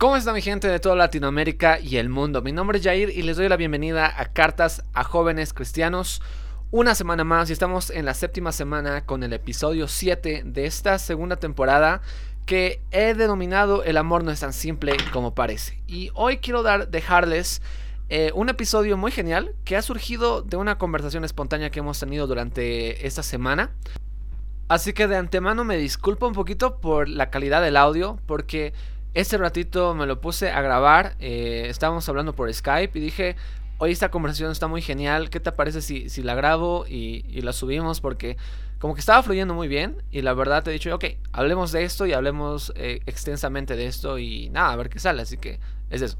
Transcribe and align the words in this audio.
¿Cómo 0.00 0.16
está 0.16 0.32
mi 0.32 0.40
gente 0.40 0.66
de 0.66 0.80
toda 0.80 0.96
Latinoamérica 0.96 1.78
y 1.78 1.98
el 1.98 2.08
mundo? 2.08 2.40
Mi 2.40 2.52
nombre 2.52 2.78
es 2.78 2.84
Jair 2.84 3.10
y 3.10 3.20
les 3.20 3.36
doy 3.36 3.50
la 3.50 3.58
bienvenida 3.58 4.10
a 4.18 4.32
Cartas 4.32 4.82
a 4.94 5.04
Jóvenes 5.04 5.52
Cristianos. 5.52 6.22
Una 6.70 6.94
semana 6.94 7.22
más 7.22 7.50
y 7.50 7.52
estamos 7.52 7.90
en 7.90 8.06
la 8.06 8.14
séptima 8.14 8.50
semana 8.50 9.04
con 9.04 9.22
el 9.22 9.34
episodio 9.34 9.88
7 9.88 10.44
de 10.46 10.64
esta 10.64 10.98
segunda 10.98 11.36
temporada 11.36 12.00
que 12.46 12.80
he 12.92 13.12
denominado 13.12 13.84
El 13.84 13.98
amor 13.98 14.24
no 14.24 14.30
es 14.30 14.40
tan 14.40 14.54
simple 14.54 14.96
como 15.12 15.34
parece. 15.34 15.82
Y 15.86 16.10
hoy 16.14 16.38
quiero 16.38 16.62
dar, 16.62 16.88
dejarles 16.88 17.60
eh, 18.08 18.32
un 18.34 18.48
episodio 18.48 18.96
muy 18.96 19.12
genial 19.12 19.54
que 19.66 19.76
ha 19.76 19.82
surgido 19.82 20.40
de 20.40 20.56
una 20.56 20.78
conversación 20.78 21.26
espontánea 21.26 21.68
que 21.68 21.80
hemos 21.80 22.00
tenido 22.00 22.26
durante 22.26 23.06
esta 23.06 23.22
semana. 23.22 23.70
Así 24.66 24.94
que 24.94 25.08
de 25.08 25.16
antemano 25.16 25.64
me 25.64 25.76
disculpo 25.76 26.26
un 26.26 26.32
poquito 26.32 26.78
por 26.78 27.06
la 27.06 27.28
calidad 27.28 27.60
del 27.60 27.76
audio 27.76 28.18
porque 28.24 28.72
este 29.14 29.36
ratito 29.38 29.94
me 29.94 30.06
lo 30.06 30.20
puse 30.20 30.50
a 30.50 30.60
grabar, 30.62 31.16
eh, 31.18 31.66
estábamos 31.68 32.08
hablando 32.08 32.34
por 32.34 32.52
Skype 32.52 32.98
y 32.98 33.02
dije, 33.02 33.36
oye, 33.78 33.92
esta 33.92 34.10
conversación 34.10 34.52
está 34.52 34.68
muy 34.68 34.82
genial, 34.82 35.30
¿qué 35.30 35.40
te 35.40 35.52
parece 35.52 35.82
si, 35.82 36.08
si 36.08 36.22
la 36.22 36.34
grabo 36.34 36.84
y, 36.86 37.24
y, 37.28 37.40
la 37.40 37.52
subimos? 37.52 38.00
Porque 38.00 38.36
como 38.78 38.94
que 38.94 39.00
estaba 39.00 39.22
fluyendo 39.22 39.54
muy 39.54 39.68
bien 39.68 40.02
y 40.10 40.22
la 40.22 40.32
verdad 40.32 40.62
te 40.62 40.70
he 40.70 40.72
dicho, 40.72 40.94
ok, 40.94 41.04
hablemos 41.32 41.72
de 41.72 41.84
esto 41.84 42.06
y 42.06 42.12
hablemos 42.12 42.72
eh, 42.76 43.00
extensamente 43.06 43.76
de 43.76 43.86
esto 43.86 44.18
y 44.18 44.48
nada, 44.50 44.72
a 44.72 44.76
ver 44.76 44.90
qué 44.90 44.98
sale, 44.98 45.22
así 45.22 45.36
que 45.36 45.60
es 45.90 46.02
eso. 46.02 46.18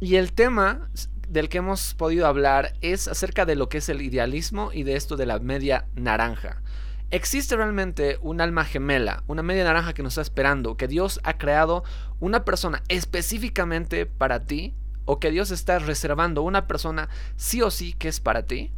Y 0.00 0.16
el 0.16 0.32
tema 0.32 0.88
del 1.28 1.48
que 1.48 1.58
hemos 1.58 1.94
podido 1.94 2.26
hablar 2.26 2.74
es 2.80 3.08
acerca 3.08 3.44
de 3.44 3.56
lo 3.56 3.68
que 3.68 3.78
es 3.78 3.88
el 3.88 4.02
idealismo 4.02 4.70
y 4.72 4.82
de 4.82 4.96
esto 4.96 5.16
de 5.16 5.26
la 5.26 5.38
media 5.38 5.86
naranja. 5.94 6.62
¿Existe 7.10 7.56
realmente 7.56 8.18
un 8.22 8.40
alma 8.40 8.64
gemela, 8.64 9.22
una 9.26 9.42
media 9.42 9.64
naranja 9.64 9.92
que 9.92 10.02
nos 10.02 10.14
está 10.14 10.22
esperando, 10.22 10.76
que 10.76 10.88
Dios 10.88 11.20
ha 11.22 11.38
creado 11.38 11.84
una 12.18 12.44
persona 12.44 12.82
específicamente 12.88 14.06
para 14.06 14.40
ti? 14.40 14.74
¿O 15.04 15.20
que 15.20 15.30
Dios 15.30 15.50
está 15.50 15.78
reservando 15.78 16.42
una 16.42 16.66
persona 16.66 17.08
sí 17.36 17.60
o 17.60 17.70
sí 17.70 17.92
que 17.92 18.08
es 18.08 18.20
para 18.20 18.46
ti? 18.46 18.72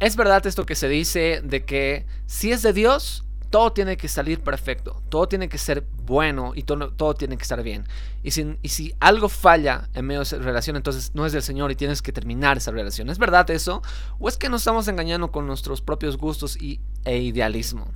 ¿Es 0.00 0.16
verdad 0.16 0.46
esto 0.46 0.66
que 0.66 0.74
se 0.74 0.88
dice 0.88 1.40
de 1.42 1.64
que 1.64 2.06
si 2.26 2.52
es 2.52 2.62
de 2.62 2.72
Dios, 2.72 3.24
todo 3.52 3.70
tiene 3.74 3.98
que 3.98 4.08
salir 4.08 4.40
perfecto, 4.40 5.02
todo 5.10 5.28
tiene 5.28 5.50
que 5.50 5.58
ser 5.58 5.84
bueno 6.06 6.52
y 6.54 6.62
todo, 6.62 6.90
todo 6.94 7.12
tiene 7.12 7.36
que 7.36 7.42
estar 7.42 7.62
bien. 7.62 7.84
Y 8.22 8.30
si, 8.30 8.94
algo 8.98 9.28
falla 9.28 9.90
en 9.92 10.06
medio 10.06 10.20
de 10.20 10.24
esa 10.24 10.38
relación, 10.38 10.74
entonces 10.76 11.14
no 11.14 11.26
es 11.26 11.34
del 11.34 11.42
Señor 11.42 11.70
y 11.70 11.76
tienes 11.76 12.00
que 12.00 12.12
terminar 12.12 12.56
esa 12.56 12.70
relación. 12.70 13.10
¿Es 13.10 13.18
verdad 13.18 13.48
eso? 13.50 13.82
¿O 14.18 14.30
es 14.30 14.38
que 14.38 14.48
nos 14.48 14.62
estamos 14.62 14.88
engañando 14.88 15.30
con 15.30 15.46
nuestros 15.46 15.82
propios 15.82 16.16
gustos 16.16 16.56
y, 16.56 16.80
e 17.04 17.18
idealismo? 17.18 17.88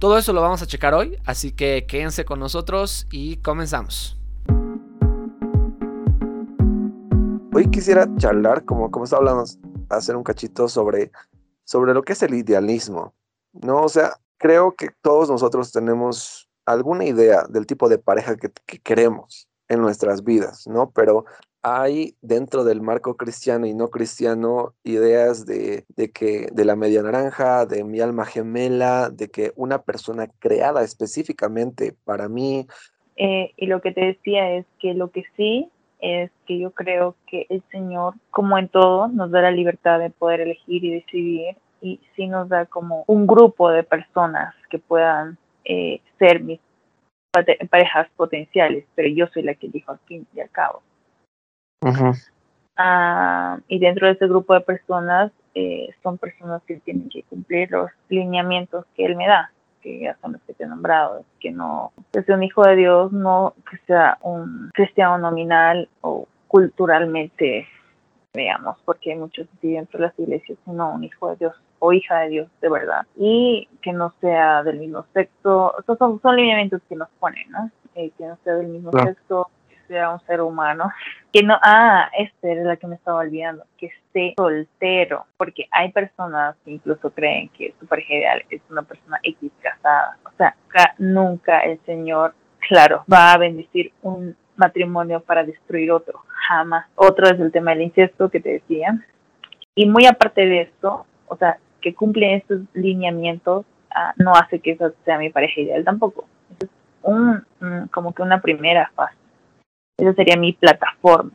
Todo 0.00 0.18
eso 0.18 0.32
lo 0.32 0.42
vamos 0.42 0.60
a 0.62 0.66
checar 0.66 0.92
hoy, 0.92 1.16
así 1.24 1.52
que 1.52 1.86
quédense 1.86 2.24
con 2.24 2.40
nosotros 2.40 3.06
y 3.12 3.36
comenzamos. 3.36 4.18
Hoy 7.54 7.70
quisiera 7.70 8.08
charlar, 8.16 8.64
como, 8.64 8.90
como 8.90 9.06
hablando, 9.12 9.44
hacer 9.88 10.16
un 10.16 10.24
cachito 10.24 10.66
sobre, 10.66 11.12
sobre 11.62 11.94
lo 11.94 12.02
que 12.02 12.12
es 12.14 12.22
el 12.24 12.34
idealismo. 12.34 13.14
¿no? 13.52 13.82
O 13.82 13.88
sea, 13.88 14.18
creo 14.38 14.74
que 14.74 14.88
todos 15.02 15.30
nosotros 15.30 15.72
tenemos 15.72 16.48
alguna 16.64 17.04
idea 17.04 17.44
del 17.48 17.66
tipo 17.66 17.88
de 17.88 17.98
pareja 17.98 18.36
que, 18.36 18.50
que, 18.66 18.78
queremos 18.78 19.48
en 19.68 19.80
nuestras 19.80 20.24
vidas, 20.24 20.66
¿no? 20.66 20.90
Pero 20.90 21.24
hay 21.62 22.16
dentro 22.22 22.62
del 22.62 22.80
marco 22.80 23.16
cristiano 23.16 23.66
y 23.66 23.74
no 23.74 23.88
cristiano 23.88 24.74
ideas 24.84 25.46
de, 25.46 25.84
de, 25.96 26.12
que 26.12 26.48
de 26.52 26.64
la 26.64 26.76
media 26.76 27.02
naranja, 27.02 27.66
de 27.66 27.82
mi 27.82 28.00
alma 28.00 28.24
gemela, 28.24 29.10
de 29.10 29.28
que 29.28 29.52
una 29.56 29.82
persona 29.82 30.28
creada 30.38 30.84
específicamente 30.84 31.96
para 32.04 32.28
mí. 32.28 32.66
Eh, 33.16 33.52
y 33.56 33.66
lo 33.66 33.80
que 33.80 33.92
te 33.92 34.04
decía 34.04 34.52
es 34.52 34.66
que 34.78 34.94
lo 34.94 35.10
que 35.10 35.24
sí 35.36 35.68
es 36.00 36.30
que 36.46 36.58
yo 36.58 36.70
creo 36.72 37.16
que 37.26 37.46
el 37.48 37.62
Señor, 37.70 38.14
como 38.30 38.58
en 38.58 38.68
todo, 38.68 39.08
nos 39.08 39.30
da 39.30 39.40
la 39.40 39.50
libertad 39.50 39.98
de 39.98 40.10
poder 40.10 40.40
elegir 40.40 40.84
y 40.84 40.94
decidir 40.94 41.56
y 41.86 42.00
sí 42.16 42.26
nos 42.26 42.48
da 42.48 42.66
como 42.66 43.04
un 43.06 43.28
grupo 43.28 43.70
de 43.70 43.84
personas 43.84 44.52
que 44.70 44.80
puedan 44.80 45.38
eh, 45.64 46.00
ser 46.18 46.42
mis 46.42 46.58
parejas 47.70 48.08
potenciales, 48.16 48.84
pero 48.96 49.08
yo 49.08 49.28
soy 49.28 49.44
la 49.44 49.54
que 49.54 49.68
elijo 49.68 49.92
al 49.92 50.00
fin 50.00 50.26
y 50.34 50.40
al 50.40 50.50
cabo. 50.50 50.82
Uh 51.82 51.90
-huh. 51.90 52.14
uh, 52.78 53.62
y 53.68 53.78
dentro 53.78 54.08
de 54.08 54.14
ese 54.14 54.26
grupo 54.26 54.54
de 54.54 54.62
personas 54.62 55.30
eh, 55.54 55.88
son 56.02 56.18
personas 56.18 56.60
que 56.66 56.76
tienen 56.80 57.08
que 57.08 57.22
cumplir 57.22 57.70
los 57.70 57.90
lineamientos 58.08 58.84
que 58.96 59.04
él 59.04 59.14
me 59.14 59.28
da, 59.28 59.52
que 59.80 60.00
ya 60.00 60.16
son 60.20 60.32
los 60.32 60.42
que 60.42 60.54
te 60.54 60.64
he 60.64 60.66
nombrado, 60.66 61.24
que 61.38 61.52
no 61.52 61.92
que 62.12 62.22
sea 62.24 62.34
un 62.34 62.42
hijo 62.42 62.62
de 62.64 62.74
Dios, 62.74 63.12
no 63.12 63.54
que 63.70 63.76
sea 63.86 64.18
un 64.22 64.70
cristiano 64.74 65.18
nominal 65.18 65.88
o 66.00 66.26
culturalmente 66.48 67.68
digamos, 68.36 68.76
porque 68.84 69.12
hay 69.12 69.18
muchos 69.18 69.48
así 69.56 69.72
dentro 69.72 69.98
de 69.98 70.06
las 70.06 70.18
iglesias, 70.18 70.58
sino 70.64 70.92
un 70.92 71.04
hijo 71.04 71.30
de 71.30 71.36
Dios 71.36 71.54
o 71.78 71.92
hija 71.92 72.20
de 72.20 72.28
Dios 72.28 72.48
de 72.60 72.68
verdad, 72.68 73.06
y 73.16 73.68
que 73.82 73.92
no 73.92 74.14
sea 74.20 74.62
del 74.62 74.78
mismo 74.78 75.04
sexo, 75.12 75.74
estos 75.78 75.98
son, 75.98 76.20
son 76.20 76.36
lineamientos 76.36 76.80
que 76.88 76.96
nos 76.96 77.08
ponen, 77.20 77.50
¿no? 77.50 77.70
Eh, 77.94 78.10
que 78.16 78.26
no 78.26 78.38
sea 78.44 78.54
del 78.54 78.68
mismo 78.68 78.90
claro. 78.90 79.08
sexo, 79.08 79.50
que 79.68 79.76
sea 79.88 80.10
un 80.10 80.20
ser 80.26 80.40
humano, 80.40 80.90
que 81.32 81.42
no, 81.42 81.58
ah, 81.62 82.10
esta 82.18 82.48
era 82.48 82.64
la 82.64 82.76
que 82.76 82.86
me 82.86 82.96
estaba 82.96 83.20
olvidando, 83.20 83.64
que 83.78 83.86
esté 83.86 84.34
soltero, 84.36 85.26
porque 85.36 85.66
hay 85.70 85.92
personas 85.92 86.56
que 86.64 86.72
incluso 86.72 87.10
creen 87.10 87.48
que 87.50 87.74
su 87.78 87.86
pareja 87.86 88.14
ideal 88.14 88.44
es 88.50 88.60
una 88.70 88.82
persona 88.82 89.18
X 89.22 89.50
casada, 89.60 90.18
o 90.24 90.30
sea, 90.36 90.56
nunca 90.98 91.60
el 91.60 91.78
Señor, 91.86 92.34
claro, 92.68 93.04
va 93.10 93.32
a 93.32 93.38
bendecir 93.38 93.92
un 94.02 94.36
matrimonio 94.56 95.20
para 95.20 95.44
destruir 95.44 95.92
otro, 95.92 96.22
jamás. 96.48 96.86
Otro 96.94 97.26
es 97.26 97.38
el 97.38 97.52
tema 97.52 97.72
del 97.72 97.82
incesto 97.82 98.28
que 98.28 98.40
te 98.40 98.52
decía. 98.54 98.98
Y 99.74 99.86
muy 99.88 100.06
aparte 100.06 100.46
de 100.46 100.62
esto, 100.62 101.06
o 101.28 101.36
sea, 101.36 101.58
que 101.86 101.94
cumplen 101.94 102.38
estos 102.38 102.62
lineamientos 102.74 103.64
uh, 103.94 104.20
no 104.20 104.32
hace 104.32 104.58
que 104.58 104.72
esa 104.72 104.90
sea 105.04 105.18
mi 105.18 105.30
pareja 105.30 105.60
ideal 105.60 105.84
tampoco. 105.84 106.26
Es 106.58 106.68
un, 107.02 107.46
um, 107.60 107.86
como 107.92 108.12
que 108.12 108.22
una 108.22 108.40
primera 108.40 108.90
fase. 108.96 109.14
Esa 109.96 110.12
sería 110.14 110.36
mi 110.36 110.52
plataforma, 110.52 111.30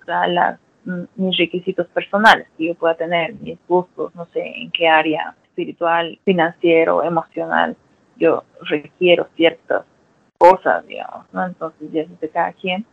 um, 0.86 1.08
mis 1.16 1.38
requisitos 1.38 1.88
personales 1.88 2.48
que 2.58 2.68
yo 2.68 2.76
pueda 2.76 2.96
tener, 2.96 3.34
mis 3.36 3.58
gustos, 3.66 4.14
no 4.14 4.26
sé 4.34 4.42
en 4.42 4.72
qué 4.72 4.90
área 4.90 5.34
espiritual, 5.46 6.20
financiero, 6.26 7.02
emocional, 7.02 7.78
yo 8.18 8.44
requiero 8.64 9.30
ciertas 9.38 9.86
cosas, 10.38 10.86
digamos, 10.86 11.28
¿no? 11.32 11.46
Entonces 11.46 11.90
ya 11.94 12.02
es 12.02 12.20
de 12.20 12.30
cada 12.30 12.52
quien 12.52 12.86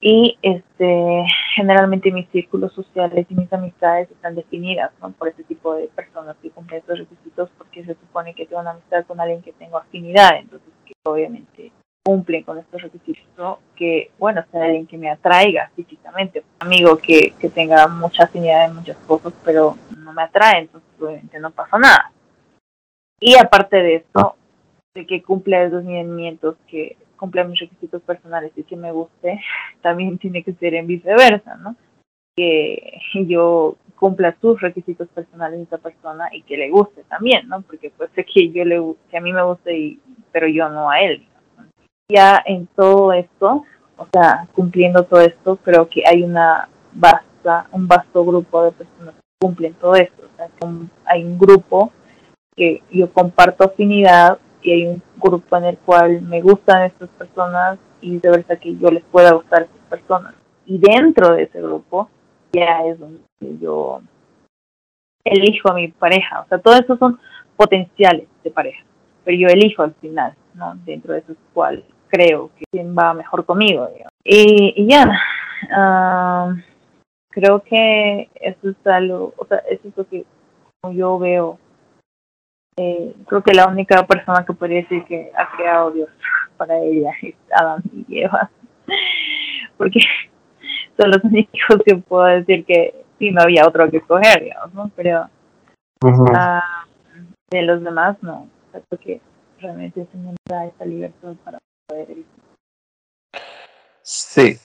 y 0.00 0.38
este 0.40 1.26
generalmente 1.54 2.10
mis 2.10 2.28
círculos 2.30 2.72
sociales 2.72 3.26
y 3.28 3.34
mis 3.34 3.52
amistades 3.52 4.10
están 4.10 4.34
definidas 4.34 4.90
¿no? 5.02 5.12
por 5.12 5.28
este 5.28 5.44
tipo 5.44 5.74
de 5.74 5.88
personas 5.88 6.36
que 6.40 6.50
cumplen 6.50 6.80
estos 6.80 6.98
requisitos 6.98 7.50
porque 7.58 7.84
se 7.84 7.94
supone 7.94 8.34
que 8.34 8.46
tengo 8.46 8.62
una 8.62 8.70
amistad 8.70 9.04
con 9.04 9.20
alguien 9.20 9.42
que 9.42 9.52
tengo 9.52 9.76
afinidad 9.76 10.38
entonces 10.38 10.70
que 10.86 10.94
obviamente 11.04 11.70
cumplen 12.02 12.44
con 12.44 12.58
estos 12.58 12.80
requisitos 12.80 13.58
que 13.76 14.10
bueno 14.18 14.42
sea 14.50 14.64
alguien 14.64 14.86
que 14.86 14.96
me 14.96 15.10
atraiga 15.10 15.70
físicamente 15.76 16.44
un 16.60 16.66
amigo 16.66 16.96
que, 16.96 17.34
que 17.38 17.50
tenga 17.50 17.86
mucha 17.86 18.24
afinidad 18.24 18.64
en 18.64 18.76
muchas 18.76 18.96
cosas 19.06 19.34
pero 19.44 19.76
no 19.98 20.14
me 20.14 20.22
atrae 20.22 20.60
entonces 20.60 20.88
obviamente 20.98 21.38
no 21.38 21.50
pasa 21.50 21.78
nada 21.78 22.10
y 23.20 23.36
aparte 23.36 23.76
de 23.76 23.96
esto 23.96 24.34
de 24.94 25.06
que 25.06 25.22
cumple 25.22 25.62
esos 25.62 25.84
lineamientos 25.84 26.56
que 26.66 26.96
cumpla 27.20 27.44
mis 27.44 27.60
requisitos 27.60 28.00
personales 28.02 28.50
y 28.56 28.62
que 28.62 28.76
me 28.76 28.90
guste, 28.90 29.40
también 29.82 30.18
tiene 30.18 30.42
que 30.42 30.54
ser 30.54 30.74
en 30.74 30.86
viceversa, 30.86 31.56
¿no? 31.56 31.76
Que 32.34 32.98
yo 33.26 33.76
cumpla 33.96 34.34
sus 34.40 34.58
requisitos 34.60 35.08
personales 35.08 35.58
de 35.58 35.64
esa 35.64 35.76
persona 35.78 36.30
y 36.32 36.42
que 36.42 36.56
le 36.56 36.70
guste 36.70 37.04
también, 37.04 37.46
¿no? 37.48 37.60
Porque 37.60 37.90
puede 37.90 38.10
ser 38.14 38.24
que 38.24 38.50
yo 38.50 38.64
le 38.64 38.82
que 39.10 39.18
a 39.18 39.20
mí 39.20 39.32
me 39.32 39.42
guste 39.42 39.76
y 39.76 40.00
pero 40.32 40.48
yo 40.48 40.68
no 40.70 40.88
a 40.88 41.00
él. 41.00 41.26
Ya 42.08 42.42
en 42.46 42.66
todo 42.68 43.12
esto, 43.12 43.64
o 43.98 44.06
sea, 44.10 44.48
cumpliendo 44.54 45.04
todo 45.04 45.20
esto, 45.20 45.56
creo 45.56 45.88
que 45.88 46.02
hay 46.06 46.22
una 46.22 46.68
vasta, 46.92 47.68
un 47.72 47.86
vasto 47.86 48.24
grupo 48.24 48.64
de 48.64 48.72
personas 48.72 49.14
que 49.14 49.46
cumplen 49.46 49.74
todo 49.74 49.94
esto, 49.94 50.22
o 50.32 50.36
sea, 50.36 50.48
hay 51.04 51.22
un 51.22 51.38
grupo 51.38 51.92
que 52.56 52.82
yo 52.90 53.12
comparto 53.12 53.64
afinidad 53.64 54.38
y 54.62 54.72
hay 54.72 54.86
un 54.86 55.02
grupo 55.16 55.56
en 55.56 55.64
el 55.64 55.78
cual 55.78 56.22
me 56.22 56.40
gustan 56.40 56.82
estas 56.82 57.08
personas 57.10 57.78
y 58.00 58.18
de 58.18 58.30
verdad 58.30 58.58
que 58.58 58.76
yo 58.76 58.90
les 58.90 59.04
pueda 59.04 59.32
gustar 59.32 59.62
a 59.62 59.64
estas 59.64 59.86
personas. 59.88 60.34
Y 60.66 60.78
dentro 60.78 61.34
de 61.34 61.44
ese 61.44 61.60
grupo 61.60 62.08
ya 62.52 62.84
es 62.86 62.98
donde 62.98 63.20
yo 63.60 64.00
elijo 65.24 65.70
a 65.70 65.74
mi 65.74 65.88
pareja. 65.88 66.40
O 66.40 66.48
sea, 66.48 66.58
todo 66.58 66.74
eso 66.74 66.96
son 66.96 67.18
potenciales 67.56 68.26
de 68.42 68.50
pareja, 68.50 68.82
pero 69.24 69.36
yo 69.36 69.48
elijo 69.48 69.82
al 69.82 69.94
final, 69.94 70.34
¿no? 70.54 70.74
Dentro 70.84 71.12
de 71.12 71.20
esos 71.20 71.36
cuales 71.52 71.84
creo 72.08 72.50
que 72.56 72.64
quien 72.70 72.94
va 72.96 73.14
mejor 73.14 73.44
conmigo. 73.44 73.88
Y, 74.24 74.86
ya, 74.86 75.04
uh, 75.76 76.54
creo 77.30 77.62
que 77.62 78.28
eso 78.34 78.70
es 78.70 78.86
algo, 78.86 79.32
o 79.36 79.46
sea, 79.46 79.58
eso 79.70 79.88
es 79.88 79.96
lo 79.96 80.06
que 80.08 80.24
yo 80.92 81.18
veo 81.18 81.58
eh, 82.76 83.14
creo 83.26 83.42
que 83.42 83.54
la 83.54 83.66
única 83.66 84.06
persona 84.06 84.44
que 84.44 84.52
podría 84.52 84.82
decir 84.82 85.04
que 85.04 85.30
ha 85.36 85.56
creado 85.56 85.90
Dios 85.90 86.08
para 86.56 86.78
ella 86.78 87.10
es 87.22 87.34
Adán 87.52 87.82
y 88.08 88.20
Eva. 88.20 88.50
porque 89.76 90.00
son 90.98 91.10
los 91.10 91.24
únicos 91.24 91.82
que 91.86 91.96
puedo 91.96 92.26
decir 92.26 92.64
que 92.66 92.94
sí 93.18 93.30
no 93.30 93.42
había 93.42 93.66
otro 93.66 93.90
que 93.90 93.98
escoger, 93.98 94.44
digamos, 94.44 94.74
¿no? 94.74 94.90
Pero 94.94 95.28
ah, 96.34 96.86
de 97.50 97.62
los 97.62 97.82
demás 97.82 98.16
no, 98.22 98.48
porque 98.88 99.20
realmente 99.58 100.02
el 100.02 100.08
Señor 100.10 100.34
da 100.44 100.66
esa 100.66 100.84
libertad 100.84 101.34
para 101.44 101.58
poder 101.86 102.08
Sí. 104.02 104.58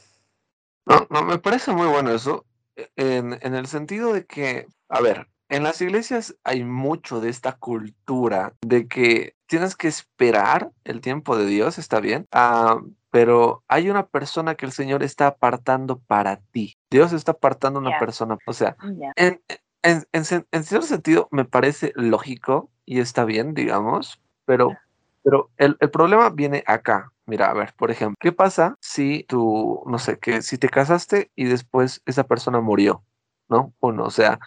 No, 0.86 1.08
no, 1.10 1.24
me 1.24 1.38
parece 1.38 1.72
muy 1.72 1.88
bueno 1.88 2.12
eso, 2.12 2.46
e, 2.76 2.90
en, 2.96 3.40
en 3.42 3.56
el 3.56 3.68
sentido 3.68 4.14
de 4.14 4.26
que, 4.26 4.68
a 4.90 5.02
ver, 5.02 5.28
en 5.50 5.64
las 5.64 5.82
iglesias 5.82 6.36
hay 6.44 6.64
mucho 6.64 7.22
de 7.22 7.30
esta 7.30 7.54
cultura 7.54 8.54
de 8.62 8.88
que 8.88 9.36
tienes 9.48 9.76
que 9.76 9.88
esperar 9.88 10.72
el 10.84 11.02
tiempo 11.02 11.38
de 11.38 11.46
Dios, 11.46 11.78
está 11.78 12.00
bien, 12.00 12.28
ah, 12.32 12.80
pero 13.12 13.64
hay 13.68 13.90
una 13.90 14.08
persona 14.08 14.56
que 14.56 14.66
el 14.66 14.72
Señor 14.72 15.04
está 15.04 15.28
apartando 15.28 16.00
para 16.00 16.38
ti. 16.52 16.78
Dios 16.90 17.14
está 17.14 17.34
apartando 17.34 17.80
una 17.80 17.98
persona, 18.00 18.38
o 18.46 18.54
sea, 18.54 18.76
en, 19.16 19.42
en, 19.84 20.06
en, 20.12 20.64
cierto 20.64 20.88
sentido 20.88 21.28
me 21.32 21.46
parece 21.46 21.94
lógico 21.96 22.70
y 22.86 23.00
está 23.00 23.24
bien, 23.24 23.54
digamos, 23.54 24.20
pero, 24.46 24.76
pero 25.24 25.52
el, 25.58 25.78
el 25.80 25.92
problema 25.92 26.30
viene 26.30 26.64
acá. 26.66 27.12
Mira, 27.28 27.50
a 27.50 27.54
ver, 27.54 27.74
por 27.76 27.90
ejemplo, 27.90 28.18
¿qué 28.20 28.32
pasa 28.32 28.78
si 28.82 29.24
tú, 29.28 29.82
no 29.88 29.98
sé, 29.98 30.20
que 30.20 30.42
si 30.44 30.58
te 30.58 30.70
casaste 30.70 31.32
y 31.36 31.46
después 31.46 32.02
esa 32.06 32.24
persona 32.26 32.62
murió? 32.62 33.04
¿No? 33.48 33.74
Uno, 33.80 34.06
o 34.06 34.12
sea, 34.12 34.40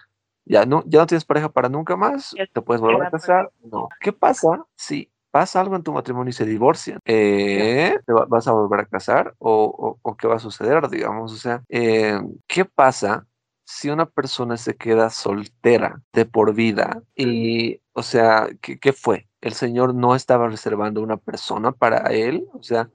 ya 0.48 0.64
no, 0.64 0.82
ya 0.86 1.00
no 1.00 1.06
tienes 1.06 1.24
pareja 1.24 1.50
para 1.50 1.68
nunca 1.68 1.96
más, 1.96 2.34
te 2.52 2.62
puedes 2.62 2.80
volver 2.80 3.06
a 3.06 3.10
casar. 3.10 3.50
No. 3.62 3.88
¿Qué 4.00 4.12
pasa 4.12 4.64
si 4.76 5.10
pasa 5.30 5.60
algo 5.60 5.76
en 5.76 5.82
tu 5.82 5.92
matrimonio 5.92 6.30
y 6.30 6.32
se 6.32 6.46
divorcian? 6.46 6.98
Eh, 7.04 7.98
¿Te 8.04 8.12
vas 8.12 8.48
a 8.48 8.52
volver 8.52 8.80
a 8.80 8.86
casar 8.86 9.34
o, 9.38 9.98
qué 10.18 10.26
va 10.26 10.36
a 10.36 10.40
suceder, 10.40 10.88
digamos? 10.88 11.32
O 11.32 11.36
sea, 11.36 11.62
eh, 11.68 12.18
¿qué 12.46 12.64
pasa 12.64 13.26
si 13.64 13.90
una 13.90 14.06
persona 14.06 14.56
se 14.56 14.76
queda 14.76 15.10
soltera 15.10 16.00
de 16.14 16.24
por 16.24 16.54
vida 16.54 17.02
y, 17.14 17.82
o 17.92 18.02
sea, 18.02 18.48
¿qué, 18.62 18.78
¿qué, 18.78 18.94
fue? 18.94 19.28
El 19.42 19.52
Señor 19.52 19.94
no 19.94 20.14
estaba 20.14 20.48
reservando 20.48 21.02
una 21.02 21.18
persona 21.18 21.72
para 21.72 22.10
él, 22.10 22.46
o 22.54 22.62
sea, 22.62 22.88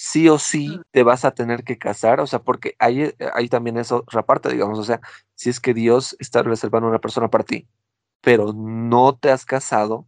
sí 0.00 0.28
o 0.28 0.38
sí 0.38 0.80
te 0.92 1.02
vas 1.02 1.24
a 1.24 1.32
tener 1.32 1.64
que 1.64 1.76
casar, 1.76 2.20
o 2.20 2.26
sea, 2.28 2.38
porque 2.38 2.76
hay, 2.78 3.02
eh, 3.02 3.14
hay 3.34 3.48
también 3.48 3.76
eso 3.78 3.96
otra 3.96 4.24
parte, 4.24 4.48
digamos, 4.48 4.78
o 4.78 4.84
sea, 4.84 5.00
si 5.34 5.50
es 5.50 5.58
que 5.58 5.74
Dios 5.74 6.16
está 6.20 6.44
reservando 6.44 6.88
una 6.88 7.00
persona 7.00 7.28
para 7.28 7.42
ti, 7.42 7.66
pero 8.20 8.52
no 8.52 9.16
te 9.16 9.32
has 9.32 9.44
casado, 9.44 10.06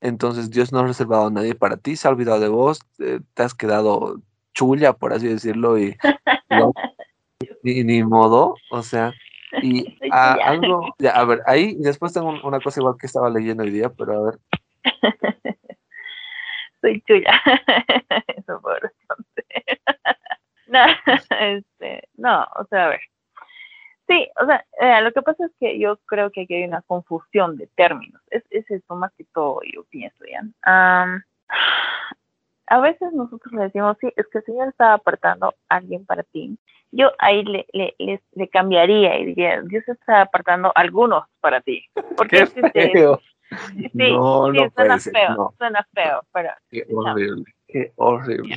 entonces 0.00 0.50
Dios 0.50 0.72
no 0.72 0.80
ha 0.80 0.86
reservado 0.88 1.28
a 1.28 1.30
nadie 1.30 1.54
para 1.54 1.76
ti, 1.76 1.94
se 1.94 2.08
ha 2.08 2.10
olvidado 2.10 2.40
de 2.40 2.48
vos, 2.48 2.80
eh, 2.98 3.20
te 3.34 3.44
has 3.44 3.54
quedado 3.54 4.20
chulla, 4.54 4.92
por 4.92 5.12
así 5.12 5.28
decirlo, 5.28 5.78
y 5.78 5.96
ni, 7.62 8.02
modo, 8.02 8.56
o 8.72 8.82
sea, 8.82 9.12
y 9.62 9.96
algo, 10.10 10.96
ya, 10.98 11.12
a 11.12 11.24
ver, 11.24 11.42
ahí 11.46 11.76
después 11.78 12.12
tengo 12.12 12.34
una 12.42 12.58
cosa 12.58 12.80
igual 12.80 12.96
que 12.98 13.06
estaba 13.06 13.30
leyendo 13.30 13.62
hoy 13.62 13.70
día, 13.70 13.88
pero 13.88 14.18
a 14.18 14.22
ver. 14.24 14.38
soy 16.82 17.00
tuya. 17.02 17.40
Eso 18.36 18.60
fue 18.60 18.78
no, 20.72 20.78
este, 21.40 22.08
no, 22.16 22.46
o 22.56 22.64
sea, 22.66 22.86
a 22.86 22.88
ver. 22.88 23.00
Sí, 24.08 24.28
o 24.40 24.46
sea, 24.46 24.64
eh, 24.80 25.02
lo 25.02 25.12
que 25.12 25.22
pasa 25.22 25.46
es 25.46 25.52
que 25.60 25.78
yo 25.78 25.96
creo 26.06 26.30
que 26.30 26.42
aquí 26.42 26.54
hay 26.54 26.64
una 26.64 26.82
confusión 26.82 27.56
de 27.56 27.68
términos. 27.68 28.20
Es, 28.30 28.42
es 28.50 28.68
eso 28.70 28.96
más 28.96 29.12
que 29.14 29.24
todo, 29.32 29.60
yo 29.72 29.84
pienso, 29.84 30.24
¿ya? 30.24 30.42
a 32.66 32.80
veces 32.80 33.12
nosotros 33.12 33.52
le 33.52 33.64
decimos, 33.64 33.96
sí, 34.00 34.10
es 34.16 34.26
que 34.28 34.38
el 34.38 34.44
Señor 34.44 34.68
está 34.68 34.94
apartando 34.94 35.54
a 35.68 35.76
alguien 35.76 36.06
para 36.06 36.22
ti. 36.22 36.56
Yo 36.90 37.10
ahí 37.18 37.44
le, 37.44 37.66
le, 37.72 37.94
le, 37.98 38.48
cambiaría 38.48 39.18
y 39.18 39.26
diría, 39.26 39.60
Dios 39.62 39.86
está 39.88 40.22
apartando 40.22 40.72
algunos 40.74 41.24
para 41.40 41.60
ti. 41.60 41.84
Porque 42.16 42.46
Qué 42.72 43.18
Sí, 43.76 44.12
no, 44.12 44.52
sí, 44.52 44.58
suena 44.74 44.98
feo, 44.98 45.54
suena 45.58 45.88
feo, 45.92 46.22
pero... 46.32 46.50
Qué 46.70 46.86
horrible, 46.90 47.44
qué 47.68 47.92
horrible. 47.96 48.56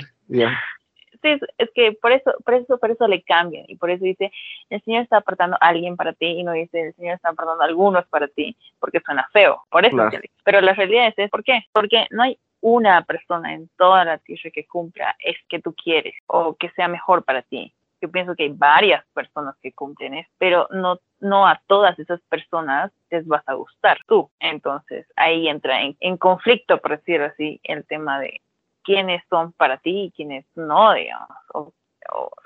Sí, 1.21 1.39
es 1.57 1.69
que 1.73 1.93
por 1.93 2.11
eso, 2.11 2.33
por 2.43 2.53
eso, 2.53 2.77
por 2.77 2.91
eso 2.91 3.07
le 3.07 3.23
cambian 3.23 3.65
y 3.67 3.75
por 3.77 3.89
eso 3.89 4.03
dice, 4.03 4.31
el 4.69 4.81
Señor 4.83 5.03
está 5.03 5.17
apartando 5.17 5.57
a 5.59 5.67
alguien 5.67 5.95
para 5.95 6.13
ti 6.13 6.25
y 6.25 6.43
no 6.43 6.51
dice, 6.51 6.87
el 6.87 6.93
Señor 6.95 7.15
está 7.15 7.29
apartando 7.29 7.63
a 7.63 7.65
algunos 7.65 8.05
para 8.07 8.27
ti, 8.27 8.55
porque 8.79 8.99
suena 8.99 9.27
feo, 9.33 9.63
por 9.71 9.85
eso. 9.85 9.97
pero 10.43 10.61
la 10.61 10.73
realidad 10.73 11.13
es, 11.15 11.29
¿por 11.29 11.43
qué? 11.43 11.63
Porque 11.71 12.05
no 12.11 12.23
hay 12.23 12.37
una 12.61 13.03
persona 13.03 13.53
en 13.53 13.69
toda 13.77 14.05
la 14.05 14.17
tierra 14.17 14.49
que 14.51 14.65
cumpla 14.65 15.15
es 15.19 15.37
que 15.47 15.59
tú 15.59 15.73
quieres 15.73 16.15
o 16.27 16.55
que 16.55 16.69
sea 16.71 16.87
mejor 16.87 17.23
para 17.23 17.43
ti 17.43 17.73
yo 18.05 18.11
pienso 18.11 18.35
que 18.35 18.43
hay 18.43 18.53
varias 18.53 19.03
personas 19.13 19.55
que 19.61 19.71
cumplen 19.71 20.13
eso, 20.13 20.29
pero 20.37 20.67
no, 20.71 20.99
no 21.19 21.47
a 21.47 21.59
todas 21.65 21.97
esas 21.97 22.21
personas 22.29 22.91
les 23.09 23.25
vas 23.25 23.43
a 23.47 23.55
gustar 23.55 23.97
tú. 24.07 24.29
Entonces 24.39 25.07
ahí 25.15 25.47
entra 25.47 25.79
en, 25.81 26.17
conflicto, 26.17 26.79
por 26.79 26.91
decirlo 26.91 27.25
así, 27.25 27.59
el 27.63 27.83
tema 27.85 28.19
de 28.19 28.41
quiénes 28.83 29.23
son 29.29 29.53
para 29.53 29.77
ti 29.77 30.03
y 30.03 30.11
quiénes 30.11 30.45
no, 30.55 30.93
digamos, 30.93 31.29
o, 31.53 31.73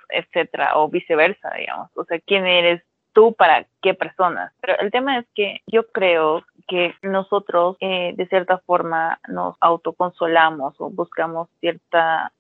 etcétera, 0.09 0.77
o 0.77 0.88
viceversa, 0.88 1.51
digamos. 1.57 1.89
O 1.95 2.06
sea, 2.06 2.19
quién 2.21 2.47
eres 2.47 2.81
tú 3.11 3.33
para 3.33 3.65
qué 3.81 3.94
personas. 3.94 4.53
Pero 4.61 4.79
el 4.79 4.91
tema 4.91 5.19
es 5.19 5.25
que 5.35 5.61
yo 5.67 5.88
creo 5.91 6.45
que 6.69 6.95
nosotros 7.01 7.75
eh, 7.81 8.13
de 8.15 8.27
cierta 8.27 8.59
forma 8.59 9.19
nos 9.27 9.57
autoconsolamos 9.59 10.75
o 10.79 10.89
buscamos 10.89 11.50
cierta 11.59 12.31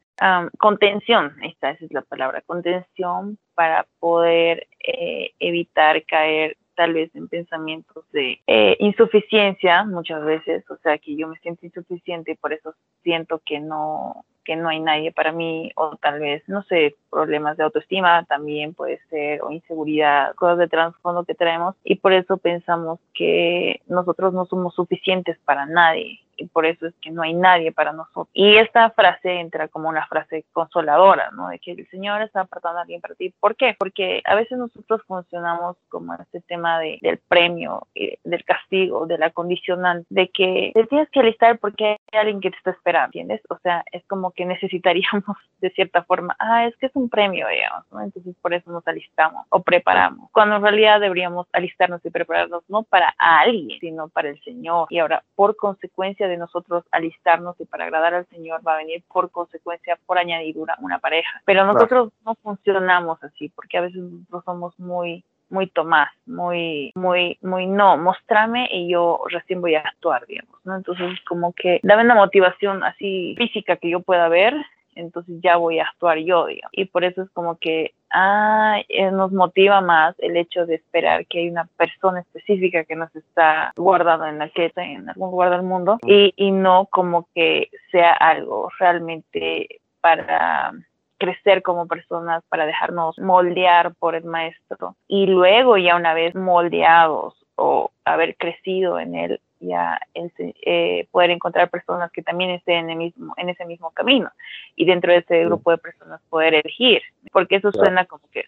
contención, 0.57 1.35
esta 1.43 1.71
es 1.71 1.91
la 1.91 2.01
palabra, 2.01 2.41
contención 2.41 3.37
para 3.55 3.85
poder 3.99 4.67
eh, 4.79 5.31
evitar 5.39 6.03
caer 6.05 6.57
tal 6.75 6.93
vez 6.93 7.13
en 7.13 7.27
pensamientos 7.27 8.09
de 8.11 8.39
eh, 8.47 8.77
insuficiencia 8.79 9.83
muchas 9.83 10.23
veces, 10.23 10.63
o 10.69 10.77
sea 10.77 10.97
que 10.97 11.15
yo 11.15 11.27
me 11.27 11.37
siento 11.39 11.65
insuficiente 11.65 12.31
y 12.31 12.35
por 12.35 12.53
eso 12.53 12.73
siento 13.03 13.41
que 13.45 13.59
no 13.59 14.23
que 14.45 14.55
no 14.55 14.69
hay 14.69 14.79
nadie 14.79 15.11
para 15.11 15.31
mí 15.31 15.71
o 15.75 15.95
tal 15.97 16.19
vez, 16.19 16.41
no 16.47 16.63
sé, 16.63 16.95
problemas 17.09 17.57
de 17.57 17.63
autoestima 17.63 18.23
también 18.25 18.73
puede 18.73 18.99
ser 19.09 19.41
o 19.41 19.51
inseguridad, 19.51 20.35
cosas 20.35 20.57
de 20.59 20.67
trasfondo 20.67 21.23
que 21.23 21.35
traemos 21.35 21.75
y 21.83 21.95
por 21.95 22.13
eso 22.13 22.37
pensamos 22.37 22.99
que 23.13 23.81
nosotros 23.87 24.33
no 24.33 24.45
somos 24.45 24.75
suficientes 24.75 25.37
para 25.45 25.65
nadie 25.65 26.19
y 26.39 26.47
por 26.47 26.65
eso 26.65 26.87
es 26.87 26.93
que 27.01 27.11
no 27.11 27.21
hay 27.21 27.33
nadie 27.33 27.71
para 27.71 27.91
nosotros. 27.91 28.27
Y 28.33 28.55
esta 28.55 28.89
frase 28.91 29.39
entra 29.39 29.67
como 29.67 29.89
una 29.89 30.07
frase 30.07 30.45
consoladora, 30.53 31.31
¿no? 31.31 31.49
De 31.49 31.59
que 31.59 31.71
el 31.71 31.87
Señor 31.89 32.21
está 32.21 32.41
apartando 32.41 32.79
a 32.79 32.81
alguien 32.83 33.01
para 33.01 33.15
ti. 33.15 33.33
¿Por 33.39 33.55
qué? 33.55 33.75
Porque 33.77 34.21
a 34.25 34.35
veces 34.35 34.57
nosotros 34.57 35.01
funcionamos 35.05 35.75
como 35.89 36.13
este 36.15 36.41
tema 36.41 36.79
de, 36.79 36.97
del 37.01 37.17
premio, 37.17 37.87
del 38.23 38.43
castigo, 38.45 39.05
de 39.05 39.17
la 39.17 39.31
condicional, 39.31 40.05
de 40.09 40.29
que 40.29 40.71
te 40.73 40.85
tienes 40.85 41.09
que 41.09 41.19
alistar 41.19 41.59
porque 41.59 41.97
hay 42.11 42.19
alguien 42.19 42.39
que 42.39 42.51
te 42.51 42.57
está 42.57 42.71
esperando, 42.71 43.07
¿entiendes? 43.07 43.41
O 43.49 43.57
sea, 43.59 43.83
es 43.91 44.05
como 44.07 44.31
que 44.31 44.45
necesitaríamos 44.45 45.37
de 45.59 45.69
cierta 45.71 46.03
forma, 46.03 46.35
ah, 46.39 46.65
es 46.67 46.75
que 46.77 46.85
es 46.85 46.95
un 46.99 47.09
premio, 47.09 47.47
digamos, 47.47 47.85
¿no? 47.91 48.01
Entonces 48.01 48.35
por 48.41 48.53
eso 48.53 48.71
nos 48.71 48.87
alistamos 48.87 49.45
o 49.49 49.61
preparamos, 49.61 50.29
cuando 50.31 50.57
en 50.57 50.61
realidad 50.61 50.99
deberíamos 50.99 51.47
alistarnos 51.53 52.05
y 52.05 52.09
prepararnos 52.09 52.63
no 52.69 52.83
para 52.83 53.13
alguien, 53.17 53.79
sino 53.79 54.09
para 54.09 54.29
el 54.29 54.41
Señor. 54.43 54.87
Y 54.89 54.99
ahora, 54.99 55.23
por 55.35 55.55
consecuencia 55.55 56.27
de 56.27 56.37
nosotros 56.37 56.83
alistarnos 56.91 57.59
y 57.59 57.65
para 57.65 57.85
agradar 57.85 58.13
al 58.13 58.27
Señor 58.27 58.61
va 58.67 58.73
a 58.73 58.77
venir 58.77 59.03
por 59.11 59.31
consecuencia, 59.31 59.97
por 60.05 60.17
añadidura, 60.17 60.75
una 60.79 60.99
pareja. 60.99 61.41
Pero 61.45 61.65
nosotros 61.65 62.11
no 62.25 62.35
funcionamos 62.35 63.23
así, 63.23 63.49
porque 63.49 63.77
a 63.77 63.81
veces 63.81 64.01
nosotros 64.01 64.43
somos 64.45 64.79
muy 64.79 65.23
muy 65.49 65.67
Tomás, 65.67 66.11
muy, 66.25 66.91
muy, 66.95 67.37
muy 67.41 67.65
no, 67.65 67.97
mostrame 67.97 68.69
y 68.71 68.91
yo 68.91 69.21
recién 69.29 69.61
voy 69.61 69.75
a 69.75 69.81
actuar, 69.81 70.25
digamos, 70.27 70.55
¿no? 70.63 70.75
Entonces, 70.75 71.19
como 71.27 71.53
que 71.53 71.79
dame 71.83 72.03
una 72.03 72.15
motivación 72.15 72.83
así 72.83 73.35
física 73.37 73.77
que 73.77 73.89
yo 73.89 74.01
pueda 74.01 74.29
ver 74.29 74.53
entonces 74.95 75.35
ya 75.41 75.57
voy 75.57 75.79
a 75.79 75.85
actuar 75.85 76.17
yo, 76.19 76.45
digamos. 76.45 76.71
Y 76.73 76.85
por 76.85 77.03
eso 77.03 77.21
es 77.23 77.29
como 77.31 77.57
que 77.57 77.93
ah, 78.11 78.81
eh, 78.89 79.11
nos 79.11 79.31
motiva 79.31 79.81
más 79.81 80.15
el 80.19 80.37
hecho 80.37 80.65
de 80.65 80.75
esperar 80.75 81.25
que 81.27 81.39
hay 81.39 81.49
una 81.49 81.65
persona 81.77 82.21
específica 82.21 82.83
que 82.83 82.95
nos 82.95 83.15
está 83.15 83.73
guardando 83.75 84.25
en 84.25 84.39
la 84.39 84.49
que 84.49 84.71
en 84.75 85.09
algún 85.09 85.31
lugar 85.31 85.51
del 85.51 85.63
mundo 85.63 85.99
y, 86.05 86.33
y 86.35 86.51
no 86.51 86.87
como 86.91 87.27
que 87.33 87.69
sea 87.91 88.11
algo 88.13 88.69
realmente 88.79 89.81
para 90.01 90.73
crecer 91.17 91.61
como 91.61 91.87
personas, 91.87 92.43
para 92.49 92.65
dejarnos 92.65 93.19
moldear 93.19 93.93
por 93.95 94.15
el 94.15 94.23
maestro 94.23 94.95
y 95.07 95.27
luego 95.27 95.77
ya 95.77 95.95
una 95.95 96.13
vez 96.13 96.33
moldeados 96.33 97.35
o 97.55 97.91
haber 98.05 98.37
crecido 98.37 98.99
en 98.99 99.15
él, 99.15 99.41
ya 99.59 99.99
eh, 100.15 101.07
poder 101.11 101.31
encontrar 101.31 101.69
personas 101.69 102.11
que 102.11 102.21
también 102.21 102.51
estén 102.51 102.85
en, 102.85 102.89
el 102.91 102.97
mismo, 102.97 103.33
en 103.37 103.49
ese 103.49 103.65
mismo 103.65 103.91
camino 103.91 104.31
y 104.75 104.85
dentro 104.85 105.11
de 105.11 105.19
ese 105.19 105.45
grupo 105.45 105.71
de 105.71 105.77
personas 105.77 106.21
poder 106.29 106.53
elegir, 106.53 107.01
porque 107.31 107.57
eso 107.57 107.71
suena 107.71 108.05
como 108.05 108.23
que 108.31 108.45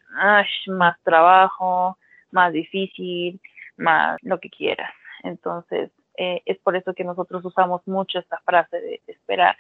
más 0.68 1.02
trabajo, 1.04 1.98
más 2.32 2.54
difícil, 2.54 3.40
más 3.78 4.18
lo 4.22 4.40
que 4.40 4.50
quieras. 4.50 4.92
Entonces, 5.24 5.92
eh, 6.18 6.42
es 6.46 6.58
por 6.60 6.76
eso 6.76 6.94
que 6.94 7.04
nosotros 7.04 7.44
usamos 7.46 7.86
mucho 7.88 8.20
esta 8.20 8.38
frase 8.46 8.80
de, 8.80 9.02
esperar, 9.08 9.58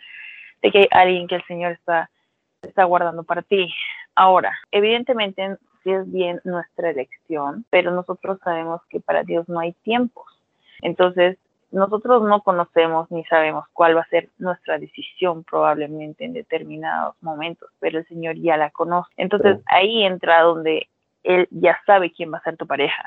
de 0.61 0.71
que 0.71 0.79
hay 0.79 0.87
alguien 0.91 1.27
que 1.27 1.35
el 1.35 1.45
Señor 1.45 1.73
está, 1.73 2.09
está 2.61 2.83
guardando 2.85 3.23
para 3.23 3.41
ti, 3.41 3.73
Ahora, 4.15 4.53
evidentemente 4.71 5.57
sí 5.83 5.91
es 5.91 6.11
bien 6.11 6.41
nuestra 6.43 6.89
elección, 6.89 7.65
pero 7.69 7.91
nosotros 7.91 8.39
sabemos 8.43 8.81
que 8.89 8.99
para 8.99 9.23
Dios 9.23 9.47
no 9.47 9.59
hay 9.59 9.73
tiempos. 9.83 10.25
Entonces, 10.81 11.37
nosotros 11.71 12.23
no 12.23 12.41
conocemos 12.41 13.09
ni 13.11 13.23
sabemos 13.25 13.65
cuál 13.73 13.95
va 13.95 14.01
a 14.01 14.09
ser 14.09 14.29
nuestra 14.37 14.77
decisión 14.77 15.43
probablemente 15.43 16.25
en 16.25 16.33
determinados 16.33 17.15
momentos, 17.21 17.69
pero 17.79 17.99
el 17.99 18.07
Señor 18.07 18.35
ya 18.35 18.57
la 18.57 18.71
conoce. 18.71 19.09
Entonces 19.15 19.59
ahí 19.67 20.03
entra 20.03 20.41
donde 20.41 20.89
Él 21.23 21.47
ya 21.49 21.79
sabe 21.85 22.11
quién 22.11 22.33
va 22.33 22.39
a 22.39 22.43
ser 22.43 22.57
tu 22.57 22.67
pareja 22.67 23.03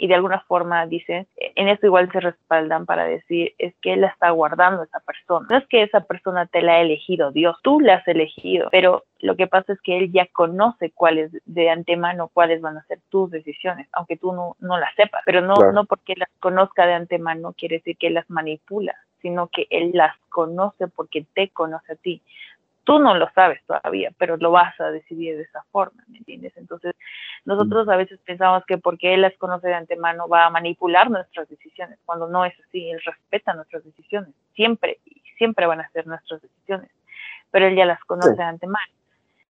y 0.00 0.06
de 0.06 0.14
alguna 0.14 0.40
forma 0.40 0.86
dicen, 0.86 1.26
en 1.36 1.68
esto 1.68 1.84
igual 1.84 2.10
se 2.10 2.20
respaldan 2.20 2.86
para 2.86 3.04
decir, 3.04 3.52
es 3.58 3.74
que 3.82 3.92
él 3.92 4.00
la 4.00 4.06
está 4.06 4.30
guardando 4.30 4.82
esa 4.82 4.98
persona. 5.00 5.46
No 5.50 5.58
es 5.58 5.66
que 5.66 5.82
esa 5.82 6.00
persona 6.00 6.46
te 6.46 6.62
la 6.62 6.76
ha 6.76 6.80
elegido 6.80 7.32
Dios, 7.32 7.58
tú 7.62 7.80
la 7.80 7.96
has 7.96 8.08
elegido, 8.08 8.68
pero 8.70 9.04
lo 9.18 9.36
que 9.36 9.46
pasa 9.46 9.74
es 9.74 9.80
que 9.82 9.98
él 9.98 10.10
ya 10.10 10.24
conoce 10.32 10.90
cuáles 10.90 11.32
de 11.44 11.68
antemano, 11.68 12.30
cuáles 12.32 12.62
van 12.62 12.78
a 12.78 12.84
ser 12.84 12.98
tus 13.10 13.30
decisiones, 13.30 13.88
aunque 13.92 14.16
tú 14.16 14.32
no, 14.32 14.56
no 14.58 14.78
las 14.78 14.94
sepas, 14.94 15.22
pero 15.26 15.42
no, 15.42 15.54
no 15.70 15.84
porque 15.84 16.14
las 16.16 16.30
conozca 16.40 16.86
de 16.86 16.94
antemano 16.94 17.52
quiere 17.52 17.76
decir 17.76 17.98
que 17.98 18.06
él 18.06 18.14
las 18.14 18.30
manipula, 18.30 18.96
sino 19.20 19.48
que 19.48 19.66
él 19.68 19.90
las 19.92 20.16
conoce 20.30 20.88
porque 20.88 21.26
te 21.34 21.50
conoce 21.50 21.92
a 21.92 21.96
ti 21.96 22.22
tú 22.84 22.98
no 22.98 23.14
lo 23.14 23.30
sabes 23.34 23.62
todavía, 23.66 24.10
pero 24.18 24.36
lo 24.36 24.50
vas 24.50 24.78
a 24.80 24.90
decidir 24.90 25.36
de 25.36 25.42
esa 25.42 25.62
forma, 25.70 26.02
¿me 26.08 26.18
entiendes? 26.18 26.56
Entonces, 26.56 26.94
nosotros 27.44 27.88
a 27.88 27.96
veces 27.96 28.18
pensamos 28.24 28.64
que 28.66 28.78
porque 28.78 29.14
él 29.14 29.22
las 29.22 29.36
conoce 29.36 29.68
de 29.68 29.74
antemano 29.74 30.28
va 30.28 30.46
a 30.46 30.50
manipular 30.50 31.10
nuestras 31.10 31.48
decisiones, 31.48 31.98
cuando 32.04 32.28
no 32.28 32.44
es 32.44 32.54
así, 32.60 32.90
él 32.90 33.00
respeta 33.04 33.54
nuestras 33.54 33.84
decisiones, 33.84 34.34
siempre, 34.54 34.98
y 35.04 35.20
siempre 35.36 35.66
van 35.66 35.80
a 35.80 35.90
ser 35.90 36.06
nuestras 36.06 36.42
decisiones, 36.42 36.90
pero 37.50 37.66
él 37.66 37.76
ya 37.76 37.86
las 37.86 38.02
conoce 38.04 38.34
de 38.34 38.42
antemano. 38.42 38.92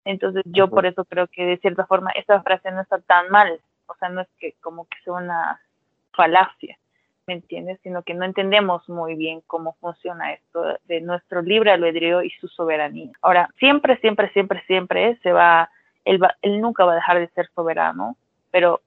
Entonces, 0.05 0.43
yo 0.47 0.69
por 0.69 0.87
eso 0.87 1.05
creo 1.05 1.27
que 1.27 1.45
de 1.45 1.59
cierta 1.59 1.87
forma 1.87 2.11
esta 2.13 2.43
frase 2.43 2.71
no 2.71 2.81
está 2.81 2.99
tan 3.01 3.29
mal, 3.31 3.61
o 3.87 3.95
sea, 3.97 4.09
no 4.09 4.23
es 4.23 4.29
que 4.39 4.55
como 4.61 4.87
que 4.87 4.99
sea 5.05 5.15
una 5.15 5.61
falacia, 6.13 6.79
¿me? 7.31 7.79
Sino 7.83 8.03
que 8.03 8.15
no 8.15 8.25
entendemos 8.25 8.89
muy 8.89 9.15
bien 9.15 9.43
cómo 9.47 9.77
funciona 9.81 10.33
esto 10.33 10.79
de 10.87 11.01
nuestro 11.01 11.43
libre 11.43 11.73
albedrío 11.73 12.23
y 12.23 12.31
su 12.31 12.49
soberanía. 12.49 13.11
Ahora, 13.23 13.49
siempre, 13.59 13.97
siempre, 13.99 14.31
siempre, 14.33 14.63
siempre 14.67 15.19
se 15.23 15.33
va, 15.33 15.71
él, 16.05 16.23
va, 16.23 16.35
él 16.43 16.61
nunca 16.61 16.85
va 16.85 16.93
a 16.93 16.97
dejar 16.97 17.19
de 17.19 17.29
ser 17.29 17.49
soberano, 17.55 18.17
pero 18.51 18.81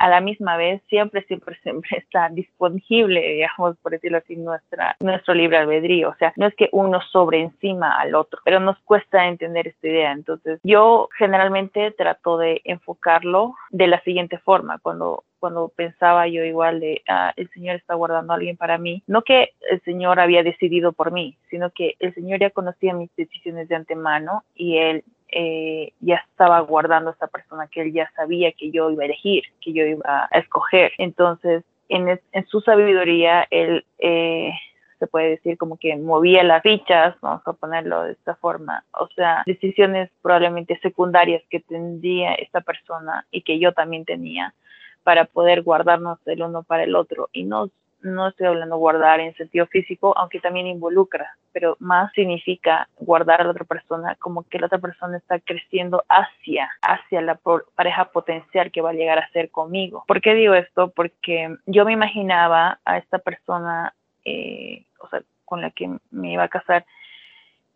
a 0.00 0.08
la 0.08 0.22
misma 0.22 0.56
vez 0.56 0.82
siempre, 0.88 1.22
siempre, 1.26 1.56
siempre 1.62 1.98
está 1.98 2.28
disponible, 2.30 3.20
digamos, 3.20 3.76
por 3.78 3.92
decirlo 3.92 4.18
así, 4.18 4.34
nuestra, 4.34 4.96
nuestro 5.00 5.34
libre 5.34 5.58
albedrío. 5.58 6.08
O 6.08 6.16
sea, 6.16 6.32
no 6.36 6.46
es 6.46 6.54
que 6.56 6.70
uno 6.72 7.00
sobre 7.12 7.42
encima 7.42 8.00
al 8.00 8.14
otro, 8.14 8.40
pero 8.44 8.58
nos 8.58 8.78
cuesta 8.80 9.28
entender 9.28 9.68
esta 9.68 9.86
idea. 9.86 10.12
Entonces, 10.12 10.58
yo 10.64 11.08
generalmente 11.16 11.90
trato 11.92 12.38
de 12.38 12.62
enfocarlo 12.64 13.54
de 13.70 13.86
la 13.86 14.00
siguiente 14.00 14.38
forma. 14.38 14.78
Cuando 14.78 15.24
cuando 15.40 15.68
pensaba 15.74 16.28
yo 16.28 16.44
igual 16.44 16.78
de, 16.78 17.02
ah, 17.08 17.32
el 17.36 17.50
Señor 17.50 17.76
está 17.76 17.94
guardando 17.94 18.32
a 18.32 18.36
alguien 18.36 18.56
para 18.56 18.78
mí. 18.78 19.02
No 19.06 19.22
que 19.22 19.54
el 19.70 19.82
Señor 19.82 20.20
había 20.20 20.42
decidido 20.42 20.92
por 20.92 21.10
mí, 21.10 21.36
sino 21.50 21.70
que 21.70 21.96
el 21.98 22.14
Señor 22.14 22.38
ya 22.38 22.50
conocía 22.50 22.94
mis 22.94 23.10
decisiones 23.16 23.68
de 23.68 23.76
antemano 23.76 24.44
y 24.54 24.76
Él 24.76 25.04
eh, 25.32 25.92
ya 26.00 26.24
estaba 26.30 26.60
guardando 26.60 27.10
a 27.10 27.12
esa 27.12 27.28
persona 27.28 27.68
que 27.68 27.82
él 27.82 27.92
ya 27.92 28.10
sabía 28.16 28.50
que 28.50 28.72
yo 28.72 28.90
iba 28.90 29.02
a 29.02 29.06
elegir, 29.06 29.44
que 29.60 29.72
yo 29.72 29.84
iba 29.84 30.28
a 30.30 30.38
escoger. 30.38 30.92
Entonces, 30.98 31.62
en, 31.88 32.20
su 32.48 32.60
sabiduría, 32.60 33.46
él 33.50 33.84
eh, 33.98 34.52
se 34.98 35.06
puede 35.06 35.30
decir 35.30 35.56
como 35.56 35.76
que 35.76 35.96
movía 35.96 36.42
las 36.42 36.62
fichas, 36.62 37.16
vamos 37.20 37.42
a 37.46 37.52
ponerlo 37.52 38.04
de 38.04 38.12
esta 38.12 38.34
forma, 38.36 38.84
o 38.92 39.08
sea, 39.14 39.42
decisiones 39.46 40.10
probablemente 40.20 40.78
secundarias 40.82 41.42
que 41.48 41.60
tendría 41.60 42.34
esta 42.34 42.60
persona 42.60 43.26
y 43.30 43.42
que 43.42 43.58
yo 43.58 43.72
también 43.72 44.04
tenía 44.04 44.54
para 45.02 45.24
poder 45.24 45.62
guardarnos 45.62 46.18
el 46.26 46.42
uno 46.42 46.62
para 46.62 46.84
el 46.84 46.94
otro 46.94 47.28
y 47.32 47.44
no 47.44 47.70
no 48.02 48.28
estoy 48.28 48.46
hablando 48.46 48.76
guardar 48.76 49.20
en 49.20 49.34
sentido 49.34 49.66
físico, 49.66 50.16
aunque 50.16 50.40
también 50.40 50.66
involucra, 50.66 51.36
pero 51.52 51.76
más 51.80 52.12
significa 52.12 52.88
guardar 52.98 53.40
a 53.40 53.44
la 53.44 53.50
otra 53.50 53.64
persona 53.64 54.14
como 54.16 54.44
que 54.44 54.58
la 54.58 54.66
otra 54.66 54.78
persona 54.78 55.18
está 55.18 55.38
creciendo 55.38 56.04
hacia, 56.08 56.70
hacia 56.82 57.20
la 57.20 57.38
pareja 57.74 58.06
potencial 58.06 58.70
que 58.70 58.80
va 58.80 58.90
a 58.90 58.94
llegar 58.94 59.18
a 59.18 59.30
ser 59.30 59.50
conmigo. 59.50 60.04
¿Por 60.06 60.20
qué 60.20 60.34
digo 60.34 60.54
esto? 60.54 60.90
Porque 60.90 61.56
yo 61.66 61.84
me 61.84 61.92
imaginaba 61.92 62.78
a 62.84 62.98
esta 62.98 63.18
persona, 63.18 63.94
eh, 64.24 64.84
o 65.00 65.08
sea, 65.08 65.22
con 65.44 65.60
la 65.60 65.70
que 65.70 65.90
me 66.10 66.32
iba 66.32 66.44
a 66.44 66.48
casar, 66.48 66.84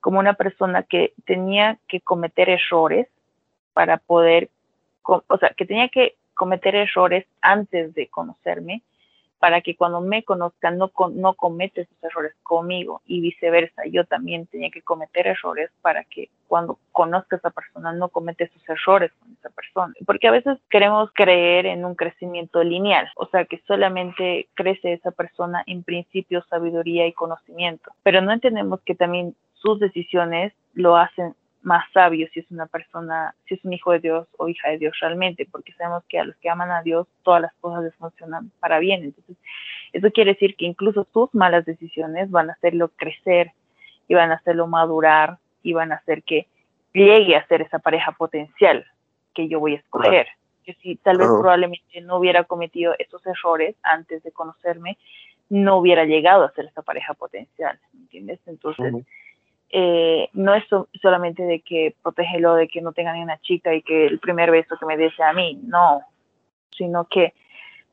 como 0.01 0.19
una 0.19 0.35
persona 0.35 0.83
que 0.83 1.13
tenía 1.25 1.79
que 1.89 2.01
cometer 2.01 2.49
errores 2.49 3.09
para 3.73 3.97
poder, 3.99 4.51
o 5.03 5.39
sea, 5.39 5.51
que 5.57 5.67
tenía 5.67 5.89
que 5.89 6.15
cometer 6.35 6.75
errores 6.75 7.27
antes 7.41 7.95
de 7.95 8.09
conocerme 8.09 8.83
para 9.45 9.61
que 9.61 9.77
cuando 9.77 10.01
me 10.01 10.25
conozcan 10.25 10.79
no, 10.79 10.91
no 11.13 11.35
comete 11.35 11.83
esos 11.83 12.03
errores 12.03 12.33
conmigo 12.43 13.03
y 13.05 13.21
viceversa. 13.21 13.83
Yo 13.85 14.07
también 14.07 14.47
tenía 14.47 14.71
que 14.71 14.81
cometer 14.81 15.27
errores 15.27 15.71
para 15.83 16.03
que 16.05 16.31
cuando 16.47 16.79
conozca 16.93 17.37
a 17.37 17.39
esa 17.41 17.51
persona 17.51 17.93
no 17.93 18.09
comete 18.09 18.45
esos 18.45 18.67
errores 18.67 19.13
con 19.21 19.33
esa 19.33 19.51
persona. 19.51 19.93
Porque 20.07 20.29
a 20.29 20.31
veces 20.31 20.59
queremos 20.71 21.11
creer 21.13 21.67
en 21.67 21.85
un 21.85 21.95
crecimiento 21.95 22.65
lineal, 22.65 23.11
o 23.17 23.27
sea, 23.27 23.45
que 23.45 23.61
solamente 23.67 24.49
crece 24.55 24.95
esa 24.95 25.11
persona 25.11 25.63
en 25.67 25.83
principio, 25.83 26.43
sabiduría 26.49 27.07
y 27.07 27.13
conocimiento, 27.13 27.91
pero 28.03 28.23
no 28.23 28.33
entendemos 28.33 28.81
que 28.81 28.95
también 28.95 29.35
sus 29.53 29.79
decisiones 29.79 30.55
lo 30.73 30.97
hacen 30.97 31.35
más 31.65 31.85
sabio 31.93 32.29
si 32.33 32.41
es 32.41 32.51
una 32.51 32.67
persona, 32.67 33.35
si 33.47 33.55
es 33.55 33.65
un 33.65 33.73
hijo 33.73 33.93
de 33.93 33.99
Dios 34.01 34.29
o 34.37 34.49
hija 34.49 34.69
de 34.69 34.79
Dios 34.79 34.97
realmente, 35.01 35.49
porque 35.51 35.73
sabemos 35.73 36.05
que 36.09 36.19
a 36.19 36.25
los 36.25 36.37
que 36.37 36.51
aman 36.51 36.71
a 36.71 36.83
Dios 36.83 37.09
todas 37.23 37.41
las 37.41 37.55
cosas 37.55 37.83
les 37.83 37.95
funcionan 37.97 38.51
para 38.61 38.79
bien. 38.79 39.03
Entonces, 39.03 39.37
eso 39.93 40.11
quiere 40.11 40.35
decir 40.35 40.57
que 40.57 40.67
incluso 40.67 41.05
tus 41.05 41.35
malas 41.35 41.65
decisiones 41.65 42.31
van 42.31 42.51
a 42.51 42.53
hacerlo 42.53 42.91
crecer 42.97 43.53
y 44.09 44.15
van 44.15 44.31
a 44.31 44.35
hacerlo 44.35 44.67
madurar 44.67 45.39
y 45.63 45.73
van 45.73 45.93
a 45.93 45.97
hacer 45.97 46.23
que 46.23 46.47
llegue 46.93 47.35
a 47.37 47.47
ser 47.47 47.63
esa 47.63 47.79
pareja 47.79 48.13
potencial 48.13 48.85
que 49.33 49.49
yo 49.49 49.59
voy 49.59 49.75
a 49.75 49.79
escoger. 49.79 50.29
Que 50.65 50.75
si 50.75 50.97
tal 50.97 51.19
vez 51.19 51.27
probablemente 51.27 52.01
no 52.03 52.19
hubiera 52.19 52.45
cometido 52.45 52.95
esos 52.99 53.27
errores 53.27 53.75
antes 53.83 54.23
de 54.23 54.33
conocerme, 54.33 54.99
no 55.49 55.79
hubiera 55.79 56.05
llegado 56.05 56.45
a 56.45 56.53
ser 56.53 56.67
esa 56.67 56.83
pareja 56.83 57.15
potencial, 57.15 57.79
¿me 57.93 58.01
entiendes? 58.01 58.41
Entonces, 58.47 58.95
eh, 59.71 60.29
no 60.33 60.55
es 60.55 60.65
solamente 61.01 61.43
de 61.43 61.61
que 61.61 61.95
protégelo 62.03 62.55
de 62.55 62.69
que 62.69 62.81
no 62.81 62.93
tenga 62.93 63.13
ni 63.13 63.23
una 63.23 63.39
chica 63.41 63.75
y 63.75 63.83
que 63.83 64.07
el 64.07 64.21
primer 64.21 64.51
beso 64.51 64.77
que 64.79 64.87
me 64.87 64.97
dé 64.97 65.13
a 65.19 65.33
mí, 65.33 65.61
no, 65.65 66.03
sino 66.71 67.07
que 67.07 67.35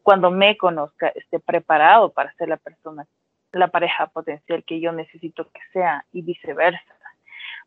cuando 0.03 0.31
me 0.31 0.57
conozca 0.57 1.09
esté 1.09 1.39
preparado 1.39 2.09
para 2.09 2.33
ser 2.33 2.49
la 2.49 2.57
persona, 2.57 3.05
la 3.51 3.67
pareja 3.67 4.07
potencial 4.07 4.63
que 4.63 4.79
yo 4.79 4.91
necesito 4.91 5.45
que 5.45 5.59
sea 5.73 6.05
y 6.11 6.21
viceversa. 6.21 6.81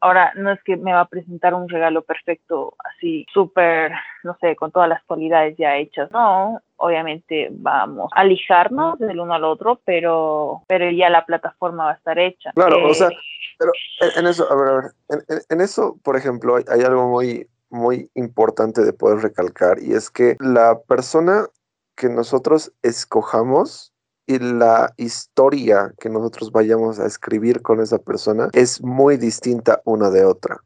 Ahora, 0.00 0.32
no 0.36 0.50
es 0.50 0.62
que 0.64 0.76
me 0.76 0.92
va 0.92 1.00
a 1.00 1.08
presentar 1.08 1.54
un 1.54 1.68
regalo 1.68 2.02
perfecto, 2.02 2.74
así 2.78 3.24
súper, 3.32 3.92
no 4.22 4.36
sé, 4.40 4.54
con 4.56 4.70
todas 4.70 4.88
las 4.88 5.02
cualidades 5.04 5.56
ya 5.56 5.76
hechas. 5.76 6.10
No, 6.10 6.60
obviamente 6.76 7.48
vamos 7.50 8.10
a 8.12 8.24
lijarnos 8.24 8.98
del 8.98 9.20
uno 9.20 9.34
al 9.34 9.44
otro, 9.44 9.80
pero, 9.84 10.62
pero 10.66 10.90
ya 10.90 11.08
la 11.08 11.24
plataforma 11.24 11.86
va 11.86 11.92
a 11.92 11.94
estar 11.94 12.18
hecha. 12.18 12.50
Claro, 12.52 12.86
o 12.86 12.92
sea, 12.92 13.08
eh, 13.08 13.16
pero 13.58 13.72
en 14.16 14.26
eso, 14.26 14.50
a 14.50 14.54
ver, 14.54 14.68
a 14.68 14.74
ver, 15.16 15.44
en, 15.48 15.60
eso, 15.60 15.98
por 16.02 16.16
ejemplo, 16.16 16.56
hay, 16.56 16.80
algo 16.82 17.08
muy, 17.08 17.48
muy 17.70 18.10
importante 18.14 18.82
de 18.82 18.92
poder 18.92 19.18
recalcar 19.18 19.82
y 19.82 19.94
es 19.94 20.10
que 20.10 20.36
la 20.40 20.80
persona 20.80 21.48
que 21.96 22.08
nosotros 22.08 22.72
escojamos 22.82 23.92
y 24.26 24.38
la 24.38 24.92
historia 24.96 25.92
que 25.98 26.08
nosotros 26.08 26.50
vayamos 26.50 26.98
a 26.98 27.06
escribir 27.06 27.62
con 27.62 27.80
esa 27.80 27.98
persona 27.98 28.48
es 28.52 28.82
muy 28.82 29.16
distinta 29.16 29.82
una 29.84 30.10
de 30.10 30.24
otra. 30.24 30.62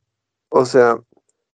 O 0.51 0.65
sea, 0.65 0.99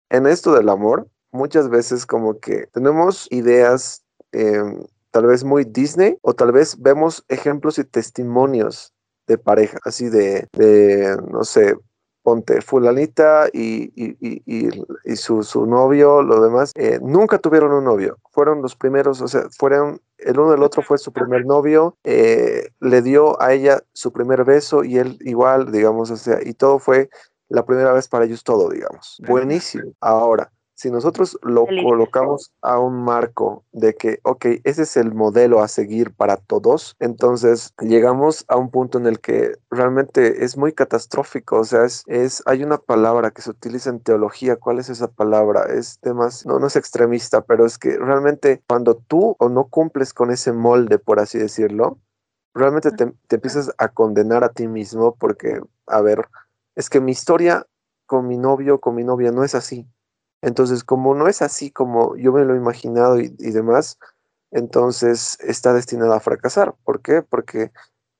en 0.09 0.25
esto 0.25 0.53
del 0.53 0.69
amor, 0.69 1.07
muchas 1.31 1.69
veces 1.69 2.05
como 2.05 2.39
que 2.39 2.67
tenemos 2.73 3.27
ideas 3.31 4.03
em, 4.31 4.83
tal 5.11 5.27
vez 5.27 5.43
muy 5.43 5.63
Disney 5.63 6.17
o 6.21 6.33
tal 6.33 6.51
vez 6.51 6.81
vemos 6.81 7.23
ejemplos 7.27 7.77
y 7.77 7.83
testimonios 7.83 8.93
de 9.27 9.37
pareja, 9.37 9.77
así 9.83 10.09
de, 10.09 10.47
de 10.53 11.17
no 11.31 11.43
sé, 11.43 11.75
ponte 12.23 12.61
fulanita 12.61 13.47
y, 13.51 13.91
y, 13.95 14.15
y, 14.45 15.15
su, 15.15 15.43
su, 15.43 15.65
novio, 15.65 16.21
lo 16.21 16.41
demás, 16.41 16.71
eh, 16.75 16.99
nunca 17.01 17.39
tuvieron 17.39 17.73
un 17.73 17.83
novio, 17.83 18.17
fueron 18.31 18.61
los 18.61 18.75
primeros, 18.75 19.21
o 19.21 19.27
sea, 19.27 19.43
fueron, 19.57 20.01
el 20.17 20.39
uno 20.39 20.51
del 20.51 20.63
otro 20.63 20.83
fue 20.83 20.97
su 20.97 21.11
primer 21.11 21.45
novio, 21.45 21.97
eh, 22.03 22.69
le 22.79 23.01
dio 23.01 23.41
a 23.41 23.53
ella 23.53 23.81
su 23.93 24.11
primer 24.11 24.43
beso 24.45 24.83
y 24.83 24.97
él 24.97 25.17
igual, 25.21 25.71
digamos, 25.71 26.11
o 26.11 26.17
sea, 26.17 26.39
y 26.43 26.53
todo 26.53 26.79
fue 26.79 27.09
la 27.49 27.65
primera 27.65 27.91
vez 27.91 28.07
para 28.07 28.25
ellos 28.25 28.43
todo, 28.43 28.69
digamos. 28.69 29.21
Buenísimo. 29.27 29.91
Ahora, 29.99 30.51
si 30.81 30.89
nosotros 30.89 31.37
lo 31.43 31.67
colocamos 31.67 32.51
a 32.63 32.79
un 32.79 33.03
marco 33.03 33.63
de 33.71 33.93
que, 33.93 34.17
ok, 34.23 34.45
ese 34.63 34.81
es 34.81 34.97
el 34.97 35.13
modelo 35.13 35.61
a 35.61 35.67
seguir 35.67 36.11
para 36.11 36.37
todos, 36.37 36.95
entonces 36.99 37.75
llegamos 37.79 38.45
a 38.47 38.57
un 38.57 38.71
punto 38.71 38.97
en 38.97 39.05
el 39.05 39.19
que 39.19 39.51
realmente 39.69 40.43
es 40.43 40.57
muy 40.57 40.73
catastrófico, 40.73 41.59
o 41.59 41.63
sea, 41.65 41.85
es, 41.85 42.03
es 42.07 42.41
hay 42.47 42.63
una 42.63 42.79
palabra 42.79 43.29
que 43.29 43.43
se 43.43 43.51
utiliza 43.51 43.91
en 43.91 43.99
teología, 43.99 44.55
¿cuál 44.55 44.79
es 44.79 44.89
esa 44.89 45.07
palabra? 45.07 45.65
Es 45.71 45.99
temas, 45.99 46.47
no, 46.47 46.57
no 46.57 46.65
es 46.65 46.75
extremista, 46.75 47.41
pero 47.41 47.67
es 47.67 47.77
que 47.77 47.99
realmente 47.99 48.63
cuando 48.67 48.95
tú 48.95 49.35
o 49.37 49.49
no 49.49 49.67
cumples 49.67 50.15
con 50.15 50.31
ese 50.31 50.51
molde, 50.51 50.97
por 50.97 51.19
así 51.19 51.37
decirlo, 51.37 51.99
realmente 52.55 52.89
te, 52.89 53.13
te 53.27 53.35
empiezas 53.35 53.71
a 53.77 53.89
condenar 53.89 54.43
a 54.43 54.49
ti 54.49 54.67
mismo 54.67 55.15
porque, 55.19 55.61
a 55.85 56.01
ver, 56.01 56.27
es 56.73 56.89
que 56.89 56.99
mi 56.99 57.11
historia 57.11 57.67
con 58.07 58.27
mi 58.27 58.39
novio, 58.39 58.79
con 58.81 58.95
mi 58.95 59.03
novia 59.03 59.31
no 59.31 59.43
es 59.43 59.53
así 59.53 59.87
entonces, 60.41 60.83
como 60.83 61.15
no 61.15 61.27
es 61.27 61.41
así 61.41 61.71
como 61.71 62.15
yo 62.15 62.31
me 62.31 62.45
lo 62.45 62.53
he 62.53 62.57
imaginado 62.57 63.19
y, 63.19 63.29
demás, 63.29 63.99
entonces 64.51 65.37
está 65.41 65.73
destinada 65.73 66.17
a 66.17 66.19
fracasar. 66.19 66.75
¿Por 66.83 67.01
qué? 67.01 67.21
Porque, 67.21 67.71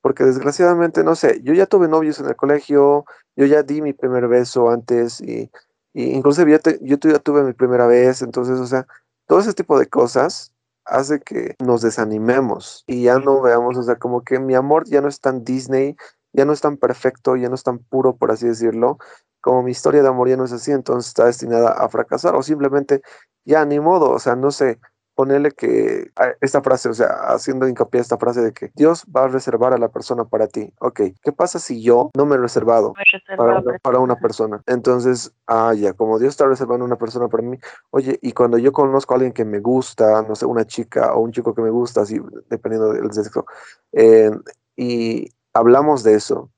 porque 0.02 0.24
desgraciadamente, 0.24 1.04
no 1.04 1.16
sé, 1.16 1.42
yo 1.44 1.54
ya 1.54 1.66
tuve 1.66 1.88
novios 1.88 2.20
en 2.20 2.28
el 2.28 2.36
colegio, 2.36 3.06
yo 3.36 3.46
ya 3.46 3.64
di 3.64 3.82
mi 3.82 3.94
primer 3.94 4.28
beso 4.28 4.70
antes 4.70 5.20
y, 5.22 5.52
y 5.94 6.12
inclusive 6.12 6.52
yo, 6.52 6.72
yo 6.82 6.98
ya 6.98 7.20
tuve 7.20 7.44
mi 7.44 7.54
primera 7.54 7.88
vez, 7.88 8.22
entonces, 8.22 8.60
o 8.60 8.68
sea, 8.68 8.88
todo 9.28 9.40
ese 9.40 9.54
tipo 9.54 9.80
de 9.80 9.88
cosas 9.88 10.54
hace 10.86 11.22
que 11.22 11.56
nos 11.60 11.82
desanimemos 11.82 12.84
y 12.88 13.04
ya 13.04 13.20
no 13.20 13.42
veamos, 13.42 13.78
o 13.78 13.84
sea, 13.84 13.98
como 13.98 14.24
que 14.24 14.40
mi 14.40 14.56
amor 14.56 14.86
ya 14.88 15.02
no 15.02 15.08
es 15.08 15.20
tan 15.20 15.44
Disney, 15.44 15.96
ya 16.34 16.46
no 16.46 16.54
es 16.54 16.62
tan 16.62 16.78
perfecto, 16.78 17.36
ya 17.36 17.50
no 17.50 17.56
es 17.56 17.64
tan 17.64 17.80
puro, 17.80 18.16
por 18.16 18.32
así 18.32 18.48
decirlo, 18.48 18.98
como 19.42 19.64
mi 19.64 19.72
historia 19.72 20.02
de 20.02 20.08
amor 20.08 20.30
ya 20.30 20.38
no 20.38 20.46
es 20.46 20.54
así, 20.54 20.72
entonces 20.72 21.10
está 21.10 21.26
destinada 21.26 21.72
a 21.72 21.90
fracasar 21.90 22.36
o 22.36 22.44
simplemente 22.44 23.02
ya 23.44 23.66
ni 23.66 23.80
modo, 23.80 24.12
o 24.12 24.20
sea, 24.20 24.36
no 24.36 24.52
sé, 24.52 24.80
ponerle 25.16 25.52
que 25.52 26.10
esta 26.40 26.62
frase, 26.62 26.90
o 26.90 26.94
sea, 26.94 27.08
haciendo 27.28 27.68
hincapié 27.68 28.00
a 28.00 28.02
esta 28.02 28.18
frase 28.18 28.42
de 28.42 28.54
que 28.54 28.72
Dios 28.76 29.06
va 29.16 29.26
a 29.26 29.28
reservar 29.28 29.74
a 29.74 29.78
la 29.78 29.90
persona 29.90 30.26
para 30.26 30.48
ti. 30.48 30.74
Ok, 30.80 31.02
¿qué 31.22 31.32
pasa 31.32 31.60
si 31.60 31.82
yo 31.82 32.10
no 32.16 32.26
me 32.26 32.36
he 32.36 32.40
reservado, 32.40 32.94
para, 33.38 33.60
una, 33.60 33.78
para, 33.80 34.00
una, 34.00 34.16
persona? 34.16 34.62
Entonces, 34.68 35.34
ah, 35.48 35.74
ya, 35.76 35.94
como 35.94 36.18
Dios 36.18 36.32
está 36.32 36.48
reservando 36.48 36.86
una 36.86 36.96
persona 36.96 37.28
para 37.28 37.44
mí, 37.44 37.58
oye, 37.92 38.20
y 38.22 38.32
cuando 38.32 38.58
yo 38.58 38.72
conozco 38.72 39.14
a 39.14 39.18
alguien 39.18 39.34
que 39.34 39.46
me 39.46 39.60
gusta, 39.60 40.22
no 40.24 40.36
sé, 40.36 40.46
una 40.46 40.66
chica 40.66 41.14
o 41.14 41.20
un 41.20 41.32
chico 41.32 41.54
que 41.54 41.62
me 41.62 41.70
gusta, 41.70 42.02
así, 42.02 42.20
dependiendo 42.50 42.94
del 42.94 43.12
sexo, 43.12 43.46
eh, 43.92 44.32
y 44.76 45.30
hablamos 45.54 46.04
de 46.04 46.16
eso, 46.16 46.51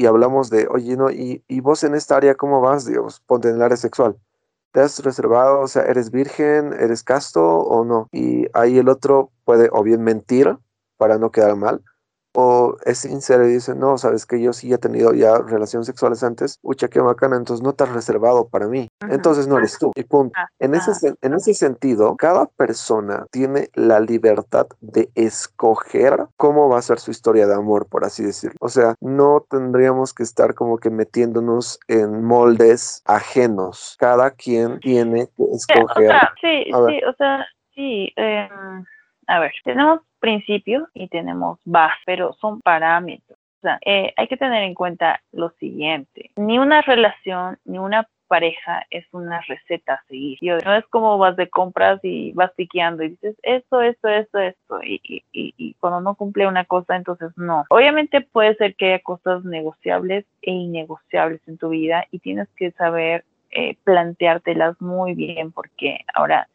y 0.00 0.06
hablamos 0.06 0.48
de, 0.48 0.66
oye, 0.70 0.96
no, 0.96 1.10
y, 1.10 1.44
y 1.46 1.60
vos 1.60 1.84
en 1.84 1.94
esta 1.94 2.16
área, 2.16 2.34
¿cómo 2.34 2.62
vas? 2.62 2.86
Dios, 2.86 3.20
ponte 3.26 3.50
en 3.50 3.56
el 3.56 3.62
área 3.62 3.76
sexual. 3.76 4.16
¿Te 4.72 4.80
has 4.80 5.04
reservado? 5.04 5.60
O 5.60 5.68
sea, 5.68 5.82
¿eres 5.82 6.10
virgen? 6.10 6.72
¿Eres 6.72 7.02
casto 7.02 7.44
o 7.44 7.84
no? 7.84 8.08
Y 8.10 8.46
ahí 8.54 8.78
el 8.78 8.88
otro 8.88 9.30
puede 9.44 9.68
o 9.70 9.82
bien 9.82 10.02
mentir 10.02 10.56
para 10.96 11.18
no 11.18 11.30
quedar 11.30 11.54
mal, 11.54 11.84
o 12.34 12.76
es 12.84 12.98
sincero 12.98 13.48
y 13.48 13.52
dice, 13.52 13.74
no, 13.74 13.98
sabes 13.98 14.26
que 14.26 14.40
yo 14.40 14.52
sí 14.52 14.72
he 14.72 14.78
tenido 14.78 15.12
ya 15.12 15.38
relaciones 15.38 15.86
sexuales 15.86 16.22
antes, 16.22 16.58
ucha, 16.62 16.88
qué 16.88 17.00
bacana, 17.00 17.36
entonces 17.36 17.62
no 17.62 17.72
te 17.72 17.84
has 17.84 17.92
reservado 17.92 18.48
para 18.48 18.66
mí, 18.68 18.88
entonces 19.08 19.46
no 19.48 19.58
eres 19.58 19.78
tú, 19.78 19.92
y 19.94 20.04
punto. 20.04 20.32
Ah, 20.36 20.46
en, 20.58 20.74
ese, 20.74 20.90
ah. 21.08 21.14
en 21.22 21.34
ese 21.34 21.54
sentido, 21.54 22.16
cada 22.16 22.46
persona 22.46 23.26
tiene 23.30 23.68
la 23.74 24.00
libertad 24.00 24.66
de 24.80 25.10
escoger 25.14 26.26
cómo 26.36 26.68
va 26.68 26.78
a 26.78 26.82
ser 26.82 26.98
su 26.98 27.10
historia 27.10 27.46
de 27.46 27.54
amor, 27.54 27.86
por 27.86 28.04
así 28.04 28.24
decirlo. 28.24 28.56
O 28.60 28.68
sea, 28.68 28.94
no 29.00 29.44
tendríamos 29.48 30.14
que 30.14 30.22
estar 30.22 30.54
como 30.54 30.78
que 30.78 30.90
metiéndonos 30.90 31.80
en 31.88 32.24
moldes 32.24 33.02
ajenos. 33.06 33.96
Cada 33.98 34.30
quien 34.30 34.80
tiene 34.80 35.28
que 35.36 35.44
escoger. 35.52 36.12
Sí, 36.40 36.64
sí, 36.64 37.00
o 37.04 37.14
sea, 37.16 37.46
sí. 37.74 38.12
Em, 38.16 38.84
a 39.30 39.38
ver, 39.38 39.52
tenemos 39.64 40.00
principios 40.18 40.88
y 40.92 41.08
tenemos 41.08 41.60
base, 41.64 41.94
pero 42.04 42.32
son 42.40 42.60
parámetros. 42.60 43.38
O 43.58 43.62
sea, 43.62 43.78
eh, 43.84 44.12
hay 44.16 44.26
que 44.26 44.36
tener 44.36 44.64
en 44.64 44.74
cuenta 44.74 45.20
lo 45.32 45.50
siguiente, 45.60 46.30
ni 46.36 46.58
una 46.58 46.82
relación, 46.82 47.58
ni 47.64 47.78
una 47.78 48.08
pareja 48.26 48.86
es 48.90 49.04
una 49.12 49.40
receta 49.42 49.94
a 49.94 50.04
seguir. 50.08 50.38
No 50.64 50.74
es 50.74 50.86
como 50.86 51.18
vas 51.18 51.36
de 51.36 51.48
compras 51.48 52.00
y 52.02 52.32
vas 52.32 52.52
piqueando 52.56 53.02
y 53.02 53.10
dices 53.10 53.36
esto, 53.42 53.82
esto, 53.82 54.08
esto, 54.08 54.38
esto, 54.38 54.82
y, 54.82 55.00
y, 55.04 55.24
y, 55.32 55.74
cuando 55.74 56.00
no 56.00 56.14
cumple 56.14 56.46
una 56.46 56.64
cosa, 56.64 56.96
entonces 56.96 57.30
no. 57.36 57.64
Obviamente 57.70 58.20
puede 58.20 58.54
ser 58.56 58.74
que 58.76 58.94
haya 58.94 59.02
cosas 59.02 59.44
negociables 59.44 60.24
e 60.42 60.52
innegociables 60.52 61.40
en 61.46 61.58
tu 61.58 61.68
vida 61.68 62.06
y 62.10 62.20
tienes 62.20 62.48
que 62.56 62.70
saber 62.72 63.24
eh, 63.50 63.76
planteártelas 63.84 64.80
muy 64.80 65.14
bien 65.14 65.50
porque 65.52 66.00
ahora 66.14 66.48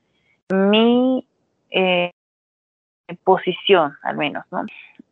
mi 0.50 1.28
eh, 1.72 2.12
posición, 3.24 3.96
al 4.04 4.18
menos, 4.18 4.46
¿no? 4.52 4.66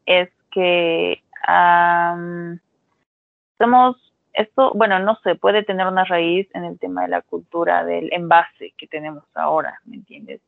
Es 0.06 0.30
que 0.52 1.22
somos, 3.60 4.14
esto, 4.34 4.72
bueno, 4.76 5.00
no 5.00 5.16
sé, 5.24 5.36
puede 5.36 5.64
tener 5.64 5.88
una 5.88 6.06
raíz 6.06 6.48
en 6.54 6.64
el 6.64 6.80
tema 6.80 7.04
de 7.04 7.10
la 7.10 7.22
cultura 7.22 7.84
del 7.84 8.12
envase 8.12 8.74
que 8.78 8.88
tenemos 8.88 9.24
ahora, 9.36 9.80
¿me 9.86 9.98
entiendes? 9.98 10.42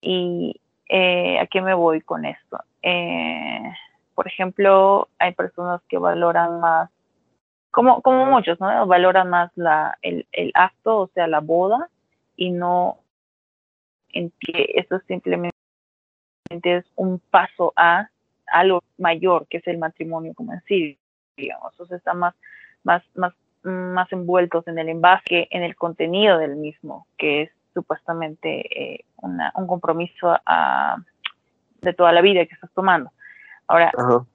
Y 0.00 0.60
eh, 0.88 1.38
¿a 1.40 1.46
qué 1.46 1.60
me 1.60 1.74
voy 1.74 2.00
con 2.00 2.24
esto? 2.24 2.60
Eh, 2.82 3.72
por 4.14 4.26
ejemplo, 4.28 5.08
hay 5.18 5.32
personas 5.32 5.80
que 5.88 5.98
valoran 5.98 6.60
más, 6.60 6.90
como, 7.70 8.00
como 8.02 8.26
muchos, 8.26 8.60
¿no? 8.60 8.86
Valoran 8.86 9.28
más 9.28 9.50
la, 9.56 9.98
el, 10.02 10.26
el 10.32 10.50
acto, 10.54 10.98
o 10.98 11.06
sea, 11.08 11.26
la 11.26 11.40
boda, 11.40 11.88
y 12.36 12.50
no 12.50 12.98
en 14.12 14.32
que 14.40 14.72
eso 14.74 14.98
simplemente 15.06 15.55
es 16.50 16.84
un 16.96 17.18
paso 17.30 17.72
a 17.76 18.08
algo 18.46 18.82
mayor, 18.98 19.46
que 19.48 19.58
es 19.58 19.66
el 19.66 19.78
matrimonio 19.78 20.34
como 20.34 20.52
en 20.52 20.62
sí, 20.66 20.98
digamos. 21.36 21.78
O 21.78 21.86
sea, 21.86 21.96
están 21.96 22.18
más, 22.18 22.34
más, 22.84 23.02
más, 23.14 23.34
más 23.62 24.12
envueltos 24.12 24.66
en 24.68 24.78
el 24.78 24.88
envase 24.88 25.48
en 25.50 25.62
el 25.62 25.76
contenido 25.76 26.38
del 26.38 26.56
mismo, 26.56 27.06
que 27.18 27.42
es 27.42 27.50
supuestamente 27.74 28.94
eh, 28.96 29.04
un 29.18 29.66
compromiso 29.66 30.34
de 31.82 31.92
toda 31.92 32.12
la 32.12 32.22
vida 32.22 32.46
que 32.46 32.54
estás 32.54 32.70
tomando. 32.72 33.10
Ahora, 33.68 33.90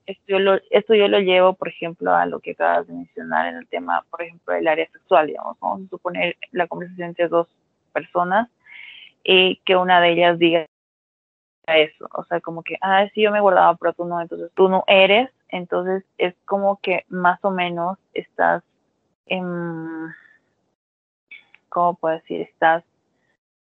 esto 0.06 0.24
yo, 0.26 0.38
lo, 0.38 0.60
esto 0.70 0.94
yo 0.94 1.08
lo 1.08 1.18
llevo, 1.18 1.54
por 1.54 1.68
ejemplo, 1.68 2.14
a 2.14 2.26
lo 2.26 2.40
que 2.40 2.50
acabas 2.50 2.86
de 2.86 2.92
mencionar 2.92 3.46
en 3.46 3.56
el 3.56 3.66
tema, 3.66 4.04
por 4.10 4.22
ejemplo, 4.22 4.52
del 4.52 4.68
área 4.68 4.86
sexual, 4.90 5.26
digamos. 5.26 5.58
Vamos 5.58 5.86
a 5.86 5.88
suponer 5.88 6.36
la 6.50 6.66
conversación 6.66 7.08
entre 7.08 7.28
dos 7.28 7.48
personas 7.92 8.48
y 9.24 9.56
que 9.64 9.76
una 9.76 10.00
de 10.00 10.12
ellas 10.12 10.38
diga 10.38 10.66
eso, 11.66 12.08
o 12.12 12.24
sea, 12.24 12.40
como 12.40 12.62
que, 12.62 12.76
ah, 12.80 13.06
sí, 13.14 13.22
yo 13.22 13.30
me 13.30 13.40
guardaba, 13.40 13.76
pero 13.76 13.92
tú 13.92 14.04
no, 14.04 14.20
entonces 14.20 14.50
tú 14.54 14.68
no 14.68 14.84
eres, 14.86 15.30
entonces 15.48 16.04
es 16.18 16.34
como 16.44 16.80
que 16.80 17.04
más 17.08 17.38
o 17.44 17.50
menos 17.50 17.98
estás, 18.14 18.62
en, 19.26 20.12
¿cómo 21.68 21.94
puedo 21.94 22.16
decir? 22.16 22.40
Estás 22.40 22.84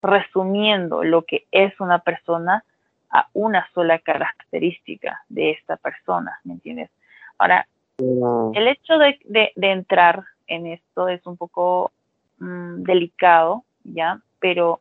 resumiendo 0.02 1.04
lo 1.04 1.22
que 1.22 1.46
es 1.50 1.78
una 1.80 2.00
persona 2.00 2.64
a 3.10 3.28
una 3.32 3.68
sola 3.72 4.00
característica 4.00 5.22
de 5.28 5.52
esta 5.52 5.76
persona, 5.76 6.40
¿me 6.44 6.54
entiendes? 6.54 6.90
Ahora, 7.38 7.66
el 7.98 8.68
hecho 8.68 8.98
de, 8.98 9.18
de, 9.54 9.70
entrar 9.70 10.24
en 10.48 10.66
esto 10.66 11.08
es 11.08 11.24
un 11.26 11.36
poco 11.36 11.92
mm, 12.38 12.82
delicado, 12.82 13.64
¿ya? 13.84 14.20
Pero 14.40 14.80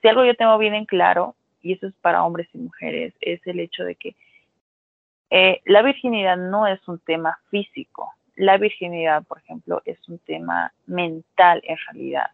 si 0.00 0.06
algo 0.06 0.24
yo 0.24 0.36
tengo 0.36 0.56
bien 0.58 0.74
en 0.74 0.86
claro 0.86 1.34
y 1.64 1.72
eso 1.72 1.86
es 1.88 1.94
para 1.94 2.22
hombres 2.22 2.46
y 2.52 2.58
mujeres, 2.58 3.14
es 3.20 3.44
el 3.46 3.58
hecho 3.58 3.84
de 3.84 3.96
que 3.96 4.14
eh, 5.30 5.62
la 5.64 5.82
virginidad 5.82 6.36
no 6.36 6.66
es 6.66 6.86
un 6.86 6.98
tema 7.00 7.38
físico. 7.50 8.12
La 8.36 8.58
virginidad, 8.58 9.24
por 9.24 9.38
ejemplo, 9.38 9.80
es 9.86 9.98
un 10.08 10.18
tema 10.18 10.72
mental 10.86 11.62
en 11.64 11.78
realidad. 11.86 12.30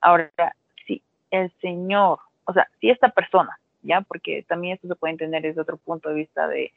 Ahora, 0.00 0.56
si 0.86 1.02
el 1.30 1.52
Señor, 1.60 2.18
o 2.46 2.52
sea, 2.54 2.68
si 2.80 2.88
esta 2.88 3.10
persona, 3.10 3.58
¿ya? 3.82 4.00
Porque 4.00 4.44
también 4.48 4.74
esto 4.74 4.88
se 4.88 4.96
puede 4.96 5.12
entender 5.12 5.42
desde 5.42 5.60
otro 5.60 5.76
punto 5.76 6.08
de 6.08 6.14
vista 6.14 6.48
de, 6.48 6.72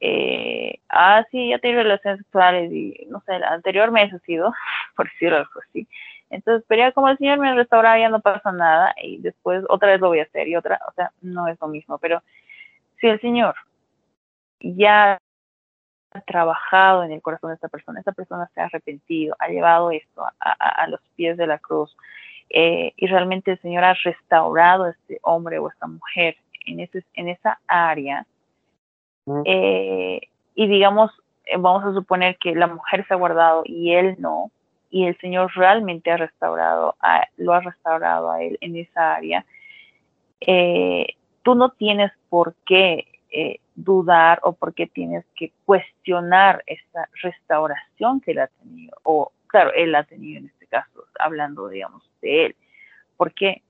eh, 0.00 0.80
ah, 0.88 1.24
sí, 1.30 1.50
ya 1.50 1.58
tengo 1.60 1.82
relaciones 1.82 2.18
sexuales 2.18 2.72
y, 2.72 3.06
no 3.08 3.22
sé, 3.24 3.36
el 3.36 3.44
anterior 3.44 3.92
mes 3.92 4.12
ha 4.12 4.18
sido, 4.20 4.52
por 4.96 5.08
decirlo 5.12 5.46
así, 5.68 5.86
entonces, 6.32 6.64
pero 6.66 6.92
como 6.94 7.10
el 7.10 7.18
Señor 7.18 7.38
me 7.38 7.54
restauraba, 7.54 7.98
ya 7.98 8.08
no 8.08 8.20
pasa 8.20 8.52
nada 8.52 8.94
y 9.02 9.18
después 9.18 9.64
otra 9.68 9.90
vez 9.90 10.00
lo 10.00 10.08
voy 10.08 10.20
a 10.20 10.24
hacer 10.24 10.48
y 10.48 10.56
otra, 10.56 10.80
o 10.88 10.92
sea, 10.92 11.12
no 11.20 11.46
es 11.46 11.60
lo 11.60 11.68
mismo. 11.68 11.98
Pero 11.98 12.22
si 13.00 13.06
el 13.06 13.20
Señor 13.20 13.54
ya 14.60 15.18
ha 16.12 16.20
trabajado 16.22 17.04
en 17.04 17.12
el 17.12 17.20
corazón 17.20 17.50
de 17.50 17.56
esta 17.56 17.68
persona, 17.68 18.00
esta 18.00 18.12
persona 18.12 18.50
se 18.54 18.62
ha 18.62 18.64
arrepentido, 18.64 19.36
ha 19.38 19.48
llevado 19.48 19.90
esto 19.90 20.24
a, 20.40 20.86
los 20.88 21.00
pies 21.16 21.36
de 21.36 21.46
la 21.46 21.58
cruz 21.58 21.94
eh, 22.48 22.94
y 22.96 23.06
realmente 23.06 23.52
el 23.52 23.60
Señor 23.60 23.84
ha 23.84 23.94
restaurado 23.94 24.84
a 24.84 24.90
este 24.90 25.18
hombre 25.22 25.58
o 25.58 25.68
esta 25.68 25.86
mujer 25.86 26.36
en, 26.66 26.80
ese, 26.80 27.04
en 27.14 27.28
esa 27.28 27.60
área 27.66 28.26
eh, 29.44 30.20
y 30.54 30.66
digamos, 30.66 31.10
eh, 31.44 31.56
vamos 31.58 31.84
a 31.84 31.92
suponer 31.92 32.38
que 32.38 32.54
la 32.54 32.68
mujer 32.68 33.06
se 33.06 33.14
ha 33.14 33.18
guardado 33.18 33.62
y 33.66 33.92
él 33.92 34.16
no, 34.18 34.50
y 34.92 35.06
el 35.06 35.18
Señor 35.18 35.50
realmente 35.54 36.10
ha 36.10 36.18
restaurado, 36.18 36.94
a, 37.00 37.26
lo 37.38 37.54
ha 37.54 37.60
restaurado 37.60 38.30
a 38.30 38.42
él 38.42 38.58
en 38.60 38.76
esa 38.76 39.14
área, 39.14 39.44
eh, 40.40 41.06
tú 41.42 41.54
no 41.54 41.70
tienes 41.70 42.12
por 42.28 42.54
qué 42.66 43.06
eh, 43.30 43.58
dudar 43.74 44.40
o 44.42 44.52
por 44.52 44.74
qué 44.74 44.86
tienes 44.86 45.24
que 45.34 45.50
cuestionar 45.64 46.62
esta 46.66 47.08
restauración 47.22 48.20
que 48.20 48.32
él 48.32 48.40
ha 48.40 48.48
tenido, 48.48 48.94
o 49.02 49.32
claro, 49.46 49.72
él 49.72 49.94
ha 49.94 50.04
tenido 50.04 50.40
en 50.40 50.46
este 50.46 50.66
caso, 50.66 51.04
hablando, 51.18 51.68
digamos, 51.68 52.02
de 52.20 52.46
él. 52.46 52.56
¿Por 53.16 53.32
qué? 53.32 53.62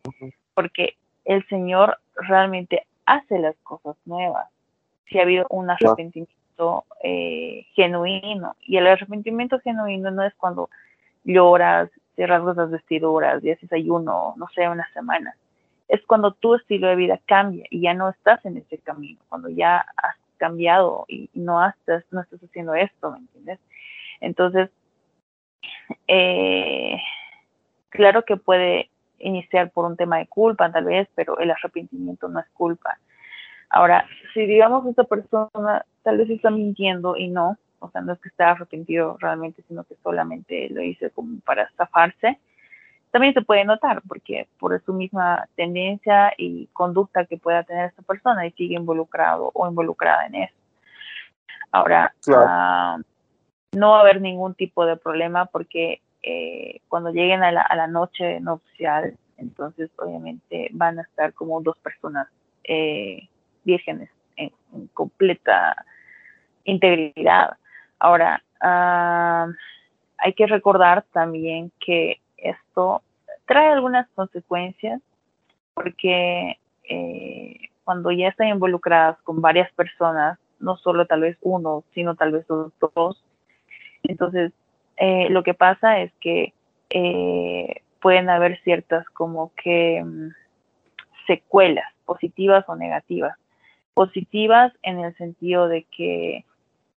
Porque 0.54 0.96
el 1.24 1.46
Señor 1.46 1.98
realmente 2.16 2.84
hace 3.06 3.38
las 3.38 3.54
cosas 3.62 3.96
nuevas. 4.06 4.48
Si 5.08 5.20
ha 5.20 5.22
habido 5.22 5.46
un 5.50 5.70
arrepentimiento 5.70 6.84
eh, 7.04 7.64
genuino, 7.74 8.56
y 8.60 8.76
el 8.76 8.88
arrepentimiento 8.88 9.60
genuino 9.60 10.10
no 10.10 10.24
es 10.24 10.34
cuando 10.34 10.68
lloras, 11.24 11.90
te 12.16 12.26
rasgas 12.26 12.56
las 12.56 12.70
vestiduras 12.70 13.42
y 13.42 13.50
haces 13.50 13.72
ayuno, 13.72 14.34
no 14.36 14.48
sé, 14.54 14.68
una 14.68 14.86
semana. 14.92 15.34
Es 15.88 16.00
cuando 16.06 16.32
tu 16.32 16.54
estilo 16.54 16.88
de 16.88 16.96
vida 16.96 17.20
cambia 17.26 17.64
y 17.70 17.82
ya 17.82 17.94
no 17.94 18.10
estás 18.10 18.44
en 18.44 18.56
ese 18.56 18.78
camino, 18.78 19.20
cuando 19.28 19.48
ya 19.48 19.84
has 19.96 20.16
cambiado 20.38 21.04
y 21.08 21.30
no 21.34 21.66
estás, 21.66 22.04
no 22.10 22.20
estás 22.20 22.42
haciendo 22.42 22.74
esto, 22.74 23.12
¿me 23.12 23.18
entiendes? 23.18 23.60
Entonces, 24.20 24.70
eh, 26.08 26.96
claro 27.90 28.24
que 28.24 28.36
puede 28.36 28.90
iniciar 29.18 29.70
por 29.70 29.84
un 29.84 29.96
tema 29.96 30.18
de 30.18 30.26
culpa, 30.26 30.70
tal 30.72 30.84
vez, 30.84 31.08
pero 31.14 31.38
el 31.38 31.50
arrepentimiento 31.50 32.28
no 32.28 32.40
es 32.40 32.48
culpa. 32.54 32.98
Ahora, 33.70 34.06
si 34.34 34.46
digamos 34.46 34.86
esta 34.86 35.04
persona 35.04 35.84
tal 36.02 36.18
vez 36.18 36.28
está 36.30 36.50
mintiendo 36.50 37.16
y 37.16 37.28
no, 37.28 37.56
o 37.82 37.90
sea, 37.90 38.00
no 38.00 38.12
es 38.12 38.20
que 38.20 38.28
esté 38.28 38.44
arrepentido 38.44 39.16
realmente, 39.20 39.62
sino 39.68 39.84
que 39.84 39.96
solamente 40.02 40.68
lo 40.70 40.82
hice 40.82 41.10
como 41.10 41.40
para 41.40 41.70
zafarse, 41.76 42.38
también 43.10 43.34
se 43.34 43.42
puede 43.42 43.64
notar, 43.64 44.02
porque 44.08 44.48
por 44.58 44.80
su 44.84 44.94
misma 44.94 45.46
tendencia 45.54 46.32
y 46.38 46.66
conducta 46.72 47.26
que 47.26 47.36
pueda 47.36 47.62
tener 47.62 47.90
esta 47.90 48.02
persona 48.02 48.46
y 48.46 48.52
sigue 48.52 48.76
involucrado 48.76 49.50
o 49.52 49.68
involucrada 49.68 50.26
en 50.26 50.36
eso. 50.36 50.54
Ahora, 51.70 52.14
ah, 52.34 52.98
no 53.72 53.90
va 53.90 53.98
a 53.98 54.00
haber 54.00 54.20
ningún 54.20 54.54
tipo 54.54 54.86
de 54.86 54.96
problema 54.96 55.46
porque 55.46 56.00
eh, 56.22 56.80
cuando 56.88 57.10
lleguen 57.10 57.42
a 57.42 57.52
la, 57.52 57.62
a 57.62 57.76
la 57.76 57.86
noche 57.86 58.40
nupcial, 58.40 59.16
entonces 59.36 59.90
obviamente 59.98 60.68
van 60.72 60.98
a 60.98 61.02
estar 61.02 61.34
como 61.34 61.60
dos 61.60 61.76
personas 61.78 62.28
eh, 62.64 63.28
vírgenes 63.64 64.10
en, 64.36 64.52
completa 64.94 65.84
integridad. 66.64 67.56
Ahora, 68.02 68.42
ah, 68.60 69.46
hay 70.18 70.32
que 70.32 70.48
recordar 70.48 71.04
también 71.12 71.70
que 71.78 72.20
esto 72.36 73.00
trae 73.46 73.68
algunas 73.68 74.08
consecuencias 74.16 75.00
porque 75.72 76.58
eh, 76.88 77.56
cuando 77.84 78.10
ya 78.10 78.26
están 78.26 78.48
involucradas 78.48 79.22
con 79.22 79.40
varias 79.40 79.72
personas, 79.74 80.36
no 80.58 80.76
solo 80.78 81.06
tal 81.06 81.20
vez 81.20 81.38
uno, 81.42 81.84
sino 81.94 82.16
tal 82.16 82.32
vez 82.32 82.44
dos, 82.48 82.72
dos 82.80 83.24
entonces 84.02 84.50
eh, 84.96 85.28
lo 85.30 85.44
que 85.44 85.54
pasa 85.54 86.00
es 86.00 86.12
que 86.20 86.54
eh, 86.90 87.82
pueden 88.00 88.28
haber 88.30 88.60
ciertas 88.64 89.08
como 89.10 89.52
que 89.62 90.02
mm, 90.04 90.30
secuelas, 91.28 91.86
positivas 92.04 92.64
o 92.66 92.74
negativas. 92.74 93.38
Positivas 93.94 94.72
en 94.82 94.98
el 94.98 95.16
sentido 95.16 95.68
de 95.68 95.84
que 95.84 96.44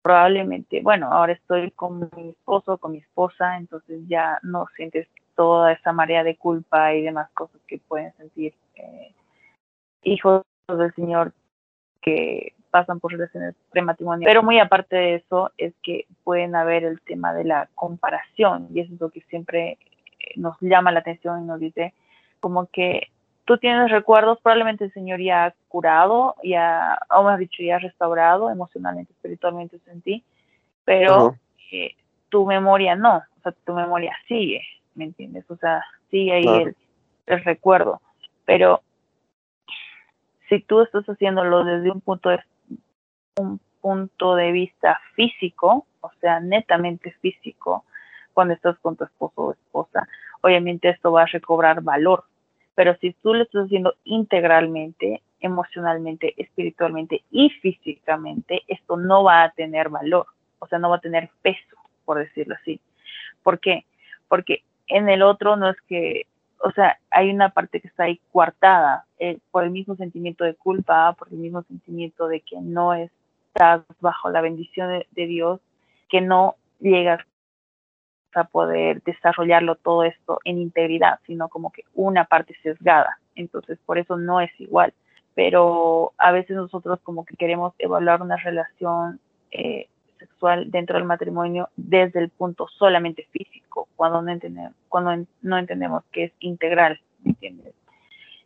probablemente, 0.05 0.83
bueno, 0.83 1.11
ahora 1.11 1.33
estoy 1.33 1.71
con 1.71 2.11
mi 2.15 2.29
esposo, 2.29 2.77
con 2.77 2.93
mi 2.93 2.99
esposa, 2.99 3.57
entonces 3.57 4.03
ya 4.07 4.39
no 4.43 4.67
sientes 4.77 5.09
toda 5.35 5.73
esa 5.73 5.95
marea 5.95 6.23
de 6.23 6.37
culpa 6.37 6.93
y 6.93 7.01
demás 7.01 7.31
cosas 7.31 7.59
que 7.67 7.79
pueden 7.79 8.13
sentir 8.19 8.53
eh, 8.75 9.15
hijos 10.03 10.43
del 10.69 10.93
Señor 10.95 11.33
que 12.03 12.53
pasan 12.71 13.01
por 13.01 13.13
relaciones 13.13 13.55
prematrimoniales. 13.71 14.31
Pero 14.31 14.43
muy 14.43 14.59
aparte 14.59 14.95
de 14.95 15.15
eso 15.15 15.53
es 15.57 15.73
que 15.83 16.05
pueden 16.23 16.55
haber 16.55 16.85
el 16.85 17.01
tema 17.01 17.33
de 17.33 17.45
la 17.45 17.71
comparación 17.75 18.69
y 18.75 18.81
eso 18.81 18.93
es 18.93 19.01
lo 19.01 19.09
que 19.09 19.23
siempre 19.23 19.79
eh, 20.21 20.33
nos 20.37 20.55
llama 20.61 20.93
la 20.93 21.01
atención 21.01 21.45
y 21.45 21.47
nos 21.47 21.61
dice 21.61 21.95
como 22.41 22.67
que 22.67 23.09
tú 23.45 23.59
tienes 23.59 23.91
recuerdos, 23.91 24.41
probablemente 24.41 24.85
el 24.85 24.93
Señor 24.93 25.21
ya 25.21 25.47
ha 25.47 25.55
curado, 25.69 26.37
ya, 26.43 26.99
o 27.11 27.23
mejor 27.23 27.39
dicho, 27.41 27.63
ya 27.63 27.77
ha 27.77 27.79
restaurado 27.79 28.51
emocionalmente, 28.51 29.13
espiritualmente 29.13 29.79
en 29.87 30.03
ti, 30.03 30.25
pero 30.85 31.37
eh, 31.71 31.95
tu 32.29 32.47
memoria 32.47 32.97
no, 32.97 33.17
o 33.17 33.43
sea, 33.43 33.53
tu 33.65 33.75
memoria 33.75 34.15
sigue, 34.27 34.63
¿me 34.95 35.05
entiendes? 35.05 35.45
O 35.51 35.57
sea, 35.57 35.83
sigue 36.11 36.33
ahí 36.33 36.47
el, 36.47 36.77
el, 37.27 37.45
recuerdo, 37.45 38.01
pero 38.45 38.83
si 40.49 40.61
tú 40.61 40.83
estás 40.83 41.05
haciéndolo 41.05 41.65
desde 41.65 41.91
un 41.91 42.01
punto 42.01 42.31
de 42.31 42.41
un 43.37 43.61
punto 43.81 44.37
de 44.37 44.53
vista 44.53 45.01
físico, 45.15 45.87
o 46.01 46.11
sea, 46.21 46.41
netamente 46.41 47.11
físico, 47.21 47.85
cuando 48.33 48.55
estás 48.55 48.79
con 48.79 48.97
tu 48.97 49.05
esposo 49.05 49.43
o 49.43 49.53
esposa, 49.53 50.09
obviamente 50.41 50.89
esto 50.89 51.13
va 51.13 51.23
a 51.23 51.27
recobrar 51.27 51.83
valor, 51.83 52.25
pero 52.75 52.97
si 52.97 53.13
tú 53.15 53.35
lo 53.35 53.45
estás 53.45 53.67
haciendo 53.67 53.95
integralmente, 54.05 55.23
emocionalmente, 55.41 56.35
espiritualmente 56.37 57.23
y 57.31 57.51
físicamente, 57.51 58.63
esto 58.67 58.97
no 58.97 59.25
va 59.25 59.45
a 59.45 59.51
tener 59.51 59.89
valor, 59.89 60.27
o 60.59 60.67
sea, 60.67 60.79
no 60.79 60.91
va 60.91 60.97
a 60.97 61.01
tener 61.01 61.31
peso, 61.43 61.77
por 62.05 62.19
decirlo 62.19 62.57
así. 62.61 62.81
¿Por 63.43 63.61
qué? 63.61 63.85
Porque 64.29 64.63
en 64.89 65.09
el 65.09 65.23
otro 65.23 65.57
no 65.57 65.69
es 65.69 65.77
que, 65.83 66.27
o 66.59 66.71
sea, 66.73 66.99
hay 67.11 67.31
una 67.31 67.51
parte 67.51 67.81
que 67.81 67.89
está 67.89 68.05
ahí 68.05 68.21
coartada 68.33 69.05
eh, 69.19 69.39
por 69.51 69.65
el 69.65 69.71
mismo 69.71 69.97
sentimiento 69.97 70.45
de 70.45 70.55
culpa, 70.55 71.13
por 71.13 71.29
el 71.29 71.39
mismo 71.39 71.63
sentimiento 71.63 72.27
de 72.27 72.41
que 72.41 72.61
no 72.61 72.95
estás 72.95 73.83
bajo 74.01 74.31
la 74.31 74.41
bendición 74.41 74.89
de, 74.89 75.07
de 75.13 75.27
Dios, 75.27 75.61
que 76.09 76.21
no 76.21 76.57
llegas 76.81 77.21
a 78.37 78.45
poder 78.45 79.03
desarrollarlo 79.03 79.77
todo 79.77 80.05
esto 80.05 80.41
en 80.45 80.59
integridad, 80.59 81.19
sino 81.27 81.49
como 81.49 81.71
que 81.71 81.85
una 81.95 82.25
parte 82.25 82.55
sesgada. 82.63 83.19
Entonces, 83.35 83.79
por 83.85 83.99
eso 83.99 84.17
no 84.17 84.41
es 84.41 84.51
igual. 84.61 84.93
Pero 85.35 86.13
a 86.19 86.31
veces 86.33 86.57
nosotros 86.57 87.01
como 87.03 87.25
que 87.25 87.37
queremos 87.37 87.75
evaluar 87.79 88.23
una 88.23 88.37
relación 88.37 89.21
eh, 89.51 89.89
sexual 90.19 90.71
dentro 90.71 90.97
del 90.97 91.07
matrimonio 91.07 91.69
desde 91.77 92.21
el 92.21 92.31
punto 92.31 92.69
solamente 92.69 93.27
físico, 93.33 93.89
cuando 93.97 94.23
no 94.23 94.31
entendemos, 94.31 94.75
cuando 94.89 95.27
no 95.43 95.59
entendemos 95.59 96.05
que 96.13 96.25
es 96.25 96.33
integral, 96.39 97.01
¿me 97.23 97.31
entiendes? 97.31 97.75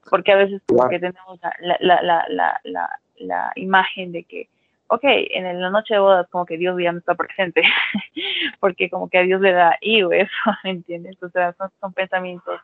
Porque 0.09 0.33
a 0.33 0.37
veces 0.37 0.63
como 0.67 0.89
que 0.89 0.99
tenemos 0.99 1.39
la, 1.61 1.77
la, 1.81 2.03
la, 2.03 2.59
la, 2.65 3.01
la 3.19 3.53
imagen 3.57 4.13
de 4.13 4.25
que 4.25 4.49
ok, 4.89 5.05
en 5.05 5.61
la 5.61 5.71
noche 5.71 5.95
de 5.95 6.01
bodas 6.01 6.29
como 6.31 6.47
que 6.47 6.57
Dios 6.57 6.77
ya 6.81 6.93
no 6.93 6.99
está 6.99 7.15
presente, 7.15 7.63
porque 8.61 8.91
como 8.91 9.09
que 9.09 9.19
a 9.19 9.23
Dios 9.23 9.41
le 9.41 9.53
da 9.53 9.77
ego 9.81 10.13
eso, 10.13 10.33
¿me 10.65 10.71
entiendes? 10.71 11.23
O 11.23 11.29
sea, 11.29 11.55
son, 11.81 11.93
pensamientos, 11.93 12.61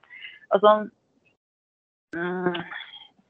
o 0.51 0.59
son 0.59 0.93
mm, 2.13 2.61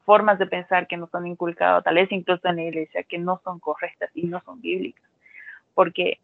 formas 0.04 0.38
de 0.38 0.46
pensar 0.46 0.86
que 0.86 0.96
nos 0.96 1.14
han 1.14 1.26
inculcado, 1.26 1.82
tal 1.82 1.96
vez 1.96 2.10
incluso 2.12 2.48
en 2.48 2.56
la 2.56 2.62
iglesia, 2.62 3.02
que 3.02 3.18
no 3.18 3.40
son 3.44 3.58
correctas 3.58 4.10
y 4.14 4.26
no 4.26 4.40
son 4.44 4.60
bíblicas, 4.60 5.10
porque 5.74 6.18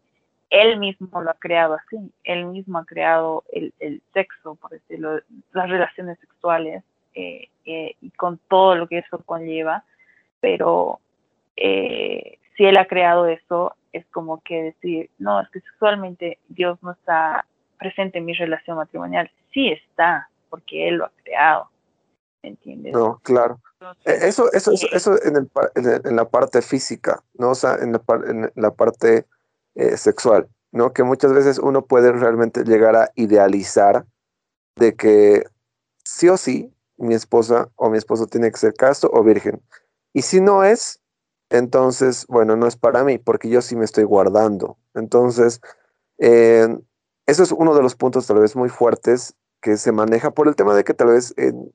él 0.51 0.79
mismo 0.79 1.23
lo 1.23 1.31
ha 1.31 1.35
creado 1.35 1.75
así, 1.75 2.13
él 2.25 2.47
mismo 2.47 2.79
ha 2.79 2.85
creado 2.85 3.45
el, 3.53 3.73
el 3.79 4.03
sexo, 4.13 4.57
por 4.57 4.71
decirlo, 4.71 5.21
las 5.53 5.69
relaciones 5.69 6.19
sexuales 6.19 6.83
eh, 7.15 7.49
eh, 7.65 7.97
y 8.01 8.11
con 8.11 8.39
todo 8.49 8.75
lo 8.75 8.89
que 8.89 8.99
eso 8.99 9.19
conlleva, 9.25 9.85
pero 10.41 11.01
eh, 11.57 12.39
si 12.61 12.67
él 12.67 12.77
ha 12.77 12.87
creado 12.87 13.27
eso, 13.27 13.75
es 13.91 14.05
como 14.09 14.43
que 14.43 14.63
decir, 14.65 15.11
no, 15.17 15.41
es 15.41 15.49
que 15.49 15.61
sexualmente 15.61 16.39
Dios 16.49 16.79
no 16.83 16.91
está 16.91 17.47
presente 17.79 18.19
en 18.19 18.27
mi 18.27 18.35
relación 18.35 18.77
matrimonial. 18.77 19.31
Sí 19.55 19.69
está, 19.69 20.29
porque 20.51 20.89
él 20.89 20.97
lo 20.97 21.07
ha 21.07 21.13
creado. 21.25 21.71
¿Entiendes? 22.43 22.93
No, 22.93 23.19
claro. 23.23 23.59
E, 24.05 24.29
eso, 24.29 24.53
eso, 24.53 24.73
eso, 24.73 24.87
eso 24.93 25.15
en, 25.25 25.37
el, 25.37 25.51
en, 26.05 26.17
la 26.17 26.29
parte 26.29 26.61
física, 26.61 27.23
¿no? 27.33 27.53
O 27.53 27.55
sea, 27.55 27.77
en 27.77 27.93
la, 27.93 28.03
en 28.29 28.53
la 28.55 28.73
parte 28.73 29.25
eh, 29.75 29.97
sexual, 29.97 30.47
¿no? 30.71 30.93
Que 30.93 31.03
muchas 31.03 31.33
veces 31.33 31.59
uno 31.59 31.87
puede 31.87 32.13
realmente 32.13 32.63
llegar 32.65 32.95
a 32.95 33.11
idealizar 33.15 34.05
de 34.77 34.95
que 34.97 35.45
sí 36.05 36.29
o 36.29 36.37
sí 36.37 36.71
mi 36.99 37.15
esposa 37.15 37.71
o 37.77 37.89
mi 37.89 37.97
esposo 37.97 38.27
tiene 38.27 38.51
que 38.51 38.59
ser 38.59 38.75
casto 38.75 39.09
o 39.11 39.25
virgen. 39.25 39.63
Y 40.13 40.21
si 40.21 40.43
no 40.43 40.63
es, 40.63 41.01
entonces, 41.51 42.27
bueno, 42.29 42.57
no 42.57 42.67
es 42.67 42.77
para 42.77 43.05
mí, 43.05 43.19
porque 43.19 43.49
yo 43.49 43.61
sí 43.61 43.77
me 43.77 43.85
estoy 43.85 44.05
guardando. 44.05 44.79
Entonces, 44.95 45.61
eh, 46.19 46.69
eso 47.27 47.43
es 47.43 47.53
uno 47.53 47.75
de 47.75 47.83
los 47.83 47.97
puntos 47.97 48.27
tal 48.27 48.39
vez 48.39 48.55
muy 48.57 48.69
fuertes 48.69 49.35
que 49.61 49.77
se 49.77 49.93
maneja 49.93 50.31
por 50.31 50.49
el 50.49 50.57
tema 50.57 50.75
de 50.75 50.85
que 50.85 50.95
tal 50.95 51.09
vez 51.09 51.35
en, 51.37 51.73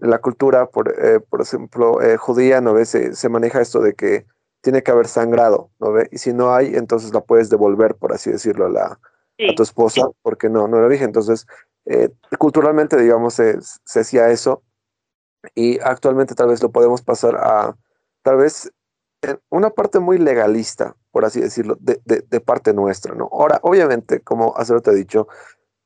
la 0.00 0.18
cultura, 0.20 0.66
por, 0.66 0.94
eh, 0.98 1.20
por 1.20 1.42
ejemplo, 1.42 2.00
eh, 2.00 2.16
judía, 2.16 2.60
¿no 2.60 2.72
ve? 2.72 2.84
Se, 2.84 3.14
se, 3.14 3.28
maneja 3.28 3.60
esto 3.60 3.80
de 3.80 3.94
que 3.94 4.26
tiene 4.60 4.82
que 4.82 4.92
haber 4.92 5.08
sangrado, 5.08 5.70
¿no 5.78 5.92
ve? 5.92 6.08
Y 6.12 6.18
si 6.18 6.32
no 6.32 6.54
hay, 6.54 6.74
entonces 6.76 7.12
la 7.12 7.20
puedes 7.20 7.50
devolver, 7.50 7.96
por 7.96 8.12
así 8.12 8.30
decirlo, 8.30 8.66
a 8.66 8.70
la, 8.70 8.84
a 8.84 9.54
tu 9.54 9.62
esposa 9.62 10.08
porque 10.22 10.48
no, 10.48 10.68
no 10.68 10.78
era 10.78 10.88
virgen. 10.88 11.08
Entonces, 11.08 11.46
eh, 11.84 12.10
culturalmente, 12.38 12.96
digamos, 12.96 13.34
se, 13.34 13.58
se 13.60 14.00
hacía 14.00 14.30
eso 14.30 14.62
y 15.54 15.78
actualmente 15.80 16.34
tal 16.34 16.48
vez 16.48 16.62
lo 16.62 16.70
podemos 16.70 17.02
pasar 17.02 17.36
a, 17.36 17.76
tal 18.22 18.36
vez, 18.38 18.66
en 18.66 18.75
una 19.48 19.70
parte 19.70 19.98
muy 19.98 20.18
legalista, 20.18 20.96
por 21.10 21.24
así 21.24 21.40
decirlo, 21.40 21.76
de, 21.80 22.00
de, 22.04 22.24
de 22.28 22.40
parte 22.40 22.72
nuestra, 22.72 23.14
¿no? 23.14 23.28
Ahora, 23.32 23.58
obviamente, 23.62 24.20
como 24.20 24.56
hace 24.56 24.78
te 24.80 24.90
he 24.90 24.94
dicho, 24.94 25.28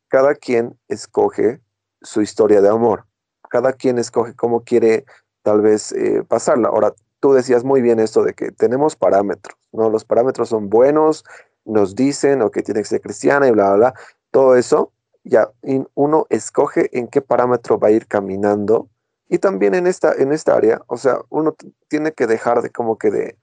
cada 0.09 0.35
quien 0.35 0.79
escoge 0.89 1.61
su 2.03 2.23
historia 2.23 2.61
de 2.61 2.69
amor, 2.69 3.07
cada 3.49 3.73
quien 3.73 3.99
escoge 3.99 4.35
cómo 4.35 4.65
quiere 4.65 5.05
tal 5.43 5.61
vez 5.61 5.93
eh, 5.93 6.25
pasarla. 6.27 6.69
Ahora, 6.69 6.95
tú 7.21 7.33
decías 7.33 7.65
muy 7.65 7.81
bien 7.83 8.01
esto 8.01 8.23
de 8.23 8.35
que 8.35 8.51
tenemos 8.51 8.97
parámetros, 8.97 9.57
¿no? 9.73 9.91
Los 9.91 10.05
parámetros 10.05 10.49
son 10.49 10.69
buenos, 10.69 11.25
nos 11.65 11.95
dicen, 11.95 12.43
o 12.43 12.51
que 12.51 12.63
tiene 12.63 12.81
que 12.81 12.89
ser 12.89 13.01
cristiana 13.01 13.47
y 13.47 13.51
bla, 13.53 13.69
bla, 13.69 13.77
bla. 13.77 13.95
Todo 14.31 14.57
eso, 14.57 14.93
ya 15.25 15.51
uno 15.95 16.27
escoge 16.31 16.97
en 16.99 17.09
qué 17.09 17.21
parámetro 17.21 17.79
va 17.79 17.89
a 17.89 17.93
ir 17.93 18.07
caminando. 18.07 18.89
Y 19.33 19.39
también 19.39 19.77
en 19.77 19.87
esta, 19.87 20.13
en 20.13 20.33
esta 20.33 20.57
área, 20.57 20.83
o 20.89 20.97
sea, 20.97 21.21
uno 21.29 21.55
tiene 21.87 22.13
que 22.13 22.27
dejar 22.27 22.63
de 22.63 22.71
como 22.71 22.99
que 22.99 23.13
de, 23.13 23.39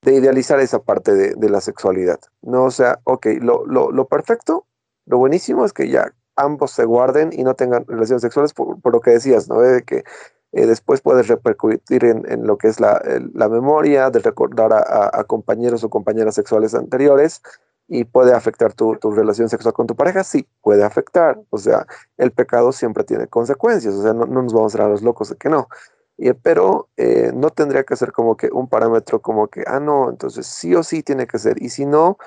de 0.00 0.14
idealizar 0.14 0.58
esa 0.58 0.78
parte 0.82 1.14
de, 1.14 1.50
la 1.50 1.60
sexualidad. 1.60 2.18
No, 2.40 2.64
o 2.64 2.70
sea, 2.70 2.98
ok, 3.04 3.26
lo, 3.42 4.08
perfecto, 4.08 4.66
lo 5.04 5.18
buenísimo 5.18 5.66
es 5.66 5.74
que 5.74 5.90
ya 5.90 6.14
ambos 6.34 6.70
se 6.70 6.86
guarden 6.86 7.30
y 7.34 7.44
no 7.44 7.54
tengan 7.54 7.84
relaciones 7.86 8.22
sexuales 8.22 8.54
por, 8.54 8.78
lo 8.90 9.00
que 9.02 9.10
decías, 9.10 9.50
¿no? 9.50 9.60
De 9.60 9.82
que 9.82 10.04
eh, 10.52 10.66
después 10.66 11.02
puedes 11.02 11.28
repercutir 11.28 12.06
en, 12.06 12.46
lo 12.46 12.56
que 12.56 12.68
es 12.68 12.80
la, 12.80 13.02
la 13.34 13.50
memoria, 13.50 14.08
de 14.08 14.20
recordar 14.20 14.72
a, 14.72 15.24
compañeros 15.24 15.84
o 15.84 15.90
compañeras 15.90 16.36
sexuales 16.36 16.74
anteriores 16.74 17.42
y 17.88 18.04
puede 18.04 18.34
afectar 18.34 18.74
tu, 18.74 18.96
tu, 18.96 19.10
relación 19.10 19.48
sexual 19.48 19.74
con 19.74 19.86
tu 19.86 19.96
pareja, 19.96 20.22
sí, 20.22 20.46
puede 20.62 20.84
afectar. 20.84 21.40
O 21.50 21.58
sea, 21.58 21.86
el 22.16 22.32
pecado 22.32 22.72
siempre 22.72 23.04
tiene 23.04 23.26
consecuencias, 23.26 23.94
o 23.94 24.02
sea, 24.02 24.12
no, 24.12 24.26
no 24.26 24.42
nos 24.42 24.52
vamos 24.52 24.74
a 24.74 24.78
dar 24.78 24.86
a 24.88 24.90
los 24.90 25.02
locos 25.02 25.30
de 25.30 25.36
que 25.36 25.48
no. 25.48 25.68
Y, 26.16 26.32
pero 26.34 26.88
eh, 26.96 27.32
no 27.34 27.50
tendría 27.50 27.84
que 27.84 27.96
ser 27.96 28.12
como 28.12 28.36
que 28.36 28.50
un 28.52 28.68
parámetro 28.68 29.20
como 29.22 29.48
que, 29.48 29.64
ah, 29.66 29.80
no, 29.80 30.10
entonces 30.10 30.46
sí 30.46 30.74
o 30.74 30.82
sí 30.82 31.02
tiene 31.02 31.26
que 31.26 31.38
ser. 31.38 31.62
Y 31.62 31.70
si 31.70 31.86
no, 31.86 32.18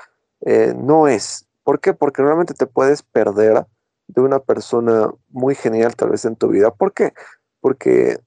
eh, 0.41 0.73
no 0.75 1.07
es. 1.07 1.47
¿Por 1.63 1.79
qué? 1.79 1.93
Porque 1.93 2.23
realmente 2.23 2.53
te 2.53 2.65
puedes 2.65 3.03
perder 3.03 3.65
de 4.07 4.21
una 4.21 4.39
persona 4.39 5.09
muy 5.29 5.55
genial 5.55 5.95
tal 5.95 6.09
vez 6.09 6.25
en 6.25 6.35
tu 6.35 6.47
vida. 6.47 6.71
¿Por 6.71 6.93
qué? 6.93 7.13
porque 7.61 8.19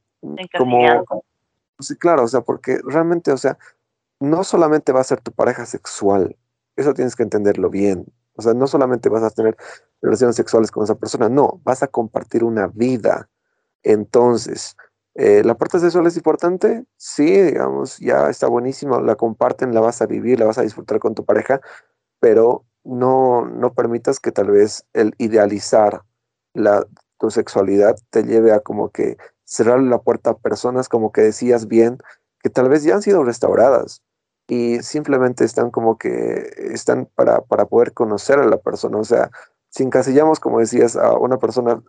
como 0.56 0.86
sí 1.80 1.96
claro 1.96 2.22
o 2.22 2.28
sea 2.28 2.40
porque 2.40 2.78
realmente 2.84 3.30
o 3.32 3.36
sea 3.36 3.58
no 4.20 4.44
solamente 4.44 4.92
va 4.92 5.00
a 5.00 5.04
ser 5.04 5.20
tu 5.20 5.32
pareja 5.32 5.66
sexual 5.66 6.36
eso 6.76 6.94
tienes 6.94 7.16
que 7.16 7.22
entenderlo 7.22 7.70
bien. 7.70 8.06
O 8.36 8.42
sea 8.42 8.54
no 8.54 8.66
solamente 8.66 9.08
vas 9.08 9.22
a 9.22 9.30
tener 9.30 9.56
relaciones 10.02 10.36
sexuales 10.36 10.70
con 10.70 10.84
esa 10.84 10.96
persona 10.96 11.28
no 11.28 11.60
vas 11.64 11.82
a 11.82 11.88
compartir 11.88 12.44
una 12.44 12.66
vida. 12.66 13.28
Entonces 13.82 14.76
eh, 15.14 15.42
la 15.44 15.54
parte 15.56 15.78
sexual 15.78 16.06
es 16.06 16.16
importante 16.16 16.84
sí 16.96 17.40
digamos 17.40 17.98
ya 17.98 18.28
está 18.30 18.48
buenísimo 18.48 19.00
la 19.00 19.14
comparten 19.14 19.72
la 19.74 19.80
vas 19.80 20.02
a 20.02 20.06
vivir 20.06 20.40
la 20.40 20.46
vas 20.46 20.58
a 20.58 20.62
disfrutar 20.62 20.98
con 20.98 21.14
tu 21.14 21.24
pareja 21.24 21.60
pero 22.18 22.64
no 22.82 23.46
no 23.46 23.74
permitas 23.74 24.18
que 24.18 24.32
tal 24.32 24.50
vez 24.50 24.84
el 24.92 25.14
idealizar 25.18 26.02
la 26.54 26.84
tu 27.18 27.30
sexualidad 27.30 27.96
te 28.10 28.24
lleve 28.24 28.52
a 28.52 28.60
como 28.60 28.90
que 28.90 29.16
cerrar 29.44 29.80
la 29.80 29.98
puerta 29.98 30.30
a 30.30 30.38
personas 30.38 30.88
como 30.88 31.12
que 31.12 31.20
decías 31.22 31.68
bien, 31.68 31.98
que 32.42 32.50
tal 32.50 32.68
vez 32.68 32.82
ya 32.82 32.94
han 32.94 33.02
sido 33.02 33.22
restauradas 33.24 34.02
y 34.46 34.80
simplemente 34.82 35.44
están 35.44 35.70
como 35.70 35.98
que 35.98 36.50
están 36.72 37.08
para, 37.14 37.40
para 37.42 37.66
poder 37.66 37.92
conocer 37.92 38.38
a 38.38 38.46
la 38.46 38.58
persona. 38.58 38.98
O 38.98 39.04
sea, 39.04 39.30
si 39.70 39.82
encasillamos, 39.82 40.40
como 40.40 40.60
decías, 40.60 40.96
a 40.96 41.14
una 41.18 41.38
persona, 41.38 41.82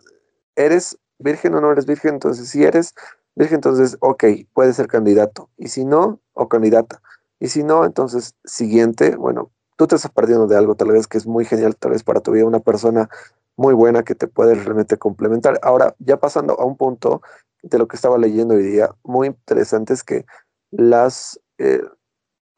¿eres 0.56 0.98
virgen 1.18 1.54
o 1.54 1.60
no 1.60 1.72
eres 1.72 1.86
virgen? 1.86 2.14
Entonces, 2.14 2.48
si 2.48 2.64
eres 2.64 2.94
virgen, 3.34 3.56
entonces, 3.56 3.96
ok, 4.00 4.24
puede 4.52 4.72
ser 4.72 4.88
candidato. 4.88 5.50
Y 5.56 5.68
si 5.68 5.84
no, 5.84 6.20
o 6.32 6.48
candidata. 6.48 7.02
Y 7.38 7.48
si 7.48 7.62
no, 7.62 7.84
entonces, 7.84 8.34
siguiente, 8.44 9.16
bueno, 9.16 9.50
tú 9.76 9.86
te 9.86 9.96
estás 9.96 10.10
perdiendo 10.10 10.46
de 10.46 10.56
algo 10.56 10.74
tal 10.74 10.88
vez 10.92 11.06
que 11.06 11.18
es 11.18 11.26
muy 11.26 11.44
genial, 11.44 11.76
tal 11.76 11.92
vez 11.92 12.02
para 12.02 12.20
tu 12.20 12.32
vida, 12.32 12.46
una 12.46 12.60
persona 12.60 13.08
muy 13.56 13.74
buena 13.74 14.02
que 14.02 14.14
te 14.14 14.26
puede 14.26 14.54
realmente 14.54 14.96
complementar. 14.96 15.58
Ahora, 15.62 15.94
ya 15.98 16.18
pasando 16.18 16.58
a 16.58 16.64
un 16.64 16.76
punto 16.76 17.22
de 17.62 17.78
lo 17.78 17.88
que 17.88 17.96
estaba 17.96 18.18
leyendo 18.18 18.54
hoy 18.54 18.62
día, 18.62 18.90
muy 19.02 19.28
interesante 19.28 19.92
es 19.92 20.02
que 20.02 20.24
las, 20.70 21.40
eh, 21.58 21.82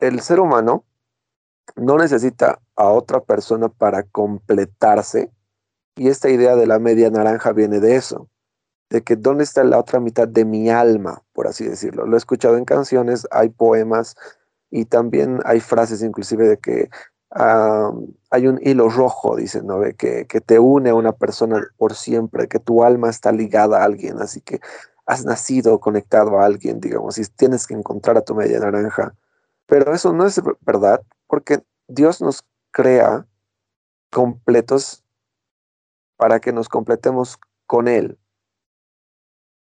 el 0.00 0.20
ser 0.20 0.40
humano 0.40 0.84
no 1.76 1.96
necesita 1.96 2.61
a 2.76 2.88
otra 2.88 3.20
persona 3.20 3.68
para 3.68 4.04
completarse 4.04 5.30
y 5.96 6.08
esta 6.08 6.30
idea 6.30 6.56
de 6.56 6.66
la 6.66 6.78
media 6.78 7.11
naranja 7.11 7.52
viene 7.52 7.80
de 7.80 7.96
eso, 7.96 8.28
de 8.88 9.02
que 9.02 9.16
dónde 9.16 9.44
está 9.44 9.64
la 9.64 9.78
otra 9.78 10.00
mitad 10.00 10.28
de 10.28 10.44
mi 10.44 10.70
alma, 10.70 11.22
por 11.32 11.48
así 11.48 11.64
decirlo. 11.64 12.06
Lo 12.06 12.16
he 12.16 12.18
escuchado 12.18 12.56
en 12.56 12.64
canciones, 12.64 13.26
hay 13.30 13.48
poemas 13.48 14.16
y 14.70 14.84
también 14.84 15.40
hay 15.44 15.61
frases 15.61 16.02
inclusive 16.02 16.48
de 16.48 16.58
que 16.58 16.88
hay 17.30 18.46
un 18.46 18.58
hilo 18.62 18.88
rojo, 18.88 19.37
dicen, 19.37 19.66
¿no? 19.66 19.80
Que, 19.98 20.26
que 20.26 20.40
te 20.40 20.58
une 20.58 20.90
a 20.90 20.94
una 20.94 21.12
persona 21.12 21.62
por 21.76 21.94
siempre, 21.94 22.48
que 22.48 22.58
tu 22.58 22.82
alma 22.82 23.11
está 23.11 23.32
ligada 23.32 23.80
a 23.80 23.84
alguien, 23.84 24.20
así 24.22 24.40
que 24.40 24.61
has 25.04 25.24
nacido 25.24 25.78
conectado 25.80 26.38
a 26.38 26.46
alguien, 26.46 26.80
digamos, 26.80 27.18
y 27.18 27.24
tienes 27.24 27.66
que 27.66 27.74
encontrar 27.74 28.16
a 28.16 28.22
tu 28.22 28.34
media 28.34 28.61
naranja. 28.61 29.14
Pero 29.68 29.94
eso 29.94 30.12
no 30.12 30.26
es 30.26 30.40
verdad, 30.62 31.02
porque 31.28 31.62
Dios 31.87 32.20
nos 32.20 32.42
crea 32.72 33.26
completos 34.11 35.04
para 36.16 36.40
que 36.40 36.52
nos 36.52 36.68
completemos 36.68 37.38
con 37.66 37.87
Él. 37.87 38.18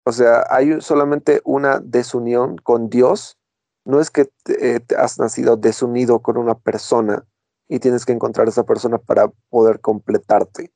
O 0.05 0.11
sea, 0.11 0.43
hay 0.49 0.81
solamente 0.81 1.41
una 1.43 1.79
desunión 1.79 2.57
con 2.57 2.89
Dios. 2.89 3.37
No 3.85 3.99
es 3.99 4.09
que 4.09 4.25
te, 4.43 4.75
eh, 4.75 4.79
te 4.79 4.95
has 4.95 5.19
nacido 5.19 5.57
desunido 5.57 6.21
con 6.21 6.37
una 6.37 6.57
persona, 6.57 7.27
y 7.71 7.79
tienes 7.79 8.05
que 8.05 8.11
encontrar 8.11 8.47
a 8.47 8.49
esa 8.49 8.65
persona 8.65 8.97
para 8.97 9.29
poder 9.49 9.79
completarte. 9.79 10.73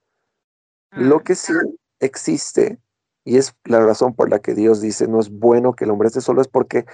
Lo 0.91 1.23
que 1.23 1.35
sí 1.35 1.51
existe, 1.99 2.79
y 3.25 3.35
es 3.35 3.53
la 3.65 3.81
razón 3.81 4.15
por 4.15 4.29
la 4.29 4.39
que 4.39 4.55
Dios 4.55 4.79
dice 4.79 5.05
no 5.05 5.19
es 5.19 5.29
bueno 5.29 5.73
que 5.73 5.83
el 5.83 5.91
hombre 5.91 6.07
esté 6.07 6.21
solo, 6.21 6.41
es 6.41 6.47
porque 6.47 6.85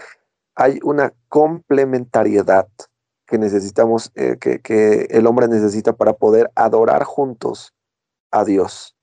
hay 0.55 0.79
una 0.83 1.13
complementariedad 1.29 2.67
que 3.25 3.37
necesitamos, 3.37 4.11
eh, 4.15 4.37
que, 4.37 5.07
el 5.09 5.25
hombre 5.25 5.47
necesita 5.47 5.93
para 5.93 6.13
poder 6.13 6.51
adorar 6.55 7.03
juntos 7.03 7.73
a 8.31 8.43
Dios. 8.43 8.95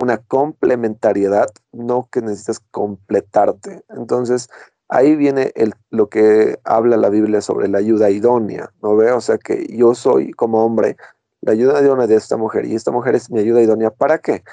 Una 0.00 0.18
complementariedad, 0.18 1.48
no 1.72 2.08
que 2.12 2.20
necesitas 2.20 2.60
completarte. 2.70 3.82
Entonces, 3.88 4.48
ahí 4.88 5.16
viene 5.16 5.52
lo 5.90 6.08
que 6.08 6.60
habla 6.64 6.96
la 6.96 7.08
Biblia 7.08 7.40
sobre 7.40 7.68
la 7.68 7.78
ayuda 7.78 8.10
idónea, 8.10 8.72
¿no 8.82 8.94
ve? 8.94 9.10
O 9.12 9.20
sea 9.20 9.38
que 9.38 9.66
yo 9.68 9.94
soy 9.94 10.30
como 10.32 10.64
hombre 10.64 10.96
la 11.40 11.52
ayuda 11.52 11.80
idónea 11.80 12.06
de 12.06 12.16
esta 12.16 12.36
mujer 12.36 12.66
y 12.66 12.74
esta 12.74 12.90
mujer 12.92 13.14
es 13.14 13.30
mi 13.30 13.40
ayuda 13.40 13.62
idónea. 13.62 13.90
¿Para 13.90 14.18
qué? 14.18 14.44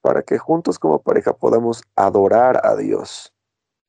Para 0.00 0.22
que 0.22 0.38
juntos 0.38 0.78
como 0.78 1.02
pareja 1.02 1.32
podamos 1.32 1.82
adorar 1.96 2.60
a 2.64 2.76
Dios. 2.76 3.32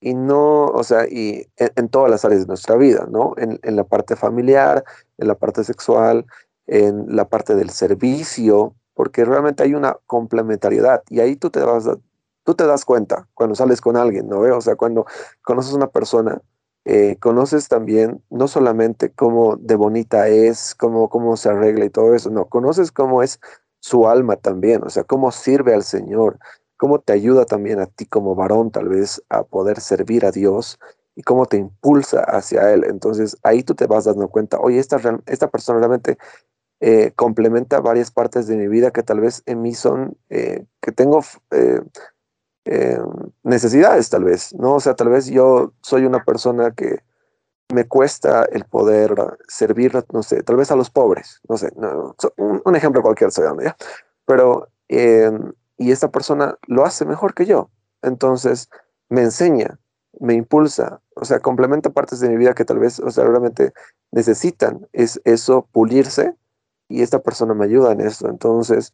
Y 0.01 0.15
no, 0.15 0.65
o 0.65 0.83
sea, 0.83 1.07
y 1.07 1.47
en, 1.57 1.89
todas 1.89 2.11
las 2.11 2.25
áreas 2.25 2.41
de 2.41 2.47
nuestra 2.47 2.75
vida, 2.75 3.07
¿no? 3.09 3.33
En, 3.37 3.59
en, 3.63 3.75
la 3.75 3.83
parte 3.83 4.15
familiar, 4.15 4.83
en 5.17 5.27
la 5.27 5.35
parte 5.35 5.63
sexual, 5.63 6.25
en 6.65 7.15
la 7.15 7.29
parte 7.29 7.55
del 7.55 7.69
servicio, 7.69 8.75
porque 8.93 9.25
realmente 9.25 9.63
hay 9.63 9.73
una 9.73 9.97
complementariedad 10.07 11.03
y 11.09 11.19
ahí 11.19 11.35
tú 11.35 11.49
te 11.49 11.59
vas 11.59 11.87
a, 11.87 11.97
tú 12.43 12.55
te 12.55 12.65
das 12.65 12.85
cuenta 12.85 13.27
cuando 13.33 13.55
sales 13.55 13.81
con 13.81 13.97
alguien, 13.97 14.27
¿no? 14.27 14.39
O 14.39 14.61
sea, 14.61 14.75
cuando 14.75 15.05
conoces 15.41 15.73
una 15.73 15.87
persona, 15.87 16.41
eh, 16.85 17.17
conoces 17.19 17.67
también 17.67 18.23
no 18.29 18.47
solamente 18.47 19.11
cómo 19.11 19.55
de 19.55 19.75
bonita 19.75 20.27
es, 20.27 20.75
cómo, 20.75 21.09
cómo 21.09 21.37
se 21.37 21.49
arregla 21.49 21.85
y 21.85 21.89
todo 21.89 22.15
eso, 22.15 22.29
no, 22.29 22.45
conoces 22.45 22.91
cómo 22.91 23.21
es 23.23 23.39
su 23.79 24.07
alma 24.07 24.35
también, 24.35 24.83
o 24.83 24.89
sea, 24.89 25.03
cómo 25.03 25.31
sirve 25.31 25.73
al 25.73 25.83
Señor, 25.83 26.39
cómo 26.81 26.99
te 26.99 27.13
ayuda 27.13 27.45
también 27.45 27.79
a 27.79 27.85
ti 27.85 28.07
como 28.07 28.33
varón 28.33 28.71
tal 28.71 28.89
vez 28.89 29.21
a 29.29 29.43
poder 29.43 29.79
servir 29.79 30.25
a 30.25 30.31
Dios 30.31 30.79
y 31.13 31.21
cómo 31.21 31.45
te 31.45 31.57
impulsa 31.57 32.21
hacia 32.21 32.73
Él. 32.73 32.85
Entonces 32.85 33.37
ahí 33.43 33.61
tú 33.61 33.75
te 33.75 33.85
vas 33.85 34.05
dando 34.05 34.29
cuenta, 34.29 34.57
oye, 34.59 34.79
esta, 34.79 34.99
esta 35.27 35.47
persona 35.51 35.77
realmente 35.77 36.17
eh, 36.79 37.11
complementa 37.15 37.81
varias 37.81 38.09
partes 38.09 38.47
de 38.47 38.57
mi 38.57 38.67
vida 38.67 38.89
que 38.89 39.03
tal 39.03 39.19
vez 39.19 39.43
en 39.45 39.61
mí 39.61 39.75
son, 39.75 40.17
eh, 40.31 40.65
que 40.81 40.91
tengo 40.91 41.21
eh, 41.51 42.99
necesidades 43.43 44.09
tal 44.09 44.23
vez, 44.23 44.51
¿no? 44.55 44.73
O 44.73 44.79
sea, 44.79 44.95
tal 44.95 45.09
vez 45.09 45.27
yo 45.27 45.73
soy 45.83 46.05
una 46.05 46.25
persona 46.25 46.71
que 46.71 47.03
me 47.71 47.87
cuesta 47.87 48.45
el 48.51 48.65
poder 48.65 49.13
servir, 49.47 50.03
no 50.11 50.23
sé, 50.23 50.41
tal 50.41 50.55
vez 50.55 50.71
a 50.71 50.75
los 50.75 50.89
pobres, 50.89 51.41
no 51.47 51.57
sé, 51.57 51.71
un, 52.37 52.75
ejemplo 52.75 53.03
cualquiera 53.03 53.29
se 53.29 53.43
¿ya? 53.43 53.77
Pero, 54.25 54.67
y 55.81 55.91
esta 55.91 56.11
persona 56.11 56.57
lo 56.67 56.85
hace 56.85 57.05
mejor 57.05 57.33
que 57.33 57.45
yo, 57.45 57.69
entonces 58.01 58.69
me 59.09 59.21
enseña, 59.21 59.79
me 60.19 60.35
impulsa, 60.35 61.01
o 61.15 61.25
sea, 61.25 61.39
complementa 61.39 61.89
partes 61.89 62.19
de 62.19 62.29
mi 62.29 62.37
vida 62.37 62.53
que 62.53 62.65
tal 62.65 62.79
vez, 62.79 62.99
o 62.99 63.09
sea, 63.09 63.25
realmente 63.25 63.73
necesitan 64.11 64.87
es 64.93 65.19
eso 65.25 65.67
pulirse 65.71 66.35
y 66.87 67.01
esta 67.01 67.19
persona 67.19 67.53
me 67.53 67.65
ayuda 67.65 67.93
en 67.93 68.01
esto. 68.01 68.29
Entonces, 68.29 68.93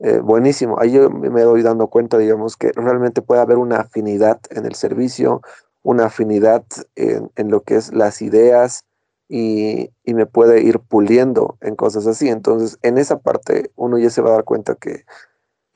eh, 0.00 0.18
buenísimo. 0.18 0.78
Ahí 0.78 0.92
yo 0.92 1.10
me 1.10 1.42
doy 1.42 1.62
dando 1.62 1.88
cuenta, 1.88 2.18
digamos, 2.18 2.56
que 2.56 2.70
realmente 2.72 3.22
puede 3.22 3.40
haber 3.40 3.56
una 3.56 3.78
afinidad 3.78 4.40
en 4.50 4.64
el 4.64 4.74
servicio, 4.74 5.42
una 5.82 6.06
afinidad 6.06 6.64
en, 6.94 7.30
en 7.36 7.50
lo 7.50 7.62
que 7.62 7.76
es 7.76 7.92
las 7.92 8.22
ideas 8.22 8.84
y, 9.28 9.90
y, 10.04 10.14
me 10.14 10.26
puede 10.26 10.62
ir 10.62 10.78
puliendo 10.80 11.58
en 11.60 11.74
cosas 11.74 12.06
así. 12.06 12.28
Entonces, 12.28 12.78
en 12.82 12.96
esa 12.96 13.18
parte 13.18 13.72
uno 13.76 13.98
ya 13.98 14.10
se 14.10 14.22
va 14.22 14.30
a 14.30 14.34
dar 14.34 14.44
cuenta 14.44 14.74
que 14.76 15.04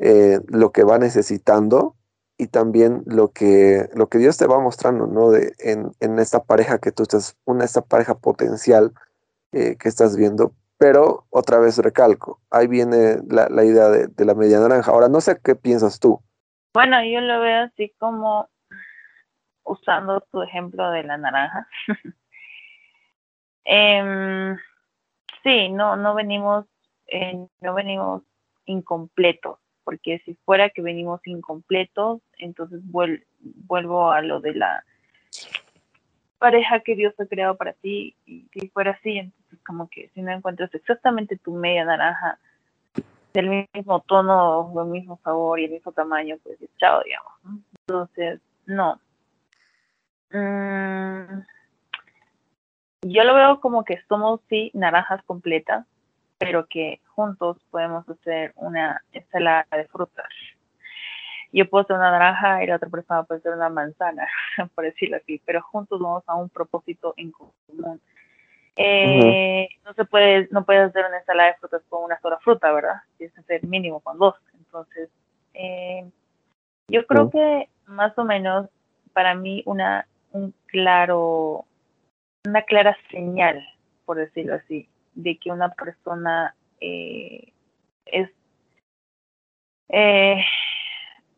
eh, 0.04 0.40
lo 0.48 0.72
que 0.72 0.82
va 0.82 0.98
necesitando 0.98 1.94
y 2.36 2.48
también 2.48 3.04
lo 3.06 3.30
que, 3.30 3.88
lo 3.94 4.08
que 4.08 4.18
Dios 4.18 4.36
te 4.36 4.48
va 4.48 4.58
mostrando, 4.58 5.06
¿no? 5.06 5.30
De, 5.30 5.52
en, 5.60 5.92
en 6.00 6.18
esta 6.18 6.42
pareja 6.42 6.80
que 6.80 6.90
tú 6.90 7.04
estás, 7.04 7.38
una 7.44 7.64
esta 7.64 7.82
pareja 7.82 8.18
potencial 8.18 8.92
eh, 9.52 9.76
que 9.78 9.88
estás 9.88 10.16
viendo, 10.16 10.54
pero 10.76 11.26
otra 11.30 11.60
vez 11.60 11.78
recalco, 11.78 12.40
ahí 12.50 12.66
viene 12.66 13.18
la, 13.28 13.48
la 13.48 13.64
idea 13.64 13.90
de, 13.90 14.24
la 14.24 14.34
media 14.34 14.58
naranja. 14.58 14.90
Ahora, 14.90 15.08
no 15.08 15.20
sé 15.20 15.38
qué 15.40 15.54
piensas 15.54 16.00
tú. 16.00 16.20
Bueno, 16.74 16.96
yo 17.04 17.20
lo 17.20 17.38
veo 17.38 17.66
así 17.66 17.94
como 18.00 18.48
usando 19.62 20.20
tu 20.32 20.42
ejemplo 20.42 20.90
de 20.90 21.04
la 21.04 21.16
naranja. 21.16 21.68
eh, 23.66 24.56
sí, 25.44 25.68
no, 25.68 25.94
no 25.94 26.16
venimos, 26.16 26.66
eh, 27.06 27.46
no 27.60 27.74
venimos 27.74 28.22
incompletos 28.64 29.61
porque 29.84 30.20
si 30.24 30.34
fuera 30.44 30.70
que 30.70 30.82
venimos 30.82 31.20
incompletos, 31.26 32.20
entonces 32.38 32.80
vuel 32.84 33.24
vuelvo 33.40 34.10
a 34.10 34.22
lo 34.22 34.40
de 34.40 34.54
la 34.54 34.84
pareja 36.38 36.80
que 36.80 36.96
Dios 36.96 37.14
ha 37.18 37.26
creado 37.26 37.56
para 37.56 37.72
ti, 37.72 38.16
y 38.26 38.48
si 38.52 38.68
fuera 38.68 38.92
así, 38.92 39.18
entonces 39.18 39.58
como 39.64 39.88
que 39.88 40.08
si 40.08 40.22
no 40.22 40.32
encuentras 40.32 40.74
exactamente 40.74 41.36
tu 41.36 41.52
media 41.52 41.84
naranja 41.84 42.38
del 43.32 43.68
mismo 43.74 44.00
tono, 44.00 44.72
del 44.74 44.86
mismo 44.86 45.20
sabor 45.22 45.60
y 45.60 45.64
el 45.66 45.70
mismo 45.70 45.92
tamaño, 45.92 46.36
pues 46.42 46.58
chao, 46.78 47.02
digamos. 47.04 47.32
Entonces, 47.86 48.40
no. 48.66 49.00
Mm, 50.30 51.42
yo 53.02 53.24
lo 53.24 53.34
veo 53.34 53.60
como 53.60 53.84
que 53.84 54.00
somos, 54.08 54.40
sí, 54.48 54.70
naranjas 54.74 55.22
completas, 55.24 55.86
pero 56.44 56.66
que 56.66 57.00
juntos 57.14 57.58
podemos 57.70 58.08
hacer 58.08 58.52
una 58.56 59.00
ensalada 59.12 59.66
de 59.70 59.86
frutas. 59.86 60.28
Yo 61.52 61.68
puedo 61.68 61.84
hacer 61.84 61.96
una 61.96 62.10
naranja 62.10 62.64
y 62.64 62.66
la 62.66 62.76
otra 62.76 62.88
persona 62.88 63.24
puede 63.24 63.40
hacer 63.40 63.52
una 63.52 63.68
manzana, 63.68 64.26
por 64.74 64.84
decirlo 64.84 65.18
así, 65.18 65.40
pero 65.44 65.62
juntos 65.62 66.00
vamos 66.00 66.24
a 66.26 66.34
un 66.34 66.48
propósito 66.48 67.14
en 67.16 67.30
común. 67.30 68.00
Eh, 68.76 69.68
uh 69.68 69.76
-huh. 69.76 69.84
No 69.84 69.94
se 69.94 70.04
puede, 70.06 70.48
no 70.50 70.64
puedes 70.64 70.88
hacer 70.88 71.04
una 71.06 71.18
ensalada 71.18 71.50
de 71.50 71.58
frutas 71.58 71.82
con 71.88 72.04
una 72.04 72.18
sola 72.20 72.38
fruta, 72.38 72.72
¿verdad? 72.72 73.02
Tienes 73.18 73.34
que 73.34 73.40
hacer 73.42 73.64
mínimo 73.64 74.00
con 74.00 74.18
dos. 74.18 74.34
Entonces, 74.54 75.10
eh, 75.52 76.10
yo 76.88 77.06
creo 77.06 77.24
uh 77.24 77.28
-huh. 77.28 77.32
que 77.32 77.68
más 77.86 78.16
o 78.18 78.24
menos 78.24 78.68
para 79.12 79.34
mí 79.34 79.62
una 79.66 80.06
un 80.32 80.54
claro, 80.66 81.66
una 82.46 82.62
clara 82.62 82.96
señal, 83.10 83.62
por 84.04 84.16
decirlo 84.16 84.54
así, 84.54 84.88
de 85.14 85.36
que 85.38 85.50
una 85.50 85.70
persona 85.70 86.54
eh, 86.80 87.52
es 88.06 88.30
eh, 89.88 90.42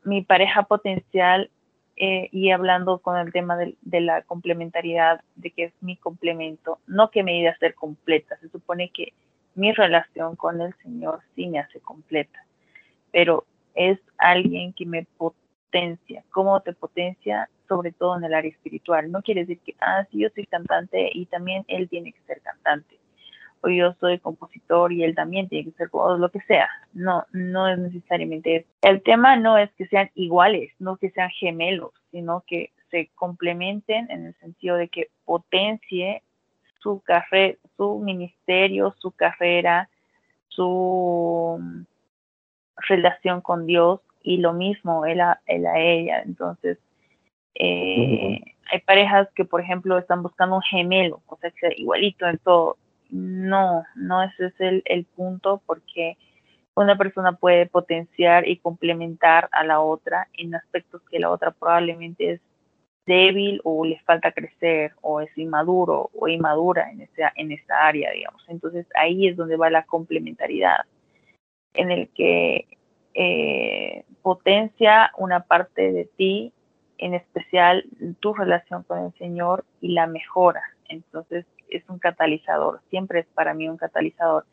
mi 0.04 0.22
pareja 0.22 0.64
potencial 0.64 1.50
eh, 1.96 2.28
y 2.32 2.50
hablando 2.50 2.98
con 2.98 3.16
el 3.16 3.32
tema 3.32 3.56
de, 3.56 3.76
de, 3.82 4.00
la 4.00 4.22
complementariedad, 4.22 5.22
de 5.36 5.50
que 5.50 5.64
es 5.64 5.72
mi 5.80 5.96
complemento, 5.96 6.78
no 6.86 7.10
que 7.10 7.22
me 7.22 7.38
iba 7.38 7.50
a 7.50 7.58
ser 7.58 7.74
completa, 7.74 8.36
se 8.38 8.48
supone 8.48 8.90
que 8.90 9.12
mi 9.54 9.72
relación 9.72 10.34
con 10.36 10.60
el 10.60 10.74
Señor 10.82 11.20
sí 11.34 11.46
me 11.46 11.60
hace 11.60 11.80
completa, 11.80 12.44
pero 13.12 13.44
es 13.74 13.98
alguien 14.18 14.72
que 14.72 14.86
me 14.86 15.06
potencia. 15.16 16.24
¿Cómo 16.30 16.60
te 16.60 16.72
potencia? 16.72 17.48
Sobre 17.68 17.92
todo 17.92 18.16
en 18.16 18.24
el 18.24 18.34
área 18.34 18.50
espiritual. 18.50 19.10
No 19.10 19.22
quiere 19.22 19.42
decir 19.42 19.60
que, 19.60 19.74
ah, 19.80 20.06
sí, 20.10 20.18
yo 20.18 20.28
soy 20.34 20.46
cantante 20.46 21.10
y 21.12 21.26
también 21.26 21.64
él 21.68 21.88
tiene 21.88 22.12
que 22.12 22.20
ser 22.22 22.40
cantante 22.40 22.98
o 23.64 23.70
yo 23.70 23.94
soy 23.94 24.18
compositor 24.18 24.92
y 24.92 25.04
él 25.04 25.14
también 25.14 25.48
tiene 25.48 25.70
que 25.70 25.76
ser 25.76 25.88
o 25.92 26.18
lo 26.18 26.28
que 26.28 26.40
sea. 26.42 26.68
No, 26.92 27.24
no 27.32 27.66
es 27.66 27.78
necesariamente 27.78 28.56
eso. 28.56 28.68
El 28.82 29.02
tema 29.02 29.36
no 29.36 29.56
es 29.56 29.72
que 29.72 29.86
sean 29.86 30.10
iguales, 30.14 30.70
no 30.78 30.96
que 30.96 31.10
sean 31.10 31.30
gemelos, 31.30 31.92
sino 32.10 32.44
que 32.46 32.72
se 32.90 33.10
complementen 33.14 34.10
en 34.10 34.26
el 34.26 34.34
sentido 34.34 34.76
de 34.76 34.88
que 34.88 35.08
potencie 35.24 36.22
su 36.80 37.00
carrera, 37.00 37.56
su 37.78 37.98
ministerio, 38.00 38.94
su 38.98 39.12
carrera, 39.12 39.88
su 40.48 41.84
relación 42.86 43.40
con 43.40 43.66
Dios 43.66 44.00
y 44.22 44.36
lo 44.36 44.52
mismo 44.52 45.06
él 45.06 45.22
a, 45.22 45.40
él 45.46 45.66
a 45.66 45.80
ella. 45.80 46.20
Entonces, 46.20 46.78
eh, 47.54 48.40
hay 48.70 48.80
parejas 48.80 49.28
que, 49.34 49.46
por 49.46 49.62
ejemplo, 49.62 49.96
están 49.96 50.22
buscando 50.22 50.56
un 50.56 50.62
gemelo, 50.62 51.22
o 51.26 51.36
sea, 51.38 51.50
que 51.50 51.60
sea 51.60 51.70
igualito 51.76 52.26
en 52.26 52.36
todo 52.38 52.76
no, 53.10 53.84
no 53.94 54.22
ese 54.22 54.46
es 54.46 54.60
el, 54.60 54.82
el 54.86 55.04
punto 55.04 55.62
porque 55.66 56.16
una 56.74 56.98
persona 56.98 57.32
puede 57.32 57.66
potenciar 57.66 58.48
y 58.48 58.58
complementar 58.58 59.48
a 59.52 59.64
la 59.64 59.80
otra 59.80 60.28
en 60.34 60.54
aspectos 60.54 61.02
que 61.10 61.20
la 61.20 61.30
otra 61.30 61.52
probablemente 61.52 62.32
es 62.32 62.40
débil 63.06 63.60
o 63.64 63.84
le 63.84 64.00
falta 64.00 64.32
crecer 64.32 64.92
o 65.02 65.20
es 65.20 65.36
inmaduro 65.36 66.10
o 66.14 66.28
inmadura 66.28 66.90
en 66.90 67.02
esa, 67.02 67.32
en 67.36 67.52
esa 67.52 67.86
área, 67.86 68.10
digamos. 68.12 68.44
Entonces 68.48 68.86
ahí 68.94 69.28
es 69.28 69.36
donde 69.36 69.56
va 69.56 69.70
la 69.70 69.84
complementariedad, 69.84 70.80
en 71.74 71.90
el 71.90 72.08
que 72.08 72.66
eh, 73.14 74.04
potencia 74.22 75.12
una 75.18 75.40
parte 75.40 75.92
de 75.92 76.06
ti, 76.16 76.52
en 76.98 77.14
especial 77.14 77.84
tu 78.20 78.32
relación 78.34 78.82
con 78.84 79.04
el 79.04 79.12
Señor 79.14 79.64
y 79.80 79.88
la 79.88 80.06
mejora. 80.06 80.62
Entonces 80.88 81.44
es 81.76 81.88
un 81.88 81.98
catalizador, 81.98 82.80
siempre 82.90 83.20
es 83.20 83.26
para 83.34 83.54
mí 83.54 83.68
un 83.68 83.76
catalizador, 83.76 84.44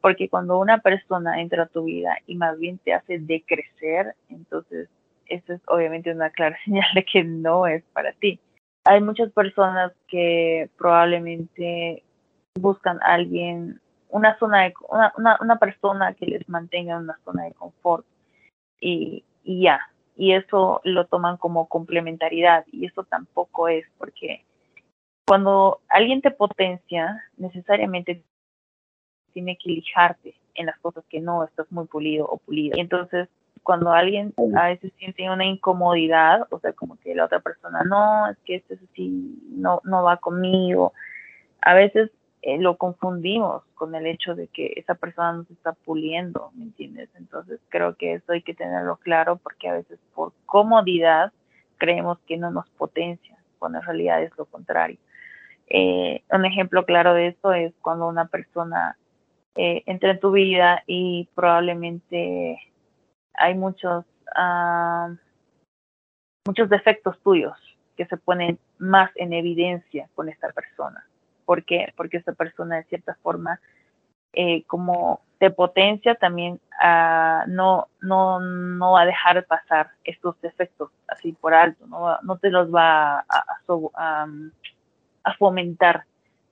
porque 0.00 0.28
cuando 0.28 0.58
una 0.58 0.78
persona 0.78 1.40
entra 1.40 1.64
a 1.64 1.68
tu 1.68 1.84
vida 1.84 2.18
y 2.26 2.36
más 2.36 2.58
bien 2.58 2.78
te 2.78 2.92
hace 2.92 3.18
decrecer, 3.18 4.14
entonces 4.28 4.88
eso 5.26 5.54
es 5.54 5.60
obviamente 5.66 6.12
una 6.12 6.30
clara 6.30 6.56
señal 6.64 6.86
de 6.94 7.04
que 7.04 7.24
no 7.24 7.66
es 7.66 7.82
para 7.92 8.12
ti. 8.12 8.40
Hay 8.84 9.00
muchas 9.00 9.32
personas 9.32 9.92
que 10.08 10.68
probablemente 10.76 12.02
buscan 12.54 12.98
a 13.02 13.14
alguien, 13.14 13.80
una 14.10 14.38
zona 14.38 14.64
de, 14.64 14.74
una, 15.16 15.38
una, 15.40 15.58
persona 15.58 16.12
que 16.14 16.26
les 16.26 16.48
mantenga 16.48 16.94
en 16.94 17.04
una 17.04 17.18
zona 17.24 17.44
de 17.44 17.54
confort 17.54 18.04
y, 18.78 19.24
y 19.42 19.62
ya, 19.62 19.80
y 20.16 20.32
eso 20.34 20.80
lo 20.84 21.06
toman 21.06 21.38
como 21.38 21.66
complementariedad 21.66 22.64
y 22.70 22.86
eso 22.86 23.04
tampoco 23.04 23.68
es 23.68 23.84
porque 23.98 24.44
cuando 25.26 25.80
alguien 25.88 26.20
te 26.20 26.30
potencia, 26.30 27.22
necesariamente 27.36 28.22
tiene 29.32 29.56
que 29.56 29.70
lijarte 29.70 30.34
en 30.54 30.66
las 30.66 30.78
cosas 30.78 31.04
que 31.08 31.20
no 31.20 31.44
estás 31.44 31.70
muy 31.72 31.86
pulido 31.86 32.26
o 32.26 32.38
pulida. 32.38 32.76
Y 32.76 32.80
entonces, 32.80 33.28
cuando 33.62 33.92
alguien 33.92 34.32
a 34.56 34.68
veces 34.68 34.92
siente 34.98 35.28
una 35.28 35.44
incomodidad, 35.44 36.46
o 36.50 36.60
sea, 36.60 36.72
como 36.72 36.98
que 37.00 37.14
la 37.14 37.24
otra 37.24 37.40
persona, 37.40 37.82
no, 37.82 38.28
es 38.28 38.36
que 38.44 38.56
esto 38.56 38.74
es 38.74 38.80
así, 38.90 39.38
no, 39.48 39.80
no 39.84 40.02
va 40.02 40.18
conmigo, 40.18 40.92
a 41.62 41.74
veces 41.74 42.10
eh, 42.42 42.58
lo 42.58 42.76
confundimos 42.76 43.62
con 43.74 43.94
el 43.94 44.06
hecho 44.06 44.34
de 44.34 44.48
que 44.48 44.74
esa 44.76 44.94
persona 44.94 45.32
nos 45.32 45.50
está 45.50 45.72
puliendo, 45.72 46.50
¿me 46.54 46.64
entiendes? 46.64 47.08
Entonces, 47.14 47.58
creo 47.70 47.96
que 47.96 48.14
eso 48.14 48.32
hay 48.32 48.42
que 48.42 48.54
tenerlo 48.54 48.96
claro 48.98 49.36
porque 49.36 49.68
a 49.68 49.72
veces 49.72 49.98
por 50.14 50.34
comodidad 50.44 51.32
creemos 51.78 52.18
que 52.26 52.36
no 52.36 52.50
nos 52.50 52.68
potencia, 52.70 53.36
cuando 53.58 53.78
en 53.78 53.84
realidad 53.86 54.22
es 54.22 54.36
lo 54.36 54.44
contrario. 54.44 54.98
Eh, 55.68 56.22
un 56.30 56.44
ejemplo 56.44 56.84
claro 56.84 57.14
de 57.14 57.28
esto 57.28 57.52
es 57.52 57.72
cuando 57.80 58.06
una 58.06 58.26
persona 58.26 58.96
eh, 59.54 59.82
entra 59.86 60.10
en 60.10 60.20
tu 60.20 60.32
vida 60.32 60.82
y 60.86 61.28
probablemente 61.34 62.58
hay 63.34 63.54
muchos, 63.54 64.04
uh, 64.36 65.14
muchos 66.46 66.68
defectos 66.68 67.18
tuyos 67.22 67.56
que 67.96 68.06
se 68.06 68.16
ponen 68.16 68.58
más 68.78 69.10
en 69.14 69.32
evidencia 69.32 70.08
con 70.14 70.28
esta 70.28 70.48
persona. 70.50 71.06
¿Por 71.44 71.64
qué? 71.64 71.92
Porque 71.96 72.16
esta 72.16 72.32
persona 72.32 72.76
de 72.76 72.84
cierta 72.84 73.16
forma 73.22 73.60
eh, 74.32 74.64
como 74.64 75.20
te 75.38 75.50
potencia 75.50 76.16
también 76.16 76.60
uh, 76.82 77.48
no, 77.48 77.88
no, 78.00 78.40
no 78.40 78.92
va 78.92 79.02
a 79.02 79.06
dejar 79.06 79.44
pasar 79.46 79.90
estos 80.02 80.40
defectos 80.40 80.90
así 81.06 81.32
por 81.32 81.54
alto, 81.54 81.86
no, 81.86 82.18
no 82.22 82.38
te 82.38 82.50
los 82.50 82.74
va 82.74 83.18
a, 83.18 83.24
a, 83.28 83.44
a, 83.94 84.22
a 84.22 84.28
fomentar, 85.32 86.04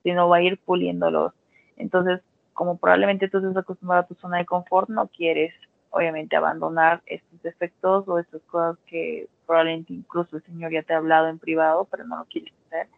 sino 0.03 0.29
va 0.29 0.39
a 0.39 0.43
ir 0.43 0.59
puliéndolos. 0.59 1.33
Entonces, 1.77 2.21
como 2.55 2.79
probablemente 2.79 3.29
tú 3.29 3.39
estás 3.39 3.57
acostumbrado 3.57 4.03
a 4.03 4.07
tu 4.07 4.15
zona 4.15 4.39
de 4.39 4.47
confort, 4.47 4.89
no 4.89 5.09
quieres 5.09 5.53
obviamente 5.91 6.37
abandonar 6.37 7.03
estos 7.07 7.43
defectos 7.43 8.09
o 8.09 8.19
estas 8.19 8.41
cosas 8.43 8.79
que 8.87 9.29
probablemente 9.47 9.93
incluso 9.93 10.37
el 10.37 10.43
Señor 10.45 10.73
ya 10.73 10.83
te 10.83 10.95
ha 10.95 10.99
hablado 10.99 11.29
en 11.29 11.39
privado, 11.39 11.87
pero 11.91 12.05
no 12.05 12.17
lo 12.17 12.25
quieres 12.25 12.53
hacer. 12.67 12.89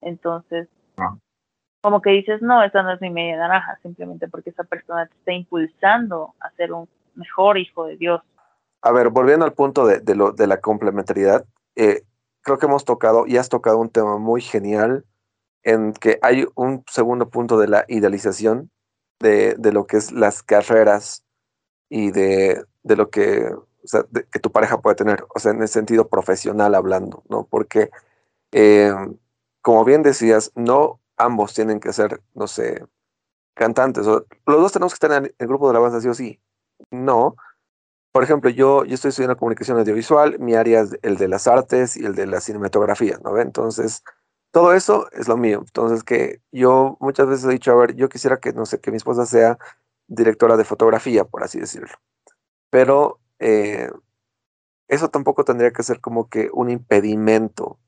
Entonces, 0.00 0.68
como 1.80 2.00
que 2.00 2.10
dices, 2.10 2.42
no, 2.42 2.62
esa 2.62 2.82
no 2.82 2.92
es 2.92 3.00
mi 3.00 3.10
media 3.10 3.36
naranja, 3.36 3.78
simplemente 3.82 4.28
porque 4.28 4.50
esa 4.50 4.64
persona 4.64 5.06
te 5.06 5.14
está 5.14 5.32
impulsando 5.32 6.34
a 6.40 6.50
ser 6.52 6.72
un 6.72 6.88
mejor 7.14 7.58
hijo 7.58 7.86
de 7.86 7.96
Dios. 7.96 8.20
A 8.82 8.92
ver, 8.92 9.10
volviendo 9.10 9.44
al 9.44 9.52
punto 9.52 9.86
de, 9.86 10.14
lo, 10.14 10.32
de 10.32 10.46
la 10.46 10.60
complementariedad, 10.60 11.44
eh, 11.74 12.02
creo 12.42 12.58
que 12.58 12.66
hemos 12.66 12.84
tocado 12.84 13.26
y 13.26 13.36
has 13.36 13.48
tocado 13.48 13.78
un 13.78 13.88
tema 13.90 14.18
muy 14.18 14.40
genial 14.40 15.04
en 15.66 15.92
que 15.92 16.20
hay 16.22 16.46
un 16.54 16.84
segundo 16.88 17.28
punto 17.28 17.58
de 17.58 17.66
la 17.66 17.84
idealización 17.88 18.70
de, 19.18 19.56
de 19.58 19.72
lo 19.72 19.88
que 19.88 19.96
es 19.96 20.12
las 20.12 20.44
carreras 20.44 21.24
y 21.88 22.12
de, 22.12 22.64
de 22.84 22.96
lo 22.96 23.10
que, 23.10 23.52
que 24.30 24.38
tu 24.38 24.52
pareja 24.52 24.80
puede 24.80 24.94
tener, 24.94 25.26
o 25.34 25.40
sea, 25.40 25.50
en 25.50 25.60
el 25.60 25.68
sentido 25.68 26.08
profesional 26.08 26.76
hablando, 26.76 27.24
¿no? 27.28 27.48
Porque, 27.50 27.90
eh, 28.52 28.94
como 29.60 29.84
bien 29.84 30.04
decías, 30.04 30.52
no 30.54 31.00
ambos 31.16 31.52
tienen 31.52 31.80
que 31.80 31.92
ser, 31.92 32.22
no 32.34 32.46
sé, 32.46 32.84
cantantes. 33.54 34.06
los 34.06 34.24
dos 34.46 34.72
tenemos 34.72 34.92
que 34.92 35.04
estar 35.04 35.24
en 35.24 35.34
el 35.36 35.48
grupo 35.48 35.66
de 35.66 35.70
alabanza, 35.70 36.00
sí 36.00 36.08
o 36.08 36.14
sí. 36.14 36.40
No. 36.92 37.34
Por 38.12 38.22
ejemplo, 38.22 38.50
yo, 38.50 38.84
yo 38.84 38.94
estoy 38.94 39.08
estudiando 39.08 39.36
comunicación 39.36 39.78
audiovisual, 39.78 40.38
mi 40.38 40.54
área 40.54 40.82
es 40.82 40.96
el 41.02 41.16
de 41.16 41.26
las 41.26 41.48
artes 41.48 41.96
y 41.96 42.04
el 42.06 42.14
de 42.14 42.26
la 42.26 42.40
cinematografía, 42.40 43.18
¿no? 43.24 43.36
Entonces, 43.40 44.04
todo 44.56 44.72
eso 44.72 45.10
es 45.12 45.28
lo 45.28 45.36
mío. 45.36 45.58
Entonces, 45.58 46.02
que 46.02 46.40
yo 46.50 46.96
muchas 46.98 47.26
veces 47.28 47.44
he 47.44 47.50
dicho, 47.50 47.72
a 47.72 47.74
ver, 47.74 47.94
yo 47.94 48.08
quisiera 48.08 48.38
que, 48.38 48.54
no 48.54 48.64
sé, 48.64 48.80
que 48.80 48.90
mi 48.90 48.96
esposa 48.96 49.26
sea 49.26 49.58
directora 50.06 50.56
de 50.56 50.64
fotografía, 50.64 51.24
por 51.24 51.44
así 51.44 51.60
decirlo. 51.60 51.94
Pero 52.70 53.20
eh, 53.38 53.90
eso 54.88 55.10
tampoco 55.10 55.44
tendría 55.44 55.72
que 55.72 55.82
ser 55.82 56.00
como 56.00 56.30
que 56.30 56.48
un 56.54 56.70
impedimento 56.70 57.78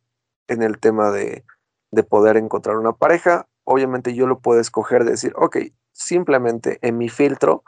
en 0.47 0.63
el 0.63 0.79
tema 0.79 1.11
de, 1.11 1.43
de 1.91 2.03
poder 2.03 2.37
encontrar 2.37 2.77
una 2.77 2.93
pareja. 2.93 3.49
Obviamente 3.65 4.15
yo 4.15 4.27
lo 4.27 4.41
puedo 4.41 4.61
escoger, 4.61 5.07
decir, 5.07 5.33
ok, 5.37 5.57
simplemente 5.93 6.81
en 6.83 6.99
mi 6.99 7.09
filtro, 7.09 7.65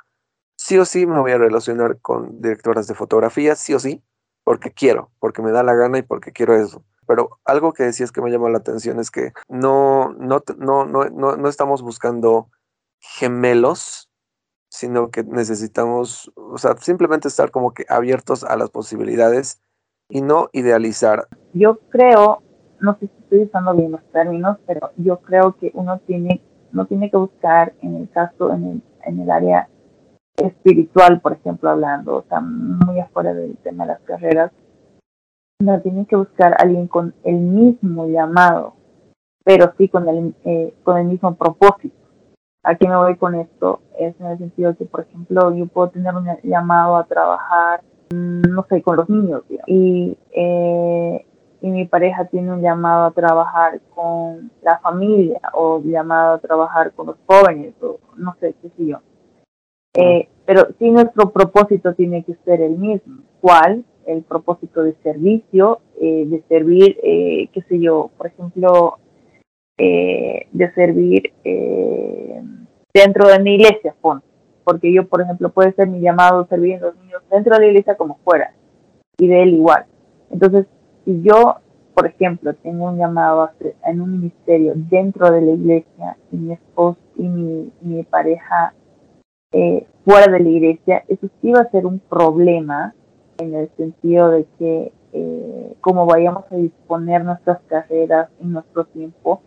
sí 0.57 0.77
o 0.77 0.85
sí 0.85 1.07
me 1.07 1.21
voy 1.21 1.33
a 1.33 1.39
relacionar 1.39 2.01
con 2.03 2.43
directoras 2.43 2.87
de 2.87 2.93
fotografía, 2.93 3.57
sí 3.57 3.73
o 3.73 3.79
sí, 3.79 4.05
porque 4.45 4.73
quiero, 4.73 5.11
porque 5.21 5.41
me 5.41 5.53
da 5.53 5.63
la 5.63 5.73
gana 5.73 5.97
y 5.97 6.03
porque 6.03 6.33
quiero 6.33 6.55
eso. 6.55 6.85
Pero 7.11 7.41
algo 7.45 7.73
que 7.73 7.83
decías 7.83 8.13
que 8.13 8.23
me 8.23 8.31
llamó 8.31 8.49
la 8.49 8.59
atención 8.59 9.01
es 9.01 9.11
que 9.11 9.33
no, 9.49 10.13
no, 10.13 10.45
no, 10.59 10.85
no, 10.85 11.09
no 11.11 11.49
estamos 11.49 11.83
buscando 11.83 12.47
gemelos, 13.01 14.09
sino 14.71 15.11
que 15.11 15.25
necesitamos, 15.25 16.31
o 16.37 16.57
sea, 16.57 16.77
simplemente 16.77 17.27
estar 17.27 17.51
como 17.51 17.75
que 17.75 17.85
abiertos 17.89 18.45
a 18.45 18.57
las 18.57 18.71
posibilidades 18.71 19.61
y 20.09 20.23
no 20.23 20.51
idealizar. 20.53 21.27
Yo 21.53 21.81
creo 21.89 22.45
no 22.79 22.95
sé 23.01 23.09
si 23.09 23.23
estoy 23.25 23.43
usando 23.43 23.75
bien 23.75 23.91
los 23.91 24.05
términos, 24.13 24.59
pero 24.65 24.93
yo 24.97 25.19
creo 25.19 25.57
que 25.57 25.73
uno 25.75 25.99
tiene, 26.07 26.41
no 26.71 26.87
tiene 26.87 27.11
que 27.11 27.17
buscar 27.17 27.73
en 27.83 27.97
el 27.97 28.09
caso, 28.11 28.53
en 28.53 28.65
el, 28.65 28.83
en 29.05 29.19
el 29.19 29.31
área 29.33 29.69
espiritual, 30.37 31.21
por 31.21 31.33
ejemplo, 31.33 31.71
hablando, 31.71 32.19
o 32.19 32.25
sea, 32.29 32.39
muy 32.39 33.01
afuera 33.01 33.35
del 33.35 33.57
tema 33.57 33.85
de 33.85 33.95
las 33.95 34.01
carreras, 34.03 34.53
no 35.61 35.81
tiene 35.81 36.07
que 36.07 36.17
buscar 36.17 36.53
a 36.53 36.63
alguien 36.63 36.89
con 36.89 37.15
el 37.25 37.37
mismo 37.37 38.07
llamado, 38.09 38.75
pero 39.45 39.73
sí 39.79 39.89
con 39.89 40.09
el, 40.09 40.35
eh, 40.45 40.75
con 40.83 40.99
el 40.99 41.07
mismo 41.07 41.35
propósito. 41.35 41.97
Aquí 42.63 42.87
me 42.87 42.97
voy 42.97 43.17
con 43.17 43.35
esto, 43.35 43.81
es 43.99 44.15
en 44.21 44.27
el 44.27 44.39
sentido 44.39 44.77
que, 44.77 44.85
por 44.85 45.01
ejemplo, 45.01 45.55
yo 45.55 45.67
puedo 45.67 45.91
tener 45.91 46.15
un 46.15 46.27
llamado 46.43 46.97
a 46.97 47.05
trabajar, 47.05 47.83
mm, 48.13 48.43
no 48.51 48.67
sé, 48.69 48.83
con 48.83 48.97
los 48.97 49.09
niños, 49.09 49.43
y 49.67 50.17
eh, 50.33 51.25
y 51.63 51.69
mi 51.69 51.87
pareja 51.87 52.25
tiene 52.27 52.53
un 52.53 52.63
llamado 52.63 53.07
a 53.07 53.11
trabajar 53.11 53.81
con 53.95 54.51
la 54.63 54.79
familia 54.79 55.41
o 55.53 55.81
llamado 55.85 56.35
a 56.35 56.39
trabajar 56.39 56.93
con 56.93 57.09
los 57.09 57.17
jóvenes 57.27 57.75
o 57.83 57.99
no 58.17 58.35
sé 58.41 58.55
qué 58.63 58.71
sé 58.71 58.87
yo. 58.87 58.99
Eh, 59.95 60.29
pero 60.47 60.69
sí 60.79 60.91
nuestro 60.91 61.31
propósito 61.31 61.95
tiene 61.95 62.25
que 62.25 62.35
ser 62.45 62.63
el 62.63 62.79
mismo. 62.79 63.23
¿Cuál? 63.41 63.85
El 64.07 64.23
propósito 64.23 64.83
de 64.83 64.95
servicio, 65.03 65.81
eh, 66.01 66.25
de 66.27 66.43
servir, 66.49 66.99
eh, 67.03 67.49
qué 67.53 67.63
sé 67.63 67.79
yo, 67.79 68.11
por 68.17 68.29
ejemplo, 68.29 68.99
de 69.79 70.73
servir 70.75 71.33
dentro 72.93 73.29
de 73.29 73.39
mi 73.39 73.55
iglesia, 73.55 73.95
porque 74.63 74.93
yo, 74.93 75.09
por 75.09 75.23
ejemplo, 75.23 75.49
puede 75.51 75.73
ser 75.73 75.89
mi 75.89 76.01
llamado 76.01 76.47
servir 76.49 76.77
a 76.77 76.81
los 76.81 76.97
niños 76.97 77.23
dentro 77.31 77.55
de 77.55 77.61
la 77.61 77.67
iglesia 77.69 77.95
como 77.95 78.19
fuera, 78.23 78.53
y 79.19 79.27
de 79.27 79.43
él 79.43 79.55
igual. 79.55 79.87
Entonces, 80.31 80.67
si 81.05 81.23
yo, 81.23 81.57
por 81.95 82.07
ejemplo, 82.07 82.55
tengo 82.55 82.87
un 82.87 82.99
llamado 82.99 83.51
en 83.85 84.01
un 84.01 84.13
ministerio 84.13 84.73
dentro 84.77 85.31
de 85.31 85.41
la 85.43 85.51
iglesia 85.53 86.17
y 86.31 86.37
mi 86.37 86.53
esposo 86.53 86.99
y 87.17 87.23
mi, 87.23 88.03
pareja 88.05 88.75
eh, 89.53 89.87
fuera 90.05 90.33
de 90.33 90.41
la 90.41 90.49
iglesia, 90.49 91.05
eso 91.09 91.29
sí 91.41 91.53
va 91.53 91.61
a 91.61 91.71
ser 91.71 91.87
un 91.87 91.99
problema 91.99 92.95
en 93.41 93.55
el 93.55 93.71
sentido 93.77 94.31
de 94.31 94.47
que 94.59 94.93
eh, 95.13 95.77
como 95.81 96.07
vayamos 96.07 96.45
a 96.51 96.57
disponer 96.57 97.25
nuestras 97.25 97.61
carreras 97.63 98.31
en 98.41 98.53
nuestro 98.53 98.85
tiempo, 98.85 99.43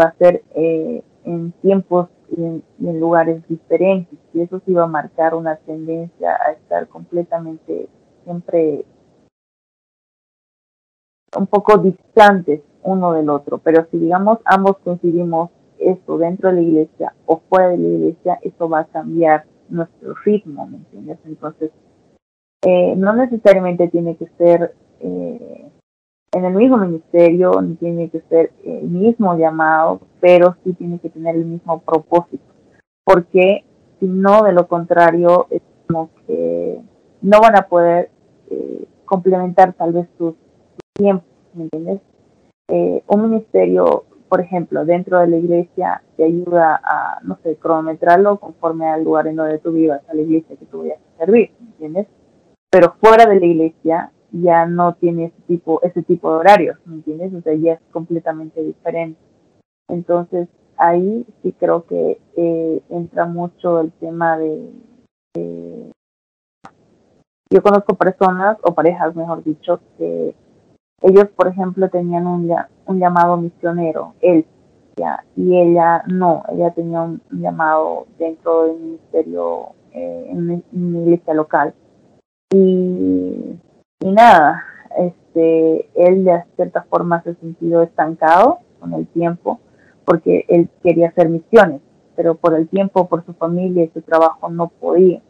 va 0.00 0.06
a 0.06 0.14
ser 0.16 0.42
eh, 0.54 1.02
en 1.24 1.52
tiempos 1.62 2.08
y 2.36 2.42
en, 2.42 2.62
lugares 3.00 3.46
diferentes. 3.48 4.18
Y 4.32 4.40
eso 4.40 4.60
sí 4.64 4.72
va 4.72 4.84
a 4.84 4.88
marcar 4.88 5.34
una 5.34 5.56
tendencia 5.56 6.36
a 6.46 6.52
estar 6.52 6.88
completamente 6.88 7.88
siempre 8.24 8.84
un 11.36 11.46
poco 11.46 11.78
distantes 11.78 12.62
uno 12.82 13.12
del 13.12 13.28
otro, 13.28 13.58
pero 13.58 13.86
si 13.90 13.98
digamos 13.98 14.38
ambos 14.44 14.78
coincidimos 14.78 15.50
esto 15.78 16.16
dentro 16.16 16.50
de 16.50 16.56
la 16.56 16.62
iglesia 16.62 17.14
o 17.26 17.40
fuera 17.48 17.70
de 17.70 17.78
la 17.78 17.88
iglesia, 17.88 18.38
eso 18.42 18.68
va 18.68 18.80
a 18.80 18.84
cambiar 18.84 19.44
nuestro 19.68 20.14
ritmo, 20.24 20.66
¿me 20.66 20.76
entiendes? 20.76 21.18
Entonces, 21.24 21.70
eh, 22.66 22.94
no 22.96 23.14
necesariamente 23.14 23.88
tiene 23.88 24.16
que 24.16 24.26
ser 24.38 24.74
eh, 25.00 25.70
en 26.32 26.44
el 26.44 26.54
mismo 26.54 26.78
ministerio, 26.78 27.60
ni 27.62 27.74
tiene 27.76 28.08
que 28.10 28.20
ser 28.28 28.52
el 28.64 28.88
mismo 28.88 29.36
llamado, 29.36 30.00
pero 30.20 30.56
sí 30.64 30.72
tiene 30.72 30.98
que 30.98 31.10
tener 31.10 31.36
el 31.36 31.44
mismo 31.44 31.80
propósito, 31.80 32.44
porque 33.04 33.64
si 34.00 34.06
no, 34.06 34.42
de 34.42 34.52
lo 34.52 34.66
contrario, 34.66 35.46
es 35.50 35.62
como 35.86 36.10
que 36.26 36.80
no 37.22 37.40
van 37.40 37.56
a 37.56 37.68
poder 37.68 38.10
eh, 38.50 38.86
complementar 39.04 39.74
tal 39.74 39.92
vez 39.92 40.08
sus 40.18 40.34
tiempo, 40.94 41.24
¿me 41.54 41.64
entiendes? 41.64 42.00
Eh, 42.68 43.02
un 43.08 43.30
ministerio, 43.30 44.04
por 44.28 44.40
ejemplo, 44.40 44.84
dentro 44.84 45.18
de 45.18 45.28
la 45.28 45.36
iglesia 45.36 46.02
te 46.16 46.24
ayuda 46.24 46.80
a, 46.82 47.20
no 47.22 47.38
sé, 47.42 47.56
cronometrarlo 47.56 48.38
conforme 48.38 48.86
al 48.88 49.04
lugar 49.04 49.26
en 49.26 49.36
donde 49.36 49.58
tú 49.58 49.72
vivas, 49.72 50.00
a 50.08 50.14
la 50.14 50.22
iglesia 50.22 50.56
que 50.56 50.64
tú 50.66 50.80
vayas 50.80 50.98
a 51.14 51.24
servir, 51.24 51.50
¿me 51.60 51.66
entiendes? 51.66 52.06
Pero 52.74 52.96
fuera 53.00 53.26
de 53.26 53.38
la 53.38 53.46
iglesia 53.46 54.10
ya 54.32 54.66
no 54.66 54.94
tiene 54.94 55.26
ese 55.26 55.40
tipo, 55.46 55.80
ese 55.84 56.02
tipo 56.02 56.28
de 56.32 56.38
horarios, 56.38 56.76
¿me 56.86 56.96
entiendes? 56.96 57.32
O 57.32 57.40
sea, 57.40 57.54
ya 57.54 57.74
es 57.74 57.80
completamente 57.92 58.60
diferente. 58.64 59.20
Entonces, 59.86 60.48
ahí 60.76 61.24
sí 61.40 61.54
creo 61.56 61.86
que 61.86 62.18
eh, 62.36 62.82
entra 62.88 63.26
mucho 63.26 63.80
el 63.80 63.92
tema 63.92 64.36
de, 64.38 64.72
yo 67.48 67.62
conozco 67.62 67.94
personas 67.94 68.58
o 68.64 68.74
parejas, 68.74 69.14
mejor 69.14 69.44
dicho, 69.44 69.78
que 69.96 70.34
ellos, 71.02 71.28
por 71.36 71.46
ejemplo, 71.46 71.88
tenían 71.90 72.26
un, 72.26 72.52
un 72.86 72.98
llamado 72.98 73.36
misionero, 73.36 74.14
él, 74.20 74.44
ya, 74.96 75.24
y 75.36 75.56
ella 75.60 76.02
no, 76.08 76.42
ella 76.52 76.72
tenía 76.72 77.02
un, 77.02 77.22
llamado 77.30 78.08
dentro 78.18 78.64
del 78.64 78.80
ministerio 78.80 79.68
eh, 79.92 80.26
en, 80.28 80.64
una 80.72 80.98
iglesia 81.02 81.34
local. 81.34 81.72
Y, 82.54 83.58
y 84.00 84.10
nada, 84.12 84.62
este, 84.96 85.88
él 85.94 86.24
de 86.24 86.44
cierta 86.56 86.82
forma 86.82 87.22
se 87.22 87.30
ha 87.30 87.34
sentido 87.34 87.82
estancado 87.82 88.58
con 88.80 88.94
el 88.94 89.06
tiempo 89.08 89.60
porque 90.04 90.44
él 90.48 90.68
quería 90.82 91.08
hacer 91.08 91.28
misiones, 91.28 91.80
pero 92.14 92.34
por 92.36 92.54
el 92.54 92.68
tiempo, 92.68 93.08
por 93.08 93.24
su 93.24 93.32
familia 93.34 93.84
y 93.84 93.88
su 93.88 94.02
trabajo 94.02 94.48
no 94.48 94.68
podía. 94.68 95.20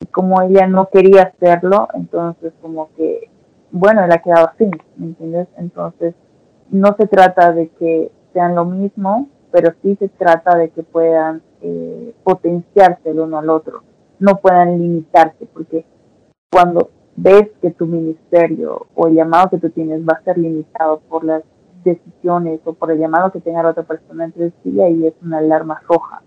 Y 0.00 0.06
como 0.06 0.42
ella 0.42 0.66
no 0.66 0.88
quería 0.88 1.22
hacerlo, 1.34 1.88
entonces 1.94 2.52
como 2.60 2.88
que 2.96 3.28
bueno, 3.76 4.04
él 4.04 4.12
ha 4.12 4.18
quedado 4.18 4.50
así, 4.54 4.70
¿me 4.96 5.06
entiendes? 5.06 5.48
Entonces, 5.56 6.14
no 6.70 6.94
se 6.96 7.08
trata 7.08 7.50
de 7.50 7.70
que 7.70 8.12
sean 8.32 8.54
lo 8.54 8.64
mismo, 8.64 9.28
pero 9.50 9.72
sí 9.82 9.96
se 9.96 10.08
trata 10.08 10.56
de 10.56 10.70
que 10.70 10.84
puedan 10.84 11.42
eh, 11.60 12.14
potenciarse 12.22 13.10
el 13.10 13.18
uno 13.18 13.38
al 13.38 13.50
otro, 13.50 13.82
no 14.20 14.36
puedan 14.36 14.78
limitarse, 14.78 15.46
porque 15.52 15.84
cuando 16.54 16.92
ves 17.16 17.48
que 17.60 17.72
tu 17.72 17.84
ministerio 17.84 18.86
o 18.94 19.08
el 19.08 19.14
llamado 19.14 19.50
que 19.50 19.58
tú 19.58 19.70
tienes 19.70 20.02
va 20.02 20.18
a 20.20 20.22
ser 20.22 20.38
limitado 20.38 21.00
por 21.00 21.24
las 21.24 21.42
decisiones 21.82 22.60
o 22.64 22.74
por 22.74 22.92
el 22.92 23.00
llamado 23.00 23.32
que 23.32 23.40
tenga 23.40 23.64
la 23.64 23.70
otra 23.70 23.82
persona 23.82 24.26
entre 24.26 24.52
sí, 24.62 24.80
ahí 24.80 25.04
es 25.04 25.14
una 25.20 25.38
alarma 25.38 25.82
roja. 25.88 26.22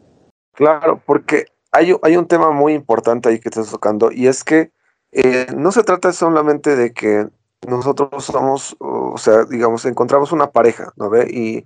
Claro, 0.51 1.01
porque 1.05 1.45
hay, 1.71 1.95
hay 2.01 2.17
un 2.17 2.27
tema 2.27 2.51
muy 2.51 2.73
importante 2.73 3.29
ahí 3.29 3.39
que 3.39 3.47
estás 3.47 3.71
tocando 3.71 4.11
y 4.11 4.27
es 4.27 4.43
que 4.43 4.73
eh, 5.13 5.47
no 5.55 5.71
se 5.71 5.83
trata 5.83 6.11
solamente 6.11 6.75
de 6.75 6.91
que 6.91 7.29
nosotros 7.65 8.25
somos, 8.25 8.75
o 8.79 9.17
sea, 9.17 9.45
digamos, 9.45 9.85
encontramos 9.85 10.33
una 10.33 10.51
pareja, 10.51 10.91
¿no 10.97 11.09
ve? 11.09 11.29
Y 11.31 11.63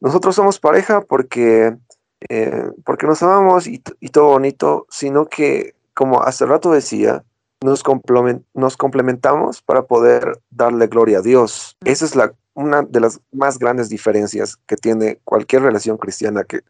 nosotros 0.00 0.34
somos 0.34 0.58
pareja 0.58 1.02
porque, 1.02 1.76
eh, 2.28 2.64
porque 2.84 3.06
nos 3.06 3.22
amamos 3.22 3.68
y, 3.68 3.80
y, 4.00 4.08
todo 4.08 4.30
bonito, 4.30 4.86
sino 4.90 5.26
que, 5.26 5.76
como 5.94 6.22
hace 6.22 6.46
rato 6.46 6.72
decía, 6.72 7.24
nos, 7.62 7.82
nos 8.54 8.76
complementamos 8.76 9.62
para 9.62 9.86
poder 9.86 10.40
darle 10.50 10.86
gloria 10.86 11.18
a 11.18 11.22
Dios. 11.22 11.76
Esa 11.84 12.04
es 12.04 12.16
la, 12.16 12.34
una 12.54 12.82
de 12.82 13.00
las 13.00 13.20
más 13.32 13.58
grandes 13.58 13.88
diferencias 13.88 14.56
que 14.66 14.76
tiene 14.76 15.20
cualquier 15.24 15.62
relación 15.62 15.96
cristiana 15.96 16.44
que, 16.44 16.60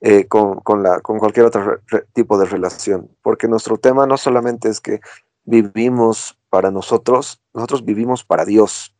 eh, 0.00 0.26
con, 0.26 0.60
con, 0.60 0.82
la, 0.82 1.00
con 1.00 1.18
cualquier 1.18 1.46
otro 1.46 1.80
tipo 2.12 2.38
de 2.38 2.46
relación, 2.46 3.10
porque 3.22 3.48
nuestro 3.48 3.76
tema 3.76 4.06
no 4.06 4.16
solamente 4.16 4.68
es 4.68 4.80
que 4.80 5.00
vivimos 5.44 6.38
para 6.48 6.70
nosotros, 6.70 7.42
nosotros 7.54 7.84
vivimos 7.84 8.24
para 8.24 8.44
Dios. 8.44 8.94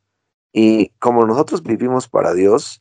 Y 0.53 0.91
como 0.99 1.25
nosotros 1.27 1.63
vivimos 1.63 2.09
para 2.09 2.35
Dios, 2.35 2.79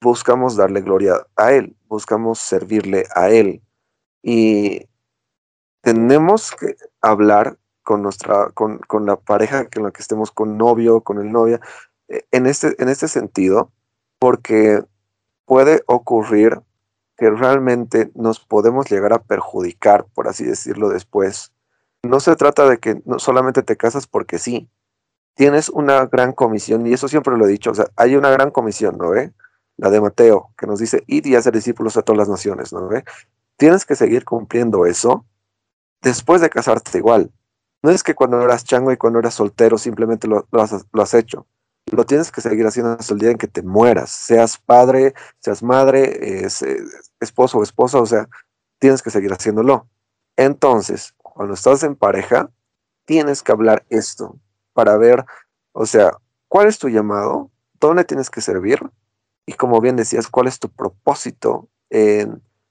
buscamos 0.00 0.56
darle 0.56 0.80
gloria 0.80 1.26
a 1.36 1.52
Él, 1.52 1.76
buscamos 1.86 2.38
servirle 2.38 3.06
a 3.14 3.30
Él. 3.30 3.62
Y 4.22 4.88
tenemos 5.80 6.50
que 6.52 6.76
hablar 7.00 7.58
con 7.84 8.02
nuestra, 8.02 8.50
con, 8.50 8.78
con 8.78 9.06
la 9.06 9.16
pareja 9.16 9.68
con 9.68 9.84
la 9.84 9.92
que 9.92 10.02
estemos, 10.02 10.32
con 10.32 10.58
novio, 10.58 11.02
con 11.02 11.18
el 11.18 11.30
novia, 11.30 11.60
eh, 12.08 12.22
en 12.32 12.46
este, 12.46 12.74
en 12.82 12.88
este 12.88 13.06
sentido, 13.06 13.70
porque 14.18 14.82
puede 15.44 15.82
ocurrir 15.86 16.60
que 17.16 17.30
realmente 17.30 18.10
nos 18.14 18.40
podemos 18.40 18.90
llegar 18.90 19.12
a 19.12 19.22
perjudicar, 19.22 20.06
por 20.14 20.26
así 20.26 20.44
decirlo, 20.44 20.88
después. 20.88 21.52
No 22.02 22.20
se 22.20 22.34
trata 22.36 22.68
de 22.68 22.78
que 22.78 23.00
no 23.04 23.18
solamente 23.18 23.62
te 23.62 23.76
casas 23.76 24.06
porque 24.06 24.38
sí. 24.38 24.68
Tienes 25.34 25.68
una 25.68 26.06
gran 26.06 26.32
comisión, 26.32 26.86
y 26.86 26.92
eso 26.92 27.08
siempre 27.08 27.36
lo 27.36 27.44
he 27.44 27.48
dicho, 27.48 27.70
o 27.70 27.74
sea, 27.74 27.86
hay 27.96 28.16
una 28.16 28.30
gran 28.30 28.50
comisión, 28.50 28.98
¿no 28.98 29.10
ve? 29.10 29.32
La 29.76 29.90
de 29.90 30.00
Mateo, 30.00 30.50
que 30.56 30.66
nos 30.66 30.78
dice, 30.78 31.02
id 31.06 31.26
y 31.26 31.34
hacer 31.34 31.52
discípulos 31.52 31.96
a 31.96 32.02
todas 32.02 32.18
las 32.18 32.28
naciones, 32.28 32.72
¿no 32.72 32.86
ve? 32.88 33.04
Tienes 33.56 33.84
que 33.84 33.96
seguir 33.96 34.24
cumpliendo 34.24 34.86
eso 34.86 35.24
después 36.02 36.40
de 36.40 36.50
casarte 36.50 36.98
igual. 36.98 37.30
No 37.84 37.90
es 37.90 38.02
que 38.02 38.14
cuando 38.14 38.40
eras 38.40 38.64
chango 38.64 38.92
y 38.92 38.96
cuando 38.96 39.18
eras 39.18 39.34
soltero 39.34 39.76
simplemente 39.76 40.26
lo, 40.26 40.48
has, 40.52 41.12
hecho. 41.12 41.46
Lo 41.92 42.06
tienes 42.06 42.32
que 42.32 42.40
seguir 42.40 42.66
haciendo 42.66 42.92
hasta 42.92 43.12
el 43.12 43.20
día 43.20 43.30
en 43.30 43.36
que 43.36 43.46
te 43.46 43.60
mueras. 43.60 44.10
Seas 44.10 44.56
padre, 44.56 45.12
seas 45.40 45.62
madre, 45.62 46.46
esposo 47.20 47.58
o 47.58 47.62
esposa, 47.62 47.98
o 48.00 48.06
sea, 48.06 48.26
tienes 48.78 49.02
que 49.02 49.10
seguir 49.10 49.30
haciéndolo. 49.34 49.86
Entonces, 50.34 51.12
cuando 51.18 51.52
estás 51.52 51.82
en 51.82 51.94
pareja, 51.94 52.48
tienes 53.04 53.42
que 53.42 53.52
hablar 53.52 53.84
esto 53.90 54.38
para 54.72 54.96
ver, 54.96 55.22
o 55.72 55.84
sea, 55.84 56.12
cuál 56.48 56.68
es 56.68 56.78
tu 56.78 56.88
llamado, 56.88 57.50
dónde 57.74 58.06
tienes 58.06 58.30
que 58.30 58.40
servir 58.40 58.80
y 59.44 59.52
como 59.52 59.78
bien 59.82 59.96
decías, 59.96 60.26
cuál 60.28 60.46
es 60.46 60.58
tu 60.58 60.70
propósito 60.70 61.68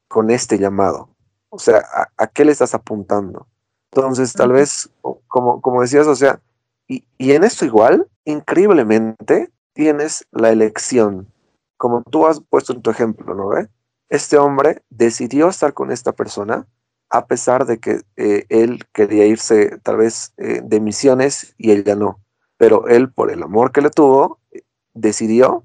con 0.08 0.32
este 0.32 0.58
llamado. 0.58 1.16
O 1.50 1.60
sea, 1.60 1.84
a 2.18 2.26
qué 2.26 2.46
le 2.46 2.52
estás 2.52 2.74
apuntando? 2.74 3.46
Entonces, 3.96 4.34
tal 4.34 4.52
vez, 4.52 4.90
como, 5.28 5.62
como 5.62 5.82
decías, 5.82 6.08
o 6.08 6.16
sea, 6.16 6.40
y, 6.88 7.04
y 7.20 7.34
en 7.34 7.44
esto 7.44 7.64
igual, 7.64 8.08
increíblemente, 8.26 9.52
tienes 9.74 10.26
la 10.32 10.50
elección, 10.50 11.28
como 11.78 12.02
tú 12.02 12.26
has 12.26 12.40
puesto 12.40 12.74
en 12.74 12.82
tu 12.82 12.90
ejemplo, 12.90 13.36
¿no 13.36 13.50
ve? 13.50 13.70
Este 14.10 14.38
hombre 14.40 14.82
decidió 14.90 15.48
estar 15.48 15.74
con 15.74 15.92
esta 15.92 16.12
persona 16.12 16.66
a 17.12 17.28
pesar 17.28 17.68
de 17.68 17.78
que 17.80 18.02
eh, 18.18 18.46
él 18.50 18.80
quería 18.92 19.28
irse 19.28 19.78
tal 19.84 19.98
vez 19.98 20.34
eh, 20.38 20.62
de 20.64 20.80
misiones 20.80 21.54
y 21.60 21.72
ella 21.72 21.96
no. 21.96 22.20
Pero 22.58 22.88
él, 22.88 23.12
por 23.12 23.32
el 23.32 23.44
amor 23.44 23.72
que 23.72 23.82
le 23.82 23.92
tuvo, 23.92 24.40
decidió 24.96 25.64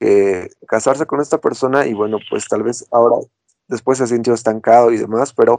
eh, 0.00 0.48
casarse 0.66 1.04
con 1.04 1.20
esta 1.20 1.38
persona 1.38 1.86
y 1.86 1.92
bueno, 1.92 2.18
pues 2.30 2.48
tal 2.48 2.62
vez 2.62 2.86
ahora 2.90 3.16
después 3.68 3.98
se 3.98 4.06
sintió 4.06 4.32
estancado 4.32 4.90
y 4.90 4.96
demás, 4.96 5.34
pero 5.34 5.58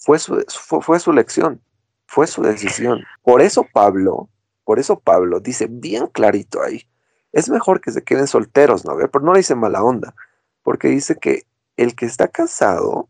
fue 0.00 0.18
su, 0.18 0.42
fue, 0.48 0.98
su 0.98 1.12
lección, 1.12 1.62
fue 2.06 2.26
su 2.26 2.42
decisión. 2.42 3.04
Por 3.22 3.42
eso 3.42 3.66
Pablo, 3.72 4.28
por 4.64 4.78
eso 4.78 4.98
Pablo 4.98 5.40
dice 5.40 5.68
bien 5.70 6.06
clarito 6.08 6.62
ahí, 6.62 6.86
es 7.32 7.48
mejor 7.48 7.80
que 7.80 7.92
se 7.92 8.02
queden 8.02 8.26
solteros, 8.26 8.84
¿no? 8.84 8.96
Pero 8.96 9.24
no 9.24 9.32
le 9.32 9.38
dice 9.38 9.54
mala 9.54 9.84
onda, 9.84 10.14
porque 10.62 10.88
dice 10.88 11.16
que 11.16 11.46
el 11.76 11.94
que 11.94 12.06
está 12.06 12.28
casado 12.28 13.08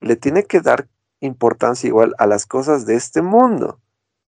le 0.00 0.16
tiene 0.16 0.44
que 0.44 0.60
dar 0.60 0.88
importancia 1.20 1.88
igual 1.88 2.14
a 2.18 2.26
las 2.26 2.44
cosas 2.44 2.84
de 2.84 2.96
este 2.96 3.22
mundo. 3.22 3.80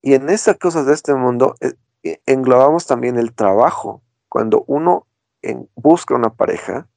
Y 0.02 0.14
en 0.14 0.28
esas 0.28 0.58
cosas 0.58 0.84
de 0.84 0.92
este 0.92 1.14
mundo 1.14 1.54
eh, 1.60 1.72
eh, 2.02 2.20
englobamos 2.26 2.86
también 2.86 3.16
el 3.16 3.32
trabajo. 3.32 4.02
Cuando 4.28 4.64
uno 4.66 5.06
busca 5.74 6.14
una 6.14 6.30
pareja, 6.30 6.88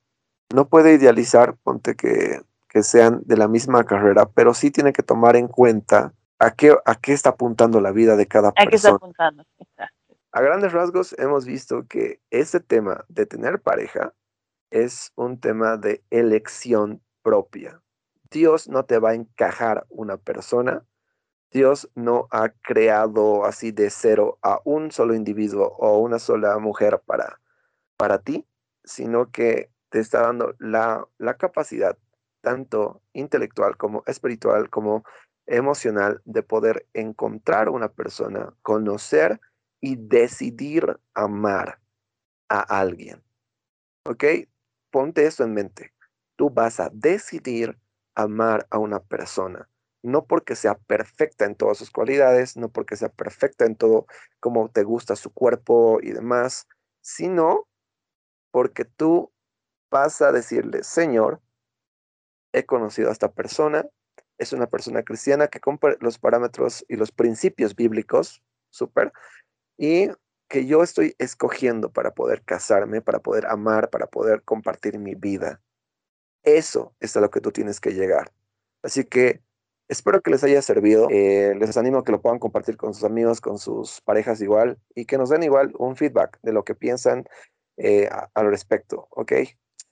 no 0.54 0.68
puede 0.68 0.94
idealizar, 0.94 1.56
ponte 1.64 1.96
que 1.96 2.42
que 2.78 2.84
sean 2.84 3.24
de 3.26 3.38
la 3.38 3.48
misma 3.48 3.86
carrera, 3.86 4.30
pero 4.36 4.54
sí 4.54 4.70
tiene 4.70 4.94
que 4.94 5.02
tomar 5.02 5.36
en 5.36 5.48
cuenta 5.48 6.14
a 6.38 6.52
qué, 6.52 6.78
a 6.86 6.94
qué 6.94 7.14
está 7.14 7.32
apuntando 7.32 7.82
la 7.82 7.92
vida 7.92 8.16
de 8.16 8.28
cada 8.28 8.52
persona. 8.52 8.68
A 8.68 8.70
qué 8.70 8.76
está 8.76 8.90
apuntando, 8.92 9.44
A 10.32 10.42
grandes 10.42 10.74
rasgos 10.74 11.16
hemos 11.18 11.48
visto 11.48 11.88
que 11.88 12.22
este 12.30 12.60
tema 12.60 13.04
de 13.08 13.26
tener 13.26 13.60
pareja 13.60 14.14
es 14.70 15.12
un 15.16 15.40
tema 15.40 15.78
de 15.78 16.04
elección 16.12 17.02
propia. 17.24 17.82
Dios 18.30 18.70
no 18.70 18.86
te 18.86 19.00
va 19.00 19.10
a 19.10 19.16
encajar 19.16 19.88
una 19.90 20.18
persona. 20.18 20.86
Dios 21.50 21.90
no 21.96 22.28
ha 22.30 22.50
creado 22.50 23.44
así 23.46 23.72
de 23.72 23.90
cero 23.90 24.38
a 24.44 24.60
un 24.66 24.92
solo 24.92 25.16
individuo 25.16 25.76
o 25.80 25.98
una 25.98 26.20
sola 26.20 26.60
mujer 26.60 27.02
para, 27.08 27.42
para 27.98 28.20
ti, 28.20 28.46
sino 28.84 29.32
que 29.32 29.72
te 29.90 29.98
está 29.98 30.22
dando 30.22 30.54
la, 30.60 31.08
la 31.18 31.38
capacidad 31.38 31.98
tanto 32.48 33.02
intelectual 33.12 33.76
como 33.76 34.04
espiritual 34.08 34.70
como 34.70 35.04
emocional 35.48 36.22
de 36.24 36.44
poder 36.44 36.88
encontrar 36.94 37.68
una 37.68 37.90
persona, 37.90 38.54
conocer 38.62 39.42
y 39.82 39.98
decidir 39.98 40.98
amar 41.14 41.82
a 42.48 42.62
alguien. 42.80 43.22
¿Ok? 44.06 44.24
Ponte 44.92 45.26
esto 45.26 45.44
en 45.44 45.56
mente. 45.56 45.94
Tú 46.38 46.50
vas 46.50 46.80
a 46.80 46.90
decidir 46.94 47.78
amar 48.16 48.66
a 48.70 48.78
una 48.78 49.02
persona, 49.02 49.68
no 50.02 50.26
porque 50.26 50.56
sea 50.56 50.76
perfecta 50.76 51.44
en 51.44 51.56
todas 51.56 51.78
sus 51.78 51.92
cualidades, 51.92 52.56
no 52.56 52.70
porque 52.70 52.96
sea 52.96 53.10
perfecta 53.10 53.66
en 53.66 53.76
todo 53.76 54.06
como 54.40 54.70
te 54.70 54.84
gusta 54.84 55.18
su 55.18 55.34
cuerpo 55.34 56.00
y 56.02 56.14
demás, 56.14 56.66
sino 57.02 57.68
porque 58.52 58.86
tú 58.86 59.34
vas 59.92 60.22
a 60.22 60.32
decirle, 60.32 60.84
Señor, 60.84 61.42
he 62.54 62.66
conocido 62.66 63.10
a 63.10 63.12
esta 63.12 63.32
persona, 63.32 63.86
es 64.38 64.54
una 64.54 64.68
persona 64.68 65.04
cristiana 65.04 65.48
que 65.48 65.60
cumple 65.60 65.98
los 66.00 66.20
parámetros 66.20 66.86
y 66.88 66.96
los 66.96 67.12
principios 67.12 67.76
bíblicos, 67.76 68.44
súper, 68.70 69.12
y 69.78 70.10
que 70.48 70.66
yo 70.66 70.84
estoy 70.84 71.16
escogiendo 71.18 71.92
para 71.92 72.12
poder 72.14 72.44
casarme, 72.44 73.02
para 73.02 73.20
poder 73.20 73.48
amar, 73.48 73.90
para 73.90 74.08
poder 74.08 74.44
compartir 74.44 74.98
mi 75.00 75.16
vida. 75.16 75.62
Eso 76.44 76.96
es 77.00 77.18
a 77.18 77.22
lo 77.22 77.30
que 77.30 77.42
tú 77.42 77.52
tienes 77.52 77.80
que 77.80 77.94
llegar. 77.94 78.32
Así 78.82 79.04
que 79.04 79.42
espero 79.90 80.22
que 80.22 80.32
les 80.32 80.44
haya 80.44 80.62
servido. 80.62 81.08
Eh, 81.10 81.54
les 81.60 81.76
animo 81.76 82.00
a 82.00 82.04
que 82.04 82.12
lo 82.12 82.22
puedan 82.22 82.40
compartir 82.40 82.78
con 82.78 82.94
sus 82.94 83.04
amigos, 83.04 83.42
con 83.42 83.58
sus 83.58 84.02
parejas 84.02 84.42
igual, 84.42 84.80
y 84.96 85.06
que 85.06 85.18
nos 85.18 85.30
den 85.30 85.44
igual 85.44 85.74
un 85.78 85.96
feedback 85.96 86.40
de 86.42 86.54
lo 86.54 86.64
que 86.64 86.76
piensan 86.76 87.26
eh, 87.78 88.10
al 88.34 88.50
respecto, 88.50 89.08
¿ok? 89.12 89.34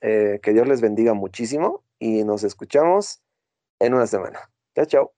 Eh, 0.07 0.39
que 0.43 0.53
Dios 0.53 0.67
les 0.67 0.81
bendiga 0.81 1.15
muchísimo 1.15 1.83
y 1.97 2.23
nos 2.25 2.43
escuchamos 2.43 3.23
en 3.79 3.95
una 3.95 4.07
semana. 4.07 4.51
Chao, 4.75 4.85
chao. 4.85 5.14